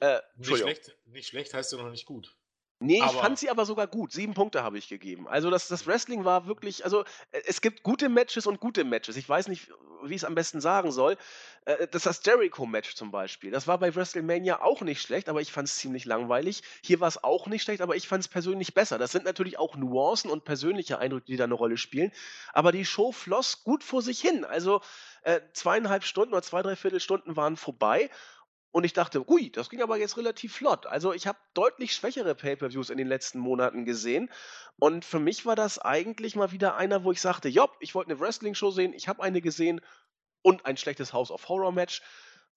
[0.00, 2.34] Äh, nicht, schlecht, nicht schlecht heißt ja noch nicht gut.
[2.78, 4.12] Nee, ich fand sie aber sogar gut.
[4.12, 5.26] Sieben Punkte habe ich gegeben.
[5.26, 9.16] Also das, das Wrestling war wirklich, also äh, es gibt gute Matches und gute Matches.
[9.16, 9.70] Ich weiß nicht,
[10.04, 11.16] wie ich es am besten sagen soll.
[11.64, 13.50] Äh, das das Jericho-Match zum Beispiel.
[13.50, 16.62] Das war bei WrestleMania auch nicht schlecht, aber ich fand es ziemlich langweilig.
[16.82, 18.98] Hier war es auch nicht schlecht, aber ich fand es persönlich besser.
[18.98, 22.12] Das sind natürlich auch Nuancen und persönliche Eindrücke, die da eine Rolle spielen.
[22.52, 24.44] Aber die Show floss gut vor sich hin.
[24.44, 24.82] Also
[25.22, 28.10] äh, zweieinhalb Stunden oder zwei, drei Viertelstunden waren vorbei
[28.72, 30.86] und ich dachte, ui, das ging aber jetzt relativ flott.
[30.86, 34.30] Also ich habe deutlich schwächere Pay-per-Views in den letzten Monaten gesehen.
[34.78, 38.10] Und für mich war das eigentlich mal wieder einer, wo ich sagte, jopp, ich wollte
[38.10, 39.80] eine Wrestling-Show sehen, ich habe eine gesehen
[40.42, 42.02] und ein schlechtes House of Horror-Match.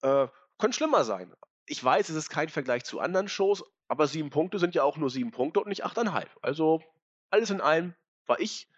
[0.02, 0.28] Äh,
[0.58, 1.32] könnte schlimmer sein.
[1.66, 4.96] Ich weiß, es ist kein Vergleich zu anderen Shows, aber sieben Punkte sind ja auch
[4.96, 6.30] nur sieben Punkte und nicht achteinhalb.
[6.42, 6.82] Also
[7.30, 7.94] alles in allem
[8.26, 8.68] war ich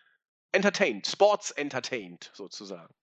[0.52, 2.94] entertained, sports entertained sozusagen.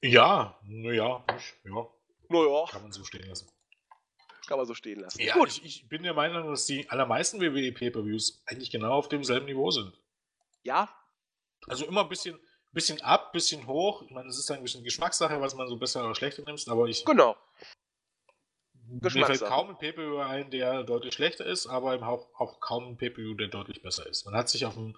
[0.00, 1.24] Ja, naja,
[1.64, 1.86] ja.
[2.28, 2.66] Naja.
[2.70, 3.48] Kann man so stehen lassen.
[4.46, 5.20] Kann man so stehen lassen.
[5.20, 5.48] Ja, Gut.
[5.48, 9.70] Ich, ich bin der Meinung, dass die allermeisten WWE Pay-Per-Views eigentlich genau auf demselben Niveau
[9.70, 9.92] sind.
[10.62, 10.88] Ja.
[11.66, 12.38] Also immer ein bisschen,
[12.72, 14.02] bisschen ab, bisschen hoch.
[14.02, 16.86] Ich meine, es ist ein bisschen Geschmackssache, was man so besser oder schlechter nimmt, aber
[16.86, 17.04] ich.
[17.04, 17.36] Genau.
[18.86, 22.96] Mir fällt kaum ein Pay-Per-View ein, der deutlich schlechter ist, aber auch, auch kaum ein
[22.96, 24.24] Pay-Per-View, der deutlich besser ist.
[24.24, 24.96] Man hat sich auf ein,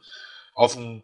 [0.54, 1.02] auf ein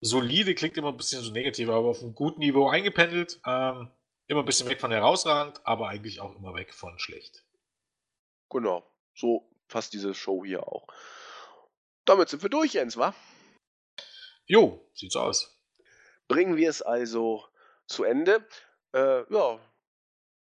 [0.00, 3.40] solide, klingt immer ein bisschen so negativ, aber auf ein gutes Niveau eingependelt.
[3.46, 3.88] Ähm,
[4.28, 7.44] Immer ein bisschen weg von herausragend, aber eigentlich auch immer weg von schlecht.
[8.50, 10.86] Genau, so fast diese Show hier auch.
[12.04, 13.14] Damit sind wir durch, Jens, wa?
[14.46, 15.60] Jo, sieht's aus.
[16.28, 17.46] Bringen wir es also
[17.86, 18.46] zu Ende.
[18.92, 19.60] Äh, ja,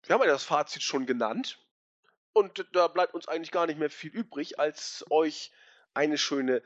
[0.02, 1.60] wir haben ja das Fazit schon genannt.
[2.32, 5.52] Und da bleibt uns eigentlich gar nicht mehr viel übrig, als euch
[5.94, 6.62] eine schöne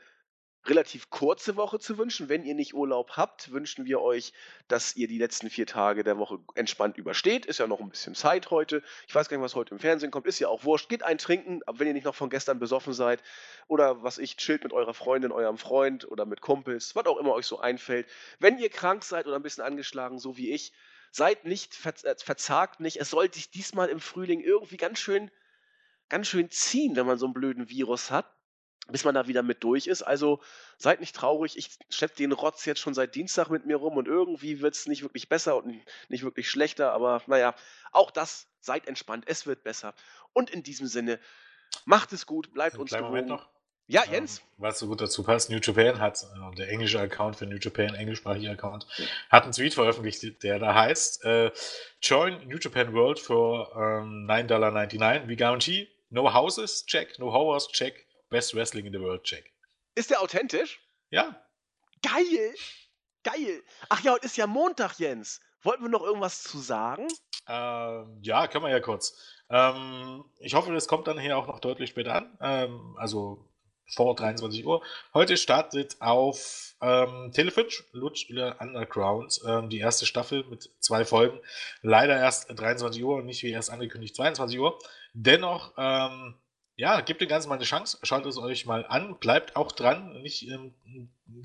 [0.69, 2.29] relativ kurze Woche zu wünschen.
[2.29, 4.33] Wenn ihr nicht Urlaub habt, wünschen wir euch,
[4.67, 7.45] dass ihr die letzten vier Tage der Woche entspannt übersteht.
[7.45, 8.83] Ist ja noch ein bisschen Zeit heute.
[9.07, 10.27] Ich weiß gar nicht, was heute im Fernsehen kommt.
[10.27, 10.89] Ist ja auch wurscht.
[10.89, 13.21] Geht ein trinken, wenn ihr nicht noch von gestern besoffen seid
[13.67, 17.33] oder was ich, chillt mit eurer Freundin, eurem Freund oder mit Kumpels, was auch immer
[17.33, 18.07] euch so einfällt.
[18.39, 20.71] Wenn ihr krank seid oder ein bisschen angeschlagen, so wie ich,
[21.11, 22.97] seid nicht, äh, verzagt nicht.
[22.97, 25.31] Es sollte sich diesmal im Frühling irgendwie ganz schön,
[26.09, 28.38] ganz schön ziehen, wenn man so einen blöden Virus hat
[28.91, 30.03] bis man da wieder mit durch ist.
[30.03, 30.39] Also
[30.77, 34.07] seid nicht traurig, ich schleppe den Rotz jetzt schon seit Dienstag mit mir rum und
[34.07, 37.55] irgendwie wird es nicht wirklich besser und nicht wirklich schlechter, aber naja,
[37.91, 39.93] auch das, seid entspannt, es wird besser.
[40.33, 41.19] Und in diesem Sinne,
[41.85, 43.27] macht es gut, bleibt uns gewogen.
[43.27, 43.47] noch.
[43.87, 44.43] Ja, ähm, Jens.
[44.57, 47.95] Was so gut dazu passt, New Japan hat, äh, der englische Account für New Japan,
[47.95, 48.85] englischsprachiger Account,
[49.29, 51.51] hat einen Tweet veröffentlicht, der da heißt, äh,
[52.01, 55.27] Join New Japan World for ähm, $9.99.
[55.27, 59.51] We guarantee no houses, check, no horrors, check, Best Wrestling in the World Check.
[59.95, 60.79] Ist der authentisch?
[61.09, 61.41] Ja.
[62.01, 62.53] Geil!
[63.23, 63.63] Geil!
[63.89, 65.41] Ach ja, heute ist ja Montag, Jens.
[65.61, 67.07] Wollten wir noch irgendwas zu sagen?
[67.47, 69.17] Ähm, ja, können wir ja kurz.
[69.49, 72.37] Ähm, ich hoffe, das kommt dann hier auch noch deutlich später an.
[72.39, 73.49] Ähm, also
[73.93, 74.83] vor 23 Uhr.
[75.13, 81.39] Heute startet auf ähm, Telefinch Lutsch Underground ähm, die erste Staffel mit zwei Folgen.
[81.81, 84.77] Leider erst 23 Uhr und nicht wie erst angekündigt 22 Uhr.
[85.13, 86.35] Dennoch ähm,
[86.79, 90.21] ja, gebt dem Ganzen mal eine Chance, schaut es euch mal an, bleibt auch dran,
[90.21, 90.73] nicht ähm,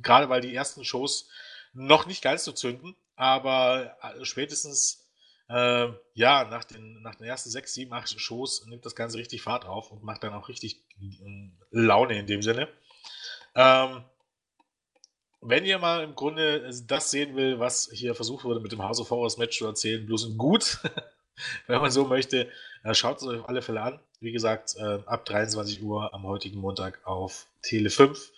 [0.00, 1.28] gerade weil die ersten Shows
[1.72, 5.10] noch nicht ganz so zünden, aber äh, spätestens
[5.48, 9.42] äh, ja, nach den, nach den ersten sechs, sieben, acht Shows nimmt das Ganze richtig
[9.42, 12.68] Fahrt auf und macht dann auch richtig äh, Laune in dem Sinne.
[13.56, 14.04] Ähm,
[15.40, 19.00] wenn ihr mal im Grunde das sehen will, was hier versucht wurde, mit dem House
[19.00, 20.78] of Horrors Match zu erzählen, bloß gut,
[21.66, 22.48] wenn man so möchte,
[22.92, 24.00] schaut es euch auf alle Fälle an.
[24.20, 28.32] Wie gesagt, äh, ab 23 Uhr am heutigen Montag auf Tele 5.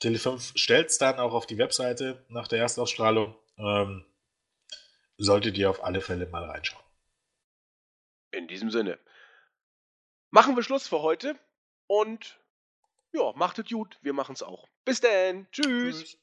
[0.00, 3.34] Tele 5 stellt es dann auch auf die Webseite nach der Erstausstrahlung.
[3.58, 4.04] Ähm,
[5.18, 6.82] solltet ihr auf alle Fälle mal reinschauen.
[8.30, 8.98] In diesem Sinne.
[10.30, 11.38] Machen wir Schluss für heute
[11.86, 12.40] und
[13.12, 13.98] ja, macht es gut.
[14.00, 14.66] Wir machen es auch.
[14.86, 15.46] Bis dann.
[15.52, 15.98] Tschüss.
[15.98, 16.18] Tschüss.